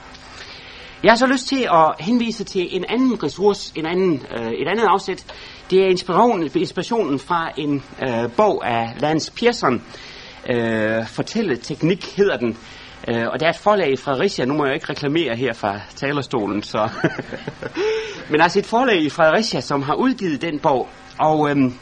Jeg 1.02 1.12
har 1.12 1.16
så 1.16 1.26
lyst 1.26 1.46
til 1.46 1.68
at 1.72 1.94
henvise 1.98 2.44
til 2.44 2.76
en 2.76 2.84
anden 2.88 3.22
ressource, 3.22 3.72
en 3.76 3.86
anden, 3.86 4.22
øh, 4.38 4.50
et 4.52 4.68
andet 4.68 4.84
afsæt. 4.84 5.24
Det 5.70 5.82
er 5.82 5.86
inspirationen, 5.86 6.50
inspirationen 6.54 7.18
fra 7.18 7.50
en 7.56 7.82
øh, 8.02 8.30
bog 8.36 8.66
af 8.66 8.94
Lance 9.00 9.32
Pearson. 9.32 9.82
Øh, 10.50 11.06
Fortælleteknik 11.06 12.16
hedder 12.16 12.36
den. 12.36 12.56
Øh, 13.08 13.26
og 13.32 13.40
der 13.40 13.46
er 13.46 13.50
et 13.50 13.56
forlag 13.56 13.92
i 13.92 13.96
Fredericia, 13.96 14.44
nu 14.44 14.54
må 14.54 14.64
jeg 14.64 14.74
ikke 14.74 14.90
reklamere 14.90 15.36
her 15.36 15.52
fra 15.52 15.80
talerstolen, 15.94 16.62
så 16.62 16.88
men 18.30 18.40
altså 18.40 18.58
et 18.58 18.66
forlag 18.66 19.02
i 19.02 19.10
Fredericia, 19.10 19.60
som 19.60 19.82
har 19.82 19.94
udgivet 19.94 20.42
den 20.42 20.58
bog, 20.58 20.88
og 21.18 21.50
øhm, 21.50 21.74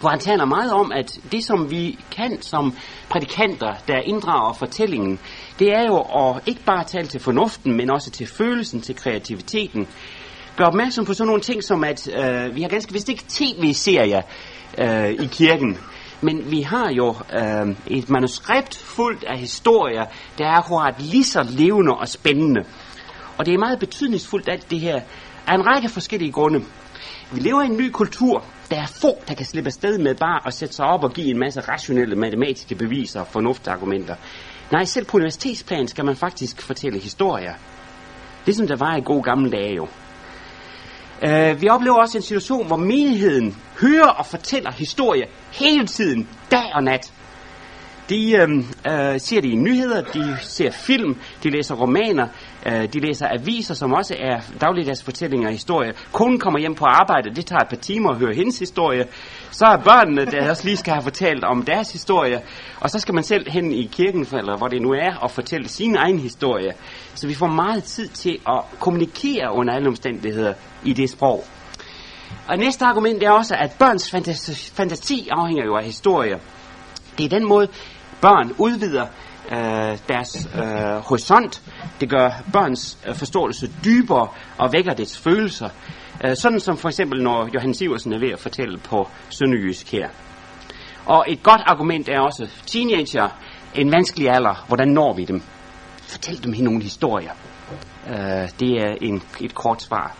hvor 0.00 0.10
han 0.10 0.18
taler 0.18 0.44
meget 0.44 0.72
om, 0.72 0.92
at 0.92 1.18
det 1.32 1.44
som 1.44 1.70
vi 1.70 1.98
kan 2.10 2.42
som 2.42 2.76
prædikanter, 3.08 3.74
der 3.88 3.98
inddrager 3.98 4.52
fortællingen, 4.52 5.18
det 5.58 5.74
er 5.74 5.86
jo 5.86 5.98
at 5.98 6.42
ikke 6.46 6.64
bare 6.64 6.84
tale 6.84 7.06
til 7.06 7.20
fornuften, 7.20 7.76
men 7.76 7.90
også 7.90 8.10
til 8.10 8.26
følelsen, 8.26 8.80
til 8.80 8.96
kreativiteten. 8.96 9.88
Gør 10.56 10.64
opmærksom 10.64 11.04
på 11.04 11.14
sådan 11.14 11.26
nogle 11.26 11.42
ting 11.42 11.64
som, 11.64 11.84
at 11.84 12.08
øh, 12.08 12.56
vi 12.56 12.62
har 12.62 12.68
ganske 12.68 12.92
vist 12.92 13.08
ikke 13.08 13.24
tv-serier 13.28 14.22
øh, 14.78 15.10
i 15.10 15.28
kirken. 15.32 15.78
Men 16.22 16.50
vi 16.50 16.60
har 16.60 16.90
jo 16.90 17.14
øh, 17.32 17.76
et 17.86 18.10
manuskript 18.10 18.76
fuldt 18.76 19.24
af 19.24 19.38
historier, 19.38 20.04
der 20.38 20.46
er 20.46 20.52
akkurat 20.52 20.94
lige 20.98 21.24
så 21.24 21.42
levende 21.50 21.92
og 21.94 22.08
spændende. 22.08 22.60
Og 23.38 23.46
det 23.46 23.54
er 23.54 23.58
meget 23.58 23.78
betydningsfuldt 23.78 24.48
alt 24.48 24.70
det 24.70 24.80
her 24.80 25.00
af 25.46 25.54
en 25.54 25.66
række 25.66 25.88
forskellige 25.88 26.32
grunde. 26.32 26.64
Vi 27.32 27.40
lever 27.40 27.62
i 27.62 27.66
en 27.66 27.76
ny 27.76 27.90
kultur. 27.90 28.44
Der 28.70 28.76
er 28.76 28.86
få, 28.86 29.16
der 29.28 29.34
kan 29.34 29.46
slippe 29.46 29.68
afsted 29.68 29.98
med 29.98 30.14
bare 30.14 30.40
at 30.46 30.54
sætte 30.54 30.74
sig 30.74 30.86
op 30.86 31.04
og 31.04 31.12
give 31.12 31.30
en 31.30 31.38
masse 31.38 31.60
rationelle 31.60 32.16
matematiske 32.16 32.74
beviser 32.74 33.20
og 33.20 33.26
fornuftargumenter. 33.26 34.14
Nej, 34.72 34.84
selv 34.84 35.06
på 35.06 35.16
universitetsplan 35.16 35.88
skal 35.88 36.04
man 36.04 36.16
faktisk 36.16 36.62
fortælle 36.62 36.98
historier. 36.98 37.54
Ligesom 38.46 38.66
der 38.66 38.76
var 38.76 38.96
i 38.96 39.00
gode 39.00 39.22
gamle 39.22 39.50
dage 39.50 39.74
jo. 39.74 39.88
Uh, 41.26 41.60
vi 41.62 41.68
oplever 41.68 41.96
også 41.96 42.18
en 42.18 42.22
situation, 42.22 42.66
hvor 42.66 42.76
menigheden 42.76 43.56
hører 43.80 44.08
og 44.08 44.26
fortæller 44.26 44.72
historie 44.72 45.26
hele 45.52 45.86
tiden, 45.86 46.28
dag 46.50 46.70
og 46.74 46.84
nat. 46.84 47.12
De 48.08 48.32
øh, 48.32 48.48
øh, 48.86 49.20
ser 49.20 49.40
det 49.40 49.48
i 49.48 49.54
nyheder, 49.54 50.02
de 50.02 50.36
ser 50.42 50.70
film, 50.70 51.16
de 51.42 51.50
læser 51.50 51.74
romaner, 51.74 52.28
øh, 52.66 52.92
de 52.92 53.00
læser 53.00 53.28
aviser, 53.28 53.74
som 53.74 53.92
også 53.92 54.14
er 54.18 54.40
dagligdags 54.60 55.02
fortællinger 55.02 55.48
og 55.48 55.52
historier. 55.52 55.92
Konen 56.12 56.40
kommer 56.40 56.60
hjem 56.60 56.74
på 56.74 56.84
arbejde, 56.84 57.34
det 57.34 57.46
tager 57.46 57.60
et 57.60 57.68
par 57.68 57.76
timer 57.76 58.10
at 58.10 58.16
høre 58.16 58.34
hendes 58.34 58.58
historie. 58.58 59.06
Så 59.50 59.64
er 59.66 59.76
børnene, 59.76 60.24
der 60.24 60.50
også 60.50 60.64
lige 60.64 60.76
skal 60.76 60.92
have 60.92 61.02
fortalt 61.02 61.44
om 61.44 61.62
deres 61.62 61.92
historie. 61.92 62.40
Og 62.80 62.90
så 62.90 62.98
skal 62.98 63.14
man 63.14 63.24
selv 63.24 63.50
hen 63.50 63.72
i 63.72 63.84
kirken, 63.92 64.26
eller 64.32 64.56
hvor 64.56 64.68
det 64.68 64.82
nu 64.82 64.90
er, 64.90 65.16
og 65.20 65.30
fortælle 65.30 65.68
sin 65.68 65.96
egen 65.96 66.18
historie. 66.18 66.72
Så 67.14 67.26
vi 67.26 67.34
får 67.34 67.46
meget 67.46 67.84
tid 67.84 68.08
til 68.08 68.38
at 68.48 68.60
kommunikere 68.80 69.52
under 69.52 69.74
alle 69.74 69.88
omstændigheder 69.88 70.54
i 70.84 70.92
det 70.92 71.10
sprog. 71.10 71.44
Og 72.48 72.58
næste 72.58 72.84
argument 72.84 73.22
er 73.22 73.30
også, 73.30 73.54
at 73.54 73.76
børns 73.78 74.10
fantasi, 74.10 74.70
fantasi 74.74 75.28
afhænger 75.30 75.64
jo 75.64 75.76
af 75.76 75.84
historier. 75.84 76.38
Det 77.18 77.24
er 77.24 77.28
den 77.28 77.48
måde, 77.48 77.68
børn 78.20 78.52
udvider 78.58 79.06
øh, 79.50 79.98
deres 80.08 80.48
øh, 80.54 80.96
horisont. 81.08 81.62
Det 82.00 82.10
gør 82.10 82.30
børns 82.52 82.98
øh, 83.06 83.14
forståelse 83.14 83.70
dybere 83.84 84.28
og 84.58 84.72
vækker 84.72 84.94
dets 84.94 85.18
følelser. 85.18 85.68
Øh, 86.24 86.36
sådan 86.36 86.60
som 86.60 86.76
for 86.76 86.88
eksempel, 86.88 87.22
når 87.22 87.48
Johannes 87.54 87.80
Iversen 87.80 88.12
er 88.12 88.18
ved 88.18 88.30
at 88.30 88.38
fortælle 88.38 88.78
på 88.78 89.08
Sønderjysk 89.30 89.92
her. 89.92 90.08
Og 91.06 91.24
et 91.28 91.42
godt 91.42 91.60
argument 91.66 92.08
er 92.08 92.20
også, 92.20 92.48
teenager, 92.66 93.28
en 93.74 93.92
vanskelig 93.92 94.30
alder, 94.30 94.64
hvordan 94.66 94.88
når 94.88 95.14
vi 95.14 95.24
dem? 95.24 95.42
Fortæl 96.02 96.44
dem 96.44 96.54
nogle 96.64 96.82
historier. 96.82 97.32
Øh, 98.08 98.48
det 98.60 98.82
er 98.82 98.94
en, 99.00 99.22
et 99.40 99.54
kort 99.54 99.82
svar. 99.82 100.16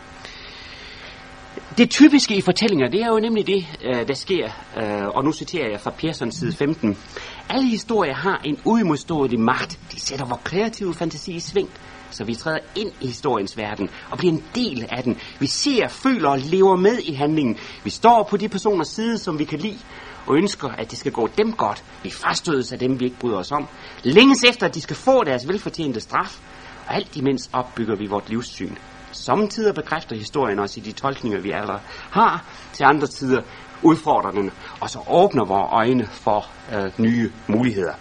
Det 1.78 1.90
typiske 1.90 2.36
i 2.36 2.40
fortællinger, 2.40 2.88
det 2.88 3.02
er 3.02 3.06
jo 3.06 3.20
nemlig 3.20 3.46
det, 3.46 3.66
øh, 3.84 4.08
der 4.08 4.14
sker, 4.14 4.50
øh, 4.76 5.08
og 5.08 5.24
nu 5.24 5.32
citerer 5.32 5.70
jeg 5.70 5.80
fra 5.80 5.90
Pearsons 5.90 6.34
side 6.34 6.52
15. 6.52 6.98
Alle 7.48 7.68
historier 7.68 8.14
har 8.14 8.40
en 8.44 8.58
uimodståelig 8.64 9.40
magt. 9.40 9.78
De 9.92 10.00
sætter 10.00 10.26
vores 10.26 10.40
kreative 10.44 10.94
fantasi 10.94 11.32
i 11.32 11.40
sving, 11.40 11.70
så 12.10 12.24
vi 12.24 12.34
træder 12.34 12.58
ind 12.76 12.92
i 13.00 13.06
historiens 13.06 13.56
verden 13.56 13.90
og 14.10 14.18
bliver 14.18 14.32
en 14.32 14.44
del 14.54 14.86
af 14.90 15.02
den. 15.02 15.18
Vi 15.38 15.46
ser, 15.46 15.88
føler 15.88 16.28
og 16.28 16.38
lever 16.38 16.76
med 16.76 16.98
i 16.98 17.12
handlingen. 17.12 17.56
Vi 17.84 17.90
står 17.90 18.22
på 18.30 18.36
de 18.36 18.48
personers 18.48 18.88
side, 18.88 19.18
som 19.18 19.38
vi 19.38 19.44
kan 19.44 19.58
lide, 19.58 19.78
og 20.26 20.36
ønsker, 20.36 20.68
at 20.68 20.90
det 20.90 20.98
skal 20.98 21.12
gå 21.12 21.28
dem 21.38 21.52
godt. 21.52 21.84
Vi 22.02 22.10
frastødes 22.10 22.72
af 22.72 22.78
dem, 22.78 23.00
vi 23.00 23.04
ikke 23.04 23.18
bryder 23.18 23.38
os 23.38 23.52
om. 23.52 23.68
Længes 24.02 24.44
efter, 24.44 24.66
at 24.66 24.74
de 24.74 24.80
skal 24.80 24.96
få 24.96 25.24
deres 25.24 25.48
velfortjente 25.48 26.00
straf. 26.00 26.40
Og 26.86 26.94
alt 26.94 27.16
imens 27.16 27.50
opbygger 27.52 27.96
vi 27.96 28.06
vort 28.06 28.28
livssyn. 28.28 28.74
Samtidig 29.12 29.74
bekræfter 29.74 30.16
historien 30.16 30.58
os 30.58 30.76
i 30.76 30.80
de 30.80 30.92
tolkninger, 30.92 31.40
vi 31.40 31.50
allerede 31.50 31.80
har, 32.10 32.44
til 32.72 32.84
andre 32.84 33.06
tider 33.06 33.42
udfordrer 33.82 34.30
den, 34.30 34.50
og 34.80 34.90
så 34.90 34.98
åbner 35.10 35.44
vores 35.44 35.68
øjne 35.72 36.06
for 36.06 36.46
øh, 36.74 36.90
nye 36.98 37.32
muligheder. 37.46 37.92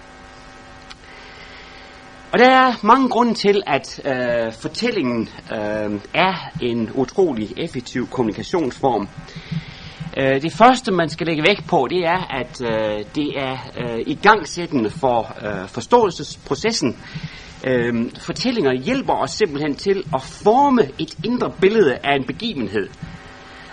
Og 2.33 2.39
der 2.39 2.49
er 2.49 2.85
mange 2.85 3.09
grunde 3.09 3.33
til, 3.33 3.63
at 3.67 4.01
øh, 4.05 4.53
fortællingen 4.53 5.29
øh, 5.51 5.99
er 6.13 6.33
en 6.61 6.89
utrolig 6.95 7.53
effektiv 7.57 8.07
kommunikationsform. 8.07 9.07
Øh, 10.17 10.41
det 10.41 10.53
første, 10.53 10.91
man 10.91 11.09
skal 11.09 11.27
lægge 11.27 11.43
vægt 11.47 11.67
på, 11.67 11.87
det 11.89 12.05
er, 12.05 12.35
at 12.41 12.61
øh, 12.61 13.05
det 13.15 13.29
er 13.37 13.57
øh, 13.77 13.99
igangsættende 14.07 14.89
for 14.89 15.35
øh, 15.45 15.67
forståelsesprocessen. 15.67 16.97
Øh, 17.67 18.11
fortællinger 18.19 18.73
hjælper 18.73 19.13
os 19.13 19.31
simpelthen 19.31 19.75
til 19.75 20.03
at 20.13 20.21
forme 20.21 20.81
et 20.99 21.17
indre 21.23 21.51
billede 21.61 21.97
af 22.03 22.15
en 22.15 22.25
begivenhed. 22.25 22.89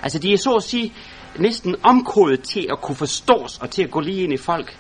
Altså 0.03 0.19
de 0.19 0.33
er 0.33 0.37
så 0.37 0.55
at 0.55 0.63
sige 0.63 0.93
næsten 1.39 1.77
omkodet 1.83 2.43
til 2.43 2.67
at 2.71 2.81
kunne 2.81 2.97
forstås 2.97 3.59
og 3.59 3.71
til 3.71 3.83
at 3.83 3.91
gå 3.91 4.01
lige 4.01 4.23
ind 4.23 4.33
i 4.33 4.37
folk. 4.37 4.77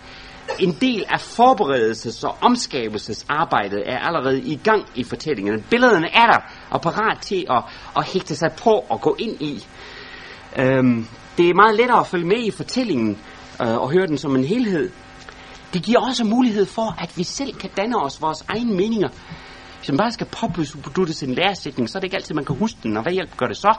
En 0.60 0.76
del 0.80 1.04
af 1.08 1.38
forberedelses- 1.38 2.26
og 2.26 2.36
omskabelsesarbejdet 2.40 3.82
er 3.86 3.98
allerede 3.98 4.42
i 4.42 4.60
gang 4.64 4.86
i 4.94 5.04
fortællingen. 5.04 5.64
Billederne 5.70 6.14
er 6.14 6.26
der 6.26 6.38
og 6.70 6.80
parat 6.80 7.18
til 7.18 7.46
at, 7.50 7.62
at 7.96 8.04
hægte 8.04 8.36
sig 8.36 8.52
på 8.52 8.84
og 8.88 9.00
gå 9.00 9.16
ind 9.18 9.42
i. 9.42 9.66
Øhm, 10.58 11.06
det 11.38 11.50
er 11.50 11.54
meget 11.54 11.76
lettere 11.76 12.00
at 12.00 12.06
følge 12.06 12.26
med 12.26 12.44
i 12.44 12.50
fortællingen 12.50 13.18
øh, 13.62 13.78
og 13.78 13.90
høre 13.90 14.06
den 14.06 14.18
som 14.18 14.36
en 14.36 14.44
helhed. 14.44 14.90
Det 15.72 15.82
giver 15.82 16.00
også 16.00 16.24
mulighed 16.24 16.66
for, 16.66 17.02
at 17.02 17.16
vi 17.16 17.24
selv 17.24 17.54
kan 17.54 17.70
danne 17.76 17.96
os 18.02 18.22
vores 18.22 18.44
egne 18.48 18.74
meninger. 18.74 19.08
Hvis 19.78 19.88
man 19.88 19.98
bare 19.98 20.12
skal 20.12 20.26
påputte 20.26 21.12
sin 21.12 21.34
læresætning, 21.34 21.90
så 21.90 21.98
er 21.98 22.00
det 22.00 22.06
ikke 22.06 22.16
altid, 22.16 22.34
man 22.34 22.44
kan 22.44 22.56
huske 22.56 22.78
den, 22.82 22.96
og 22.96 23.02
hvad 23.02 23.12
hjælp 23.12 23.36
gør 23.36 23.46
det 23.46 23.56
så? 23.56 23.78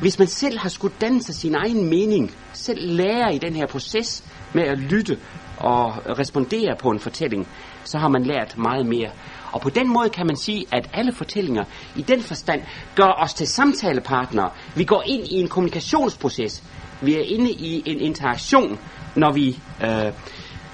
Hvis 0.00 0.18
man 0.18 0.28
selv 0.28 0.58
har 0.58 0.68
skulle 0.68 0.94
danne 1.00 1.22
sig 1.22 1.34
sin 1.34 1.54
egen 1.54 1.88
mening, 1.90 2.34
selv 2.52 2.78
lære 2.96 3.34
i 3.34 3.38
den 3.38 3.54
her 3.54 3.66
proces 3.66 4.24
med 4.54 4.62
at 4.62 4.78
lytte 4.78 5.18
og 5.58 5.92
respondere 6.18 6.76
på 6.80 6.90
en 6.90 7.00
fortælling, 7.00 7.48
så 7.84 7.98
har 7.98 8.08
man 8.08 8.24
lært 8.24 8.58
meget 8.58 8.86
mere. 8.86 9.10
Og 9.52 9.60
på 9.60 9.70
den 9.70 9.88
måde 9.88 10.08
kan 10.08 10.26
man 10.26 10.36
sige, 10.36 10.64
at 10.72 10.90
alle 10.92 11.12
fortællinger 11.12 11.64
i 11.96 12.02
den 12.02 12.22
forstand 12.22 12.62
gør 12.96 13.12
os 13.22 13.34
til 13.34 13.46
samtalepartnere. 13.48 14.50
Vi 14.76 14.84
går 14.84 15.02
ind 15.06 15.24
i 15.26 15.34
en 15.34 15.48
kommunikationsproces. 15.48 16.62
Vi 17.02 17.14
er 17.14 17.22
inde 17.22 17.50
i 17.50 17.82
en 17.86 18.00
interaktion, 18.00 18.78
når 19.16 19.32
vi 19.32 19.60
øh, 19.82 20.12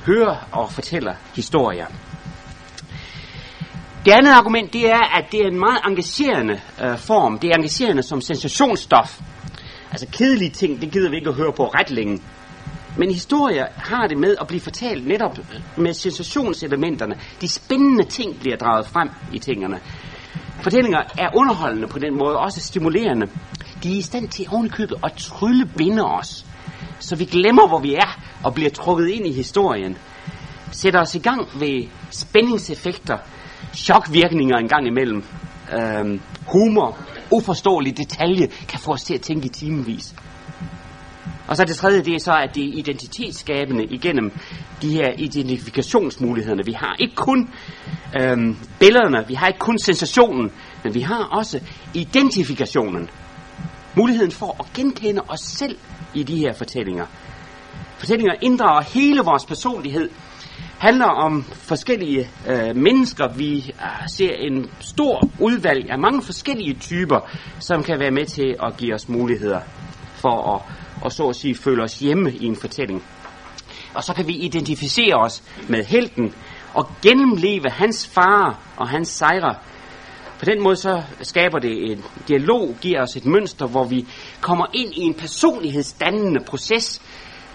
hører 0.07 0.49
og 0.53 0.73
fortæller 0.73 1.15
historier. 1.35 1.87
Det 4.05 4.13
andet 4.13 4.31
argument, 4.31 4.73
det 4.73 4.91
er, 4.91 5.19
at 5.19 5.25
det 5.33 5.41
er 5.41 5.47
en 5.47 5.59
meget 5.59 5.79
engagerende 5.87 6.61
øh, 6.85 6.99
form. 6.99 7.39
Det 7.39 7.51
er 7.51 7.55
engagerende 7.55 8.03
som 8.03 8.21
sensationsstof. 8.21 9.21
Altså 9.91 10.07
kedelige 10.13 10.51
ting, 10.51 10.81
det 10.81 10.93
gider 10.93 11.11
vi 11.11 11.17
ikke 11.17 11.29
at 11.29 11.35
høre 11.35 11.53
på 11.53 11.67
ret 11.67 11.91
længe. 11.91 12.21
Men 12.97 13.11
historier 13.11 13.67
har 13.77 14.07
det 14.07 14.19
med 14.19 14.37
at 14.41 14.47
blive 14.47 14.61
fortalt 14.61 15.07
netop 15.07 15.39
med 15.77 15.95
sensationselementerne. 15.95 17.15
De 17.41 17.49
spændende 17.49 18.05
ting 18.05 18.41
bliver 18.41 18.57
draget 18.57 18.87
frem 18.87 19.11
i 19.33 19.39
tingene. 19.39 19.81
Fortællinger 20.63 20.99
er 21.19 21.29
underholdende 21.37 21.89
på 21.89 21.99
den 21.99 22.19
måde, 22.19 22.37
også 22.37 22.61
stimulerende. 22.61 23.27
de 23.83 23.93
er 23.93 23.97
i 23.97 24.03
stand 24.03 24.29
til 24.29 24.47
ovenikøbet 24.51 24.97
at 25.05 25.13
trylle 25.13 25.67
binde 25.77 26.05
os, 26.05 26.47
så 27.01 27.17
vi 27.17 27.25
glemmer, 27.25 27.69
hvor 27.69 27.79
vi 27.79 27.95
er, 27.95 28.21
og 28.45 28.55
bliver 28.55 28.71
trukket 28.71 29.09
ind 29.09 29.27
i 29.27 29.33
historien. 29.33 29.97
Sætter 30.73 31.01
os 31.01 31.15
i 31.15 31.19
gang 31.19 31.49
ved 31.61 31.89
spændingseffekter, 32.11 33.19
chokvirkninger 33.75 34.57
en 34.57 34.69
gang 34.69 34.87
imellem, 34.87 35.25
øhm, 35.73 36.21
humor, 36.47 36.99
uforståelig 37.31 37.97
detalje, 37.97 38.47
kan 38.69 38.81
få 38.81 38.93
os 38.93 39.03
til 39.03 39.15
at 39.15 39.21
tænke 39.21 39.47
i 39.47 39.49
timevis. 39.49 40.15
Og 41.49 41.57
så 41.57 41.65
det 41.65 41.77
tredje, 41.77 42.03
det 42.03 42.15
er 42.15 42.19
så, 42.19 42.33
at 42.33 42.55
det 42.55 42.65
er 42.65 42.79
identitetsskabende 42.79 43.85
igennem 43.85 44.33
de 44.83 44.93
her 44.93 45.13
identifikationsmulighederne. 45.19 46.63
Vi 46.65 46.73
har 46.73 46.97
ikke 46.99 47.15
kun 47.15 47.51
øhm, 48.21 48.57
billederne, 48.79 49.29
vi 49.29 49.35
har 49.35 49.47
ikke 49.47 49.59
kun 49.59 49.79
sensationen, 49.79 50.51
men 50.85 50.95
vi 50.95 51.01
har 51.01 51.25
også 51.25 51.61
identifikationen. 51.95 53.11
Muligheden 53.97 54.31
for 54.31 54.57
at 54.61 54.67
genkende 54.75 55.23
os 55.29 55.41
selv 55.41 55.79
i 56.15 56.23
de 56.23 56.37
her 56.37 56.53
fortællinger. 56.53 57.07
Fortællinger 57.99 58.35
inddrager 58.43 58.81
hele 58.83 59.21
vores 59.21 59.45
personlighed, 59.45 60.11
handler 60.79 61.07
om 61.07 61.43
forskellige 61.43 62.29
øh, 62.49 62.77
mennesker. 62.77 63.29
Vi 63.29 63.57
øh, 63.57 64.09
ser 64.09 64.35
en 64.35 64.71
stor 64.81 65.31
udvalg 65.39 65.91
af 65.91 65.99
mange 65.99 66.23
forskellige 66.23 66.75
typer, 66.75 67.21
som 67.59 67.83
kan 67.83 67.99
være 67.99 68.11
med 68.11 68.27
til 68.27 68.57
at 68.63 68.77
give 68.77 68.95
os 68.95 69.09
muligheder 69.09 69.61
for 70.15 70.55
at, 70.55 70.63
og 71.03 71.13
så 71.13 71.29
at 71.29 71.37
sige, 71.37 71.55
føle 71.55 71.83
os 71.83 71.99
hjemme 71.99 72.33
i 72.33 72.47
en 72.47 72.57
fortælling. 72.57 73.03
Og 73.95 74.05
så 74.05 74.15
kan 74.15 74.27
vi 74.27 74.33
identificere 74.33 75.15
os 75.15 75.43
med 75.69 75.85
helten 75.85 76.35
og 76.75 76.89
gennemleve 77.03 77.71
hans 77.71 78.07
fare 78.07 78.55
og 78.77 78.89
hans 78.89 79.09
sejre. 79.09 79.55
På 80.41 80.45
den 80.45 80.62
måde 80.62 80.76
så 80.76 81.03
skaber 81.22 81.59
det 81.59 81.93
en 81.93 82.05
dialog, 82.28 82.76
giver 82.80 83.03
os 83.03 83.16
et 83.16 83.26
mønster, 83.26 83.66
hvor 83.66 83.84
vi 83.84 84.07
kommer 84.41 84.66
ind 84.74 84.95
i 84.95 85.01
en 85.01 85.14
personlighedsdannende 85.14 86.41
proces, 86.47 87.03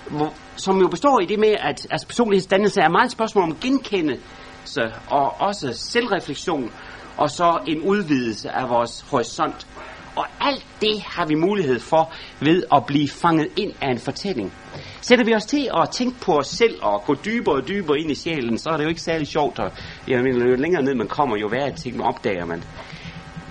hvor, 0.10 0.34
som 0.56 0.80
jo 0.82 0.88
består 0.88 1.20
i 1.20 1.26
det 1.26 1.40
med, 1.40 1.56
at 1.60 1.88
altså 1.92 2.08
personlighedsdannelse 2.08 2.82
er 2.82 2.90
meget 2.90 3.06
et 3.06 3.12
spørgsmål 3.12 3.44
om 3.44 3.58
genkendelse 3.62 4.82
og 5.10 5.42
også 5.42 5.74
selvreflektion, 5.92 6.72
og 7.18 7.30
så 7.30 7.60
en 7.68 7.82
udvidelse 7.82 8.50
af 8.50 8.70
vores 8.70 9.06
horisont. 9.12 9.68
Og 10.16 10.26
alt 10.42 10.66
det 10.82 11.02
har 11.02 11.26
vi 11.26 11.36
mulighed 11.36 11.80
for 11.80 12.14
ved 12.40 12.64
at 12.74 12.86
blive 12.86 13.10
fanget 13.10 13.48
ind 13.58 13.74
af 13.82 13.92
en 13.92 14.00
fortælling. 14.00 14.54
Sætter 15.02 15.26
vi 15.26 15.34
os 15.36 15.46
til 15.46 15.70
at 15.82 15.90
tænke 15.90 16.20
på 16.22 16.38
os 16.38 16.48
selv 16.48 16.76
og 16.82 17.04
gå 17.06 17.16
dybere 17.26 17.56
og 17.56 17.68
dybere 17.68 18.00
ind 18.00 18.12
i 18.12 18.16
sjælen, 18.16 18.58
så 18.58 18.70
er 18.70 18.78
det 18.78 18.84
jo 18.84 18.90
ikke 18.90 19.02
særlig 19.02 19.28
sjovt. 19.28 19.60
Og, 19.60 19.72
jeg 20.08 20.24
mener, 20.24 20.50
jo 20.50 20.56
længere 20.56 20.84
ned 20.84 20.96
man 20.96 21.08
kommer, 21.08 21.38
jo 21.38 21.48
værre 21.48 21.72
ting 21.72 22.04
opdager 22.04 22.46
man. 22.46 22.64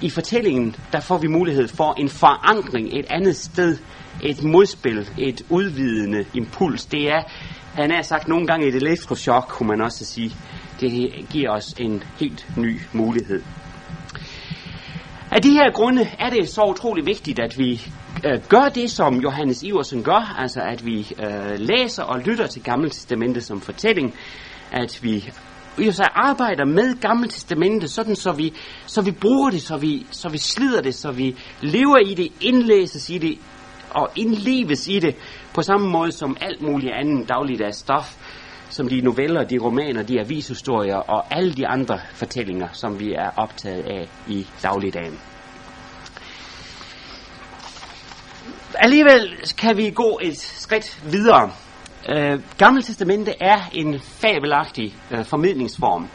I 0.03 0.11
fortællingen, 0.11 0.77
der 0.93 1.01
får 1.01 1.19
vi 1.19 1.27
mulighed 1.27 1.69
for 1.69 1.95
en 2.01 2.09
forankring 2.09 2.99
et 2.99 3.07
andet 3.11 3.37
sted, 3.37 3.79
et 4.23 4.43
modspil, 4.43 5.09
et 5.19 5.43
udvidende 5.51 6.25
impuls. 6.35 6.87
Det 6.87 7.11
er, 7.11 7.23
han 7.75 7.91
har 7.91 8.03
sagt 8.03 8.29
nogle 8.29 8.47
gange 8.47 8.67
et 8.67 8.75
elektrochok, 8.75 9.45
kunne 9.49 9.69
man 9.69 9.81
også 9.81 10.05
sige. 10.05 10.33
Det 10.81 11.13
giver 11.31 11.51
os 11.51 11.75
en 11.79 12.03
helt 12.21 12.47
ny 12.57 12.81
mulighed. 12.93 13.43
Af 15.35 15.43
de 15.43 15.51
her 15.51 15.73
grunde 15.73 16.09
er 16.19 16.31
det 16.31 16.49
så 16.49 16.63
utrolig 16.63 17.07
vigtigt, 17.07 17.39
at 17.39 17.59
vi 17.59 17.83
øh, 18.27 18.41
gør 18.49 18.69
det, 18.75 18.91
som 18.91 19.21
Johannes 19.21 19.63
Iversen 19.63 20.03
gør, 20.03 20.35
altså 20.39 20.61
at 20.61 20.87
vi 20.87 20.99
øh, 21.01 21.59
læser 21.59 22.03
og 22.03 22.21
lytter 22.21 22.47
til 22.47 22.63
Gamle 22.63 22.91
Testamente 22.91 23.41
som 23.41 23.61
fortælling, 23.61 24.15
at 24.73 24.99
vi 25.03 25.33
i 25.79 25.91
så 25.91 26.09
arbejder 26.15 26.65
med 26.65 27.01
Gamle 27.01 27.29
Testamente, 27.29 27.89
sådan 27.89 28.17
så 28.17 28.33
vi, 28.33 28.53
så 28.87 29.03
vi 29.03 29.11
bruger 29.11 29.51
det, 29.51 29.63
så 29.63 29.77
vi, 29.77 30.07
så 30.11 30.29
vi 30.29 30.39
slider 30.39 30.81
det, 30.83 30.95
så 30.95 31.13
vi 31.13 31.37
lever 31.61 31.99
i 31.99 32.15
det, 32.15 32.29
indlæses 32.41 33.11
i 33.11 33.19
det 33.19 33.39
og 33.91 34.11
indleves 34.17 34.89
i 34.89 34.99
det, 34.99 35.17
på 35.55 35.63
samme 35.63 35.89
måde 35.89 36.13
som 36.13 36.37
alt 36.41 36.63
muligt 36.63 36.93
andet 36.93 37.29
dagligdags 37.29 37.79
stof, 37.79 38.17
som 38.75 38.89
de 38.89 39.01
noveller, 39.01 39.45
de 39.45 39.59
romaner, 39.59 40.03
de 40.03 40.21
avishistorier 40.21 40.97
og 40.97 41.25
alle 41.31 41.55
de 41.55 41.67
andre 41.67 42.01
fortællinger, 42.15 42.69
som 42.73 43.01
vi 43.01 43.13
er 43.13 43.31
optaget 43.37 43.83
af 43.83 44.09
i 44.29 44.47
dagligdagen. 44.63 45.19
Alligevel 48.75 49.37
kan 49.59 49.77
vi 49.77 49.91
gå 49.91 50.19
et 50.23 50.39
skridt 50.39 51.03
videre. 51.11 51.51
Øh, 52.09 52.41
Gamle 52.59 52.83
Testamente 52.83 53.33
er 53.41 53.59
en 53.73 54.01
fabelagtig 54.01 54.95
øh, 55.11 55.25
formidlingsform. 55.25 56.09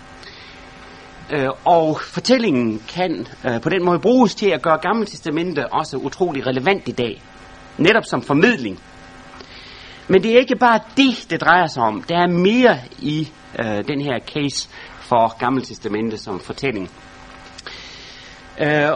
Øh, 1.34 1.48
og 1.66 2.00
fortællingen 2.02 2.82
kan 2.90 3.28
øh, 3.46 3.62
på 3.62 3.70
den 3.70 3.86
måde 3.86 4.00
bruges 4.00 4.36
til 4.36 4.50
at 4.50 4.62
gøre 4.62 4.78
Gamle 4.82 5.06
Testamente 5.06 5.74
også 5.74 5.98
utrolig 5.98 6.48
relevant 6.48 6.88
i 6.88 6.92
dag. 6.92 7.22
Netop 7.78 8.06
som 8.06 8.22
formidling. 8.22 8.80
Men 10.10 10.24
det 10.24 10.34
er 10.34 10.40
ikke 10.40 10.56
bare 10.56 10.80
det, 10.98 11.28
det 11.30 11.42
drejer 11.42 11.68
sig 11.68 11.84
om. 11.84 12.04
Der 12.04 12.18
er 12.18 12.28
mere 12.28 12.80
i 13.00 13.32
øh, 13.60 13.88
den 13.88 14.02
her 14.02 14.20
case 14.20 14.70
for 15.00 15.38
Gamle 15.38 15.62
Testamente 15.62 16.18
som 16.18 16.40
fortælling. 16.40 16.90
Øh, 18.62 18.90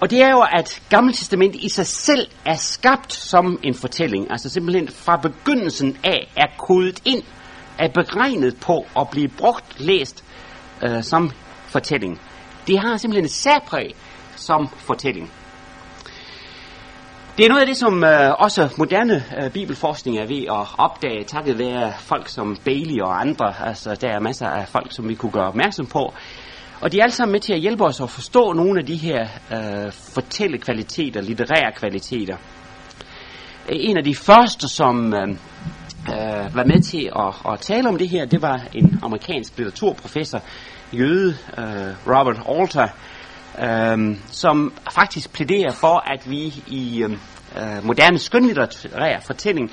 og 0.00 0.10
det 0.10 0.22
er 0.22 0.30
jo, 0.30 0.44
at 0.52 0.82
Gamle 0.90 1.12
Testament 1.12 1.54
i 1.54 1.68
sig 1.68 1.86
selv 1.86 2.26
er 2.44 2.54
skabt 2.54 3.12
som 3.12 3.58
en 3.62 3.74
fortælling. 3.74 4.30
Altså 4.30 4.48
simpelthen 4.48 4.88
fra 4.88 5.16
begyndelsen 5.16 5.96
af 6.04 6.32
er 6.36 6.46
kodet 6.58 7.02
ind, 7.04 7.22
er 7.78 7.88
beregnet 7.88 8.56
på 8.60 8.86
at 8.98 9.10
blive 9.10 9.28
brugt, 9.28 9.80
læst 9.80 10.24
øh, 10.82 11.02
som 11.02 11.30
fortælling. 11.66 12.20
Det 12.66 12.78
har 12.78 12.96
simpelthen 12.96 13.24
et 13.24 13.30
særpræg 13.30 13.94
som 14.36 14.68
fortælling. 14.76 15.30
Det 17.36 17.44
er 17.44 17.48
noget 17.48 17.60
af 17.60 17.66
det, 17.66 17.76
som 17.76 18.04
øh, 18.04 18.32
også 18.38 18.74
moderne 18.78 19.24
øh, 19.42 19.50
bibelforskning 19.50 20.18
er 20.18 20.26
ved 20.26 20.42
at 20.42 20.66
opdage, 20.78 21.24
takket 21.24 21.58
være 21.58 21.92
folk 21.98 22.28
som 22.28 22.56
Bailey 22.64 23.00
og 23.00 23.20
andre. 23.20 23.54
Altså, 23.66 23.94
der 24.00 24.08
er 24.08 24.20
masser 24.20 24.46
af 24.46 24.68
folk, 24.68 24.92
som 24.92 25.08
vi 25.08 25.14
kunne 25.14 25.32
gøre 25.32 25.48
opmærksom 25.48 25.86
på. 25.86 26.14
Og 26.80 26.92
de 26.92 26.98
er 26.98 27.02
alle 27.02 27.14
sammen 27.14 27.32
med 27.32 27.40
til 27.40 27.52
at 27.52 27.60
hjælpe 27.60 27.84
os 27.84 28.00
at 28.00 28.10
forstå 28.10 28.52
nogle 28.52 28.80
af 28.80 28.86
de 28.86 28.96
her 28.96 29.22
øh, 29.52 29.92
fortællekvaliteter, 29.92 31.20
litterære 31.20 31.72
kvaliteter. 31.76 32.36
En 33.68 33.96
af 33.96 34.04
de 34.04 34.14
første, 34.14 34.68
som 34.68 35.14
øh, 35.14 35.28
øh, 36.08 36.56
var 36.56 36.64
med 36.64 36.82
til 36.82 37.10
at, 37.16 37.52
at 37.52 37.60
tale 37.60 37.88
om 37.88 37.98
det 37.98 38.08
her, 38.08 38.24
det 38.24 38.42
var 38.42 38.60
en 38.74 38.98
amerikansk 39.02 39.58
litteraturprofessor, 39.58 40.40
jøde, 40.92 41.36
øh, 41.58 41.94
Robert 42.06 42.40
Alter, 42.48 42.88
øh, 43.58 44.16
som 44.26 44.72
faktisk 44.94 45.32
plæderer 45.32 45.72
for, 45.72 46.12
at 46.14 46.30
vi 46.30 46.62
i 46.66 47.02
øhm, 47.02 47.18
øh, 47.56 47.84
moderne 47.84 48.18
skønlitterær 48.18 49.20
fortælling 49.20 49.70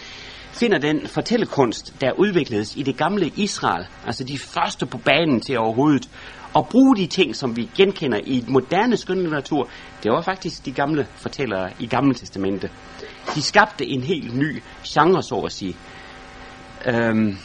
finder 0.53 0.77
den 0.77 1.07
fortællekunst, 1.07 2.01
der 2.01 2.11
udvikledes 2.11 2.75
i 2.75 2.83
det 2.83 2.97
gamle 2.97 3.31
Israel, 3.35 3.85
altså 4.05 4.23
de 4.23 4.37
første 4.37 4.85
på 4.85 4.97
banen 4.97 5.41
til 5.41 5.59
overhovedet 5.59 6.09
at 6.55 6.67
bruge 6.67 6.95
de 6.95 7.07
ting, 7.07 7.35
som 7.35 7.57
vi 7.57 7.69
genkender 7.77 8.19
i 8.23 8.37
et 8.37 8.49
moderne 8.49 8.97
skønlitteratur, 8.97 9.69
det 10.03 10.11
var 10.11 10.21
faktisk 10.21 10.65
de 10.65 10.71
gamle 10.71 11.07
fortællere 11.15 11.69
i 11.79 11.87
Gamle 11.87 12.13
Testamente. 12.13 12.69
De 13.35 13.41
skabte 13.41 13.85
en 13.85 14.01
helt 14.01 14.35
ny 14.35 14.61
genre, 14.87 15.23
så 15.23 15.35
at 15.35 15.51
sige. 15.51 15.75
Øhm, 16.85 17.37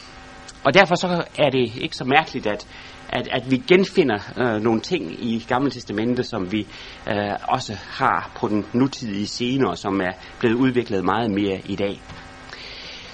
og 0.63 0.73
derfor 0.73 0.95
så 0.95 1.23
er 1.37 1.49
det 1.49 1.75
ikke 1.81 1.95
så 1.95 2.03
mærkeligt, 2.03 2.47
at, 2.47 2.67
at, 3.09 3.27
at 3.31 3.51
vi 3.51 3.57
genfinder 3.67 4.19
øh, 4.37 4.61
nogle 4.61 4.81
ting 4.81 5.25
i 5.25 5.45
Gamle 5.47 5.69
Testamente, 5.71 6.23
som 6.23 6.51
vi 6.51 6.67
øh, 7.09 7.15
også 7.43 7.77
har 7.89 8.31
på 8.35 8.47
den 8.47 8.65
nutidige 8.73 9.27
scene, 9.27 9.69
og 9.69 9.77
som 9.77 10.01
er 10.01 10.11
blevet 10.39 10.55
udviklet 10.55 11.05
meget 11.05 11.31
mere 11.31 11.61
i 11.65 11.75
dag. 11.75 12.01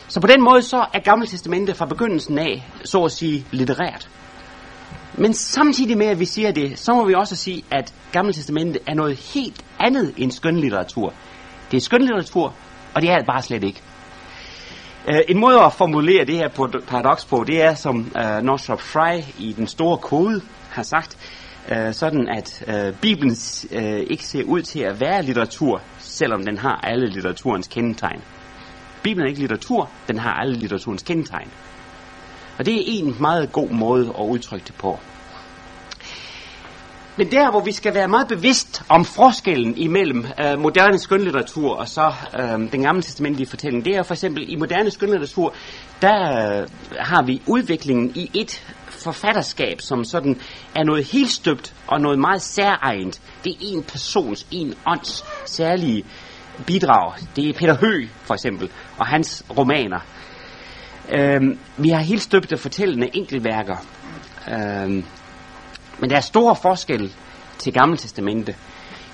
Så 0.08 0.22
på 0.22 0.28
den 0.28 0.44
måde 0.44 0.62
så 0.62 0.86
er 0.94 1.00
Gamle 1.00 1.28
Testamente 1.28 1.74
fra 1.74 1.86
begyndelsen 1.86 2.38
af, 2.38 2.68
så 2.86 3.04
at 3.04 3.12
sige, 3.12 3.46
litterært. 3.52 4.10
Men 5.18 5.34
samtidig 5.34 5.98
med, 5.98 6.06
at 6.06 6.20
vi 6.20 6.26
siger 6.26 6.52
det, 6.52 6.80
så 6.80 6.94
må 6.94 7.06
vi 7.06 7.14
også 7.14 7.36
sige, 7.36 7.64
at 7.72 7.94
Gamle 8.12 8.34
Testamente 8.34 8.80
er 8.88 8.94
noget 8.94 9.18
helt 9.34 9.66
andet 9.80 10.14
end 10.18 10.32
skønlitteratur. 10.32 11.14
Det 11.72 11.78
er 11.78 11.82
skønlitteratur, 11.82 12.56
og 12.96 13.02
det 13.02 13.10
er 13.10 13.18
det 13.18 13.26
bare 13.26 13.42
slet 13.42 13.64
ikke. 13.64 13.82
Uh, 15.08 15.16
en 15.28 15.40
måde 15.40 15.60
at 15.62 15.74
formulere 15.74 16.26
det 16.26 16.36
her 16.36 16.48
paradoks 16.88 17.26
på, 17.26 17.44
det 17.48 17.62
er, 17.62 17.76
som 17.76 17.98
uh, 17.98 18.44
Northrop 18.44 18.82
Frye 18.82 19.26
i 19.40 19.54
Den 19.54 19.68
Store 19.68 19.98
Kode 19.98 20.42
har 20.70 20.84
sagt, 20.84 21.18
uh, 21.72 21.92
sådan 21.92 22.30
at 22.30 22.64
uh, 22.68 23.00
Bibelen 23.00 23.36
uh, 23.76 24.00
ikke 24.12 24.26
ser 24.26 24.44
ud 24.44 24.62
til 24.62 24.80
at 24.80 25.00
være 25.00 25.24
litteratur, 25.24 25.82
selvom 26.00 26.46
den 26.46 26.58
har 26.58 26.80
alle 26.84 27.08
litteraturens 27.08 27.68
kendetegn. 27.68 28.22
Bibelen 29.04 29.26
er 29.26 29.30
ikke 29.30 29.40
litteratur, 29.40 29.90
den 30.08 30.20
har 30.20 30.34
alle 30.34 30.56
litteraturens 30.56 31.04
kendetegn. 31.04 31.50
Og 32.60 32.66
det 32.66 32.74
er 32.74 32.84
en 32.86 33.16
meget 33.20 33.52
god 33.52 33.70
måde 33.70 34.08
at 34.20 34.26
udtrykke 34.26 34.66
det 34.68 34.76
på. 34.76 35.00
Men 37.18 37.32
der, 37.32 37.52
hvor 37.52 37.60
vi 37.60 37.72
skal 37.72 37.94
være 37.94 38.08
meget 38.08 38.28
bevidst 38.28 38.84
om 38.90 39.06
forskellen 39.06 39.78
imellem 39.78 40.26
øh, 40.40 40.60
moderne 40.60 41.00
skønlitteratur 41.00 41.76
og 41.76 41.88
så 41.88 42.14
øh, 42.40 42.72
den 42.72 42.82
gamle 42.82 43.02
testamentlige 43.02 43.48
fortælling, 43.48 43.86
det 43.86 43.96
er 43.96 44.04
for 44.04 44.14
eksempel 44.14 44.54
i 44.54 44.56
moderne 44.56 44.92
skønlitteratur, 44.92 45.54
der 46.02 46.60
øh, 46.62 46.68
har 47.00 47.24
vi 47.24 47.42
udviklingen 47.48 48.12
i 48.16 48.32
et 48.34 48.76
forfatterskab, 48.90 49.82
som 49.82 50.04
sådan 50.04 50.40
er 50.76 50.84
noget 50.84 51.06
helt 51.06 51.30
støbt 51.30 51.74
og 51.88 52.02
noget 52.02 52.20
meget 52.20 52.42
særegent. 52.42 53.22
Det 53.44 53.52
er 53.52 53.58
en 53.62 53.84
persons, 53.84 54.48
en 54.52 54.74
ånds 54.88 55.26
særlige 55.46 56.06
bidrag, 56.66 57.14
det 57.36 57.50
er 57.50 57.54
Peter 57.54 57.78
Hø 57.78 58.08
for 58.24 58.34
eksempel, 58.34 58.70
og 58.98 59.08
hans 59.08 59.46
romaner. 59.58 60.00
Øh, 61.10 61.42
vi 61.78 61.90
har 61.90 62.00
helt 62.00 62.22
støbte 62.22 62.58
fortællende 62.58 63.10
enkeltværker. 63.14 63.78
Øh, 64.52 65.04
men 66.04 66.10
der 66.10 66.16
er 66.16 66.22
store 66.22 66.56
forskel 66.56 67.14
til 67.58 67.74
Gamle 67.74 67.98
Testamente. 67.98 68.56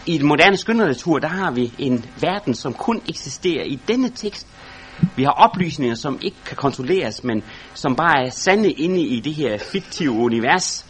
I 0.06 0.18
den 0.18 0.28
moderne 0.28 0.58
skønlitteratur, 0.58 1.20
der 1.20 1.28
har 1.28 1.52
vi 1.52 1.74
en 1.80 2.06
verden, 2.22 2.54
som 2.54 2.74
kun 2.74 3.02
eksisterer 3.10 3.64
i 3.64 3.80
denne 3.88 4.10
tekst. 4.10 4.48
Vi 5.16 5.24
har 5.24 5.32
oplysninger, 5.32 5.96
som 5.96 6.20
ikke 6.22 6.38
kan 6.46 6.58
kontrolleres, 6.58 7.24
men 7.24 7.44
som 7.74 7.96
bare 7.96 8.26
er 8.26 8.30
sande 8.30 8.72
inde 8.72 9.02
i 9.02 9.20
det 9.20 9.34
her 9.34 9.58
fiktive 9.58 10.12
univers. 10.12 10.86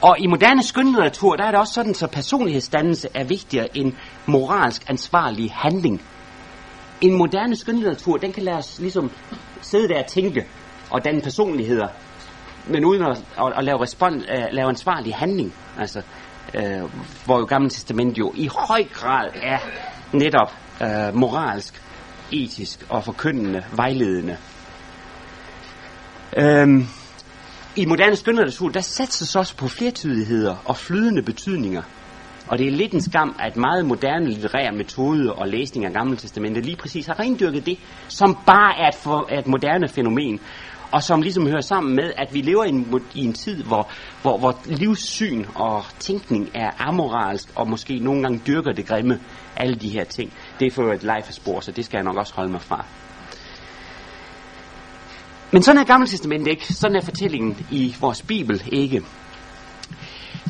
Og 0.00 0.16
i 0.18 0.26
moderne 0.26 0.62
skønlitteratur, 0.62 1.36
der 1.36 1.44
er 1.44 1.50
det 1.50 1.60
også 1.60 1.72
sådan, 1.72 1.94
så 1.94 2.06
personlighedsdannelse 2.06 3.08
er 3.14 3.24
vigtigere 3.24 3.76
end 3.76 3.92
moralsk 4.26 4.90
ansvarlig 4.90 5.52
handling. 5.54 6.02
En 7.00 7.18
moderne 7.18 7.56
skønlitteratur, 7.56 8.16
den 8.16 8.32
kan 8.32 8.42
lade 8.42 8.56
os 8.56 8.78
ligesom 8.80 9.10
sidde 9.60 9.88
der 9.88 10.02
og 10.02 10.06
tænke 10.06 10.46
og 10.90 11.04
danne 11.04 11.20
personligheder, 11.20 11.88
men 12.66 12.84
uden 12.84 13.02
at, 13.02 13.24
at, 13.38 13.52
at 13.56 13.64
lave, 13.64 13.82
respons, 13.82 14.24
uh, 14.24 14.44
lave 14.52 14.68
ansvarlig 14.68 15.14
handling. 15.14 15.54
Altså, 15.78 16.02
uh, 16.54 16.90
hvor 17.24 17.38
jo 17.38 17.44
Gamle 17.44 17.70
Testament 17.70 18.18
jo 18.18 18.32
i 18.36 18.46
høj 18.46 18.84
grad 18.92 19.28
er 19.42 19.58
netop 20.12 20.52
uh, 20.80 21.14
moralsk, 21.14 21.82
etisk 22.32 22.86
og 22.88 23.04
forkyndende, 23.04 23.64
vejledende. 23.72 24.36
Um, 26.42 26.88
I 27.76 27.86
moderne 27.86 28.16
skønlitteratur, 28.16 28.68
der 28.68 28.80
satses 28.80 29.36
også 29.36 29.56
på 29.56 29.68
flertydigheder 29.68 30.56
og 30.64 30.76
flydende 30.76 31.22
betydninger. 31.22 31.82
Og 32.48 32.58
det 32.58 32.66
er 32.66 32.70
lidt 32.70 32.92
en 32.92 33.00
skam, 33.02 33.36
at 33.38 33.56
meget 33.56 33.86
moderne 33.86 34.28
litterære 34.28 34.72
metode 34.72 35.32
og 35.32 35.48
læsning 35.48 35.86
af 35.86 35.92
Gamle 35.92 36.16
Testamentet 36.16 36.64
lige 36.64 36.76
præcis 36.76 37.06
har 37.06 37.20
rendyrket 37.20 37.66
det, 37.66 37.78
som 38.08 38.38
bare 38.46 38.78
er 38.78 38.88
et, 38.88 38.94
for, 38.94 39.26
er 39.28 39.38
et 39.38 39.46
moderne 39.46 39.88
fænomen, 39.88 40.40
og 40.92 41.02
som 41.02 41.22
ligesom 41.22 41.46
hører 41.46 41.60
sammen 41.60 41.96
med, 41.96 42.12
at 42.16 42.34
vi 42.34 42.40
lever 42.40 42.64
i 42.64 42.68
en, 42.68 43.00
i 43.14 43.24
en 43.24 43.32
tid, 43.32 43.62
hvor, 43.62 43.88
hvor, 44.22 44.38
hvor 44.38 44.58
livssyn 44.64 45.44
og 45.54 45.84
tænkning 45.98 46.50
er 46.54 46.70
amoralsk, 46.78 47.48
og 47.54 47.68
måske 47.68 47.98
nogle 47.98 48.22
gange 48.22 48.40
dyrker 48.46 48.72
det 48.72 48.86
grimme, 48.86 49.20
alle 49.56 49.74
de 49.74 49.88
her 49.88 50.04
ting. 50.04 50.32
Det 50.60 50.66
er 50.66 50.70
for 50.70 50.92
et 50.92 51.02
life-spor, 51.02 51.60
så 51.60 51.72
det 51.72 51.84
skal 51.84 51.98
jeg 51.98 52.04
nok 52.04 52.16
også 52.16 52.34
holde 52.34 52.52
mig 52.52 52.60
fra. 52.60 52.84
Men 55.52 55.62
sådan 55.62 55.80
er 55.80 55.84
Gamle 55.84 56.06
Testament 56.06 56.46
ikke. 56.46 56.74
Sådan 56.74 56.96
er 56.96 57.00
fortællingen 57.00 57.66
i 57.70 57.96
vores 58.00 58.22
Bibel 58.22 58.62
ikke. 58.72 59.02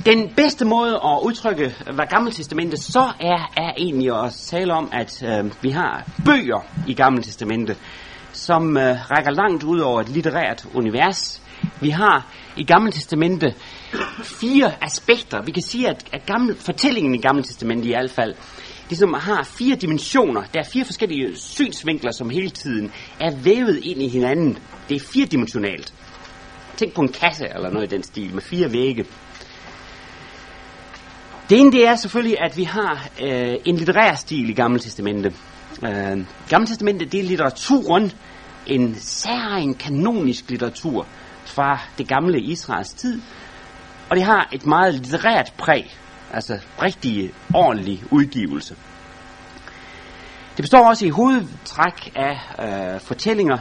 Den 0.07 0.29
bedste 0.37 0.65
måde 0.65 0.95
at 0.95 1.19
udtrykke, 1.23 1.75
hvad 1.95 2.07
Gamle 2.07 2.33
Testamentet 2.33 2.83
så 2.83 3.13
er, 3.21 3.53
er 3.57 3.73
egentlig 3.79 4.25
at 4.25 4.33
tale 4.33 4.75
om, 4.75 4.89
at 4.93 5.23
øh, 5.23 5.53
vi 5.63 5.71
har 5.71 6.05
bøger 6.25 6.67
i 6.87 6.95
Gamle 6.95 7.23
Testamentet, 7.23 7.77
som 8.33 8.77
øh, 8.77 9.11
rækker 9.11 9.31
langt 9.31 9.65
ud 9.65 9.81
over 9.81 10.01
et 10.01 10.09
litterært 10.09 10.67
univers. 10.75 11.43
Vi 11.81 11.91
har 11.91 12.27
i 12.57 12.65
Gamle 12.65 12.93
Testamente 12.93 13.55
fire 14.23 14.73
aspekter. 14.85 15.43
Vi 15.43 15.53
kan 15.53 15.63
sige, 15.63 15.89
at, 15.89 16.05
at 16.13 16.27
gamle, 16.27 16.55
fortællingen 16.55 17.15
i 17.15 17.19
Gamle 17.19 17.43
Testamente 17.43 17.89
i 17.89 17.93
hvert 17.93 18.11
fald 18.11 18.35
ligesom 18.89 19.15
har 19.15 19.43
fire 19.43 19.77
dimensioner. 19.77 20.43
Der 20.55 20.61
er 20.61 20.69
fire 20.73 20.85
forskellige 20.85 21.37
synsvinkler, 21.37 22.11
som 22.11 22.31
hele 22.31 22.51
tiden 22.51 22.93
er 23.21 23.37
vævet 23.37 23.81
ind 23.83 24.03
i 24.03 24.09
hinanden. 24.09 24.59
Det 24.89 24.97
er 24.97 25.01
firedimensionalt. 25.01 25.95
Tænk 26.77 26.95
på 26.95 27.01
en 27.01 27.09
kasse 27.09 27.47
eller 27.55 27.71
noget 27.71 27.93
i 27.93 27.95
den 27.95 28.03
stil 28.03 28.35
med 28.35 28.43
fire 28.43 28.73
vægge. 28.73 29.05
Det 31.51 31.61
ene 31.61 31.73
det 31.73 31.89
er 31.89 31.97
selvfølgelig, 31.97 32.37
at 32.41 32.57
vi 32.57 32.65
har 32.65 33.09
øh, 33.23 33.55
en 33.65 33.77
litterær 33.77 34.15
stil 34.15 34.51
i 34.51 34.53
Gamle 34.53 34.79
Testamente. 34.79 35.33
Øh, 35.85 36.27
Gamle 36.49 36.67
Testamentet, 36.67 37.13
det 37.13 37.21
er 37.21 37.25
litteraturen, 37.25 38.13
en 38.67 38.95
særlig 38.95 39.79
kanonisk 39.79 40.51
litteratur 40.51 41.07
fra 41.45 41.79
det 41.99 42.09
gamle 42.09 42.41
Israels 42.41 42.91
tid, 42.91 43.21
og 44.11 44.17
det 44.17 44.25
har 44.25 44.49
et 44.53 44.67
meget 44.67 44.95
litterært 44.95 45.53
præg, 45.59 45.97
altså 46.33 46.59
rigtig 46.83 47.33
ordentlig 47.55 48.03
udgivelse. 48.11 48.77
Det 50.57 50.63
består 50.63 50.89
også 50.89 51.07
i 51.07 51.09
hovedtræk 51.09 52.13
af 52.17 52.39
øh, 52.59 53.01
fortællinger, 53.01 53.59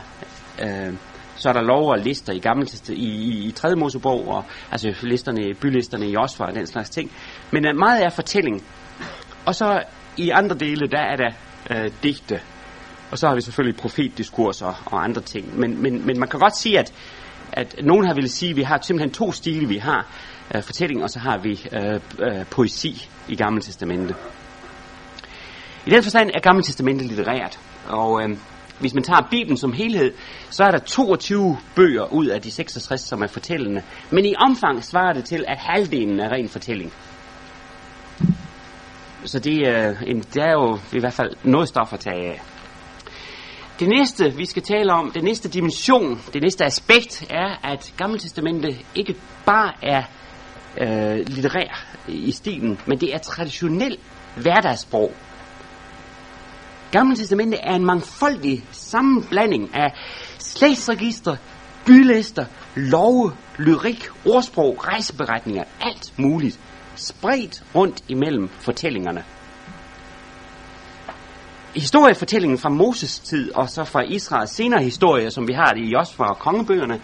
øh, 0.62 0.94
så 1.36 1.50
er 1.50 1.54
der 1.54 1.62
lov 1.62 1.90
og 1.90 2.00
lister 2.00 2.34
i 2.34 2.40
gamle 2.40 2.68
i, 2.90 2.94
i, 2.94 3.48
i 3.48 3.52
3. 3.52 3.76
Mosebog, 3.76 4.28
og, 4.28 4.44
altså 4.72 4.96
listerne, 5.02 5.54
bylisterne 5.54 6.10
i 6.10 6.18
Osvar 6.18 6.46
og 6.46 6.56
den 6.56 6.68
slags 6.68 6.90
ting. 6.90 7.12
Men 7.52 7.66
øh, 7.66 7.76
meget 7.76 8.04
er 8.06 8.10
fortælling. 8.10 8.64
Og 9.46 9.56
så 9.56 9.84
i 10.18 10.30
andre 10.30 10.56
dele, 10.56 10.88
der 10.88 11.00
er 11.00 11.16
der 11.16 11.32
øh, 11.72 11.92
digte. 12.04 12.42
Og 13.12 13.18
så 13.18 13.28
har 13.28 13.36
vi 13.36 13.42
selvfølgelig 13.42 13.80
profetdiskurser 13.80 14.84
og 14.86 15.04
andre 15.04 15.22
ting. 15.22 15.60
Men, 15.60 15.82
men, 15.82 16.06
men 16.06 16.20
man 16.20 16.30
kan 16.30 16.40
godt 16.40 16.58
sige, 16.58 16.80
at, 16.80 16.94
at 17.54 17.76
nogen 17.84 18.06
har 18.06 18.14
ville 18.14 18.30
sige, 18.30 18.50
at 18.50 18.56
vi 18.56 18.62
har 18.62 18.80
simpelthen 18.82 19.12
to 19.12 19.32
stile. 19.32 19.68
Vi 19.68 19.78
har 19.78 20.08
øh, 20.56 20.64
fortælling, 20.64 21.04
og 21.04 21.10
så 21.10 21.20
har 21.20 21.38
vi 21.38 21.68
øh, 21.72 22.00
øh, 22.20 22.46
poesi 22.46 23.10
i 23.28 23.36
Gamle 23.36 23.62
Testamente. 23.62 24.16
I 25.86 25.90
den 25.90 26.04
forstand 26.04 26.30
er 26.34 26.40
Gamle 26.40 26.64
Testamente 26.64 27.06
litterært. 27.06 27.60
Og 27.88 28.24
øh, 28.24 28.38
hvis 28.80 28.94
man 28.94 29.04
tager 29.04 29.28
Bibelen 29.32 29.58
som 29.58 29.74
helhed, 29.74 30.14
så 30.50 30.64
er 30.64 30.72
der 30.72 30.80
22 30.80 31.58
bøger 31.76 32.14
ud 32.14 32.26
af 32.26 32.42
de 32.42 32.52
66, 32.52 33.02
som 33.02 33.22
er 33.22 33.28
fortællende. 33.28 33.82
Men 34.10 34.26
i 34.26 34.36
omfang 34.38 34.84
svarer 34.84 35.14
det 35.14 35.26
til, 35.26 35.46
at 35.48 35.58
halvdelen 35.58 36.20
er 36.20 36.30
ren 36.30 36.50
fortælling. 36.50 36.94
Så 39.26 39.40
det 39.40 39.68
er, 39.68 39.96
en, 40.08 40.20
det 40.20 40.44
er 40.44 40.52
jo 40.52 40.80
i 40.94 41.00
hvert 41.00 41.14
fald 41.14 41.36
noget 41.44 41.68
stof 41.68 41.94
at 41.94 42.00
tage 42.00 42.30
af. 42.30 42.42
Det 43.80 43.90
næste, 43.90 44.34
vi 44.34 44.46
skal 44.46 44.62
tale 44.64 44.94
om, 44.94 45.12
det 45.12 45.24
næste 45.24 45.50
dimension, 45.50 46.22
det 46.34 46.42
næste 46.42 46.66
aspekt, 46.66 47.26
er, 47.30 47.72
at 47.72 47.94
Gamle 47.98 48.20
Testamente 48.20 48.78
ikke 48.96 49.16
bare 49.46 49.72
er 49.82 50.04
øh, 50.78 51.28
litterær 51.28 51.86
i 52.08 52.32
stilen, 52.32 52.80
men 52.86 53.02
det 53.02 53.14
er 53.14 53.18
traditionel 53.18 53.98
hverdagssprog. 54.36 55.14
Gamle 56.92 57.16
Testamente 57.16 57.58
er 57.58 57.76
en 57.76 57.86
mangfoldig 57.86 58.64
sammenblanding 58.72 59.76
af 59.76 59.94
slægtsregister, 60.40 61.36
bylister, 61.86 62.46
love, 62.76 63.32
lyrik, 63.58 64.10
ordsprog, 64.26 64.88
rejseberetninger, 64.88 65.64
alt 65.82 66.14
muligt, 66.18 66.60
spredt 67.02 67.64
rundt 67.76 68.04
imellem 68.08 68.50
fortællingerne. 68.50 69.24
Historiefortællingen 71.76 72.58
fra 72.58 72.70
Moses 72.70 73.20
tid 73.20 73.56
og 73.56 73.70
så 73.70 73.84
fra 73.84 74.02
Israels 74.02 74.52
senere 74.52 74.84
historie, 74.84 75.32
som 75.32 75.48
vi 75.48 75.54
har 75.54 75.74
det 75.74 75.82
i 75.82 75.92
Josfa 75.92 76.24
og 76.24 76.40
kongebøgerne, 76.40 77.02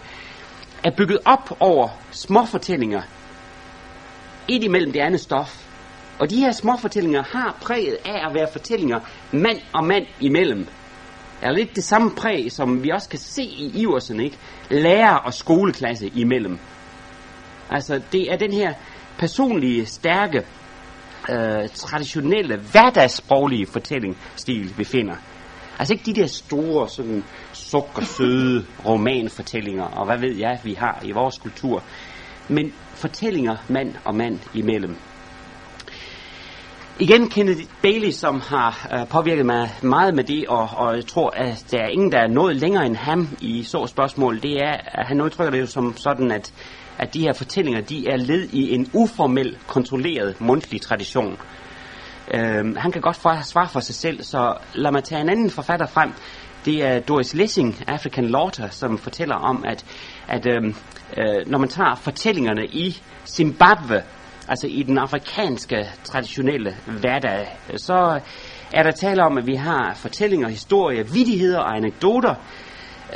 er 0.84 0.90
bygget 0.90 1.18
op 1.24 1.56
over 1.60 1.88
små 2.10 2.44
fortællinger, 2.44 3.02
et 4.48 4.64
imellem 4.64 4.92
det 4.92 5.00
andet 5.00 5.20
stof, 5.20 5.64
og 6.18 6.30
de 6.30 6.36
her 6.36 6.52
små 6.52 6.76
fortællinger 6.76 7.22
har 7.22 7.56
præget 7.60 7.96
af 8.04 8.28
at 8.28 8.34
være 8.34 8.48
fortællinger 8.52 9.00
mand 9.32 9.58
og 9.72 9.84
mand 9.84 10.06
imellem. 10.20 10.66
Er 11.42 11.52
lidt 11.52 11.76
det 11.76 11.84
samme 11.84 12.10
præg, 12.10 12.52
som 12.52 12.82
vi 12.84 12.90
også 12.90 13.08
kan 13.08 13.18
se 13.18 13.42
i 13.42 13.72
Iversen, 13.74 14.20
ikke? 14.20 14.38
Lærer 14.70 15.14
og 15.14 15.34
skoleklasse 15.34 16.10
imellem. 16.14 16.58
Altså, 17.70 18.00
det 18.12 18.32
er 18.32 18.36
den 18.36 18.52
her 18.52 18.74
personlige, 19.18 19.86
stærke, 19.86 20.42
øh, 21.30 21.68
traditionelle, 21.74 22.56
hverdagssproglige 22.56 23.66
fortællingsstil, 23.66 24.78
vi 24.78 24.84
finder. 24.84 25.14
Altså 25.78 25.94
ikke 25.94 26.04
de 26.06 26.20
der 26.20 26.26
store, 26.26 26.88
sådan 26.88 27.24
sukkersøde 27.52 28.66
romanfortællinger, 28.86 29.84
og 29.84 30.06
hvad 30.06 30.18
ved 30.18 30.36
jeg, 30.36 30.60
vi 30.64 30.74
har 30.74 31.02
i 31.04 31.12
vores 31.12 31.38
kultur. 31.38 31.82
Men 32.48 32.72
fortællinger 32.94 33.56
mand 33.68 33.94
og 34.04 34.14
mand 34.14 34.38
imellem. 34.54 34.96
Igen 37.00 37.30
Kenneth 37.30 37.60
Bailey, 37.82 38.10
som 38.10 38.40
har 38.40 38.88
øh, 38.92 39.08
påvirket 39.08 39.46
mig 39.46 39.70
meget 39.82 40.14
med 40.14 40.24
det, 40.24 40.46
og, 40.48 40.68
og 40.76 40.96
jeg 40.96 41.06
tror, 41.06 41.30
at 41.30 41.64
der 41.70 41.78
er 41.78 41.88
ingen, 41.88 42.12
der 42.12 42.18
er 42.18 42.28
nået 42.28 42.56
længere 42.56 42.86
end 42.86 42.96
ham 42.96 43.28
i 43.40 43.62
så 43.62 43.86
spørgsmål, 43.86 44.42
det 44.42 44.62
er, 44.62 44.76
at 44.84 45.06
han 45.06 45.20
udtrykker 45.20 45.50
det 45.50 45.60
jo 45.60 45.66
som 45.66 45.96
sådan, 45.96 46.30
at, 46.30 46.52
at 46.98 47.14
de 47.14 47.20
her 47.20 47.32
fortællinger, 47.32 47.80
de 47.80 48.08
er 48.08 48.16
led 48.16 48.48
i 48.52 48.74
en 48.74 48.90
uformel, 48.92 49.56
kontrolleret 49.66 50.40
mundtlig 50.40 50.80
tradition. 50.80 51.38
Øh, 52.34 52.76
han 52.76 52.92
kan 52.92 53.02
godt 53.02 53.16
svare 53.46 53.68
for 53.68 53.80
sig 53.80 53.94
selv, 53.94 54.22
så 54.22 54.54
lad 54.74 54.92
mig 54.92 55.04
tage 55.04 55.20
en 55.20 55.28
anden 55.28 55.50
forfatter 55.50 55.86
frem. 55.86 56.12
Det 56.64 56.84
er 56.84 57.00
Doris 57.00 57.34
Lessing, 57.34 57.82
African 57.86 58.28
Laughter, 58.28 58.68
som 58.68 58.98
fortæller 58.98 59.34
om, 59.34 59.64
at, 59.66 59.84
at 60.28 60.46
øh, 60.46 60.74
øh, 61.16 61.46
når 61.46 61.58
man 61.58 61.68
tager 61.68 61.94
fortællingerne 61.94 62.66
i 62.66 63.02
Zimbabwe, 63.26 64.02
altså 64.48 64.66
i 64.66 64.82
den 64.82 64.98
afrikanske 64.98 65.88
traditionelle 66.04 66.76
hverdag, 67.00 67.58
så 67.76 68.20
er 68.74 68.82
der 68.82 68.90
tale 68.90 69.22
om, 69.22 69.38
at 69.38 69.46
vi 69.46 69.54
har 69.54 69.94
fortællinger, 69.94 70.48
historier, 70.48 71.04
vidigheder 71.04 71.58
og 71.58 71.76
anekdoter, 71.76 72.34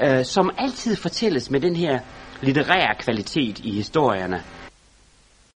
øh, 0.03 0.25
som 0.25 0.51
altid 0.59 0.97
fortælles 0.97 1.51
med 1.51 1.61
den 1.61 1.77
her 1.77 1.99
litterære 2.43 2.95
kvalitet 2.99 3.59
i 3.65 3.71
historierne. 3.71 4.43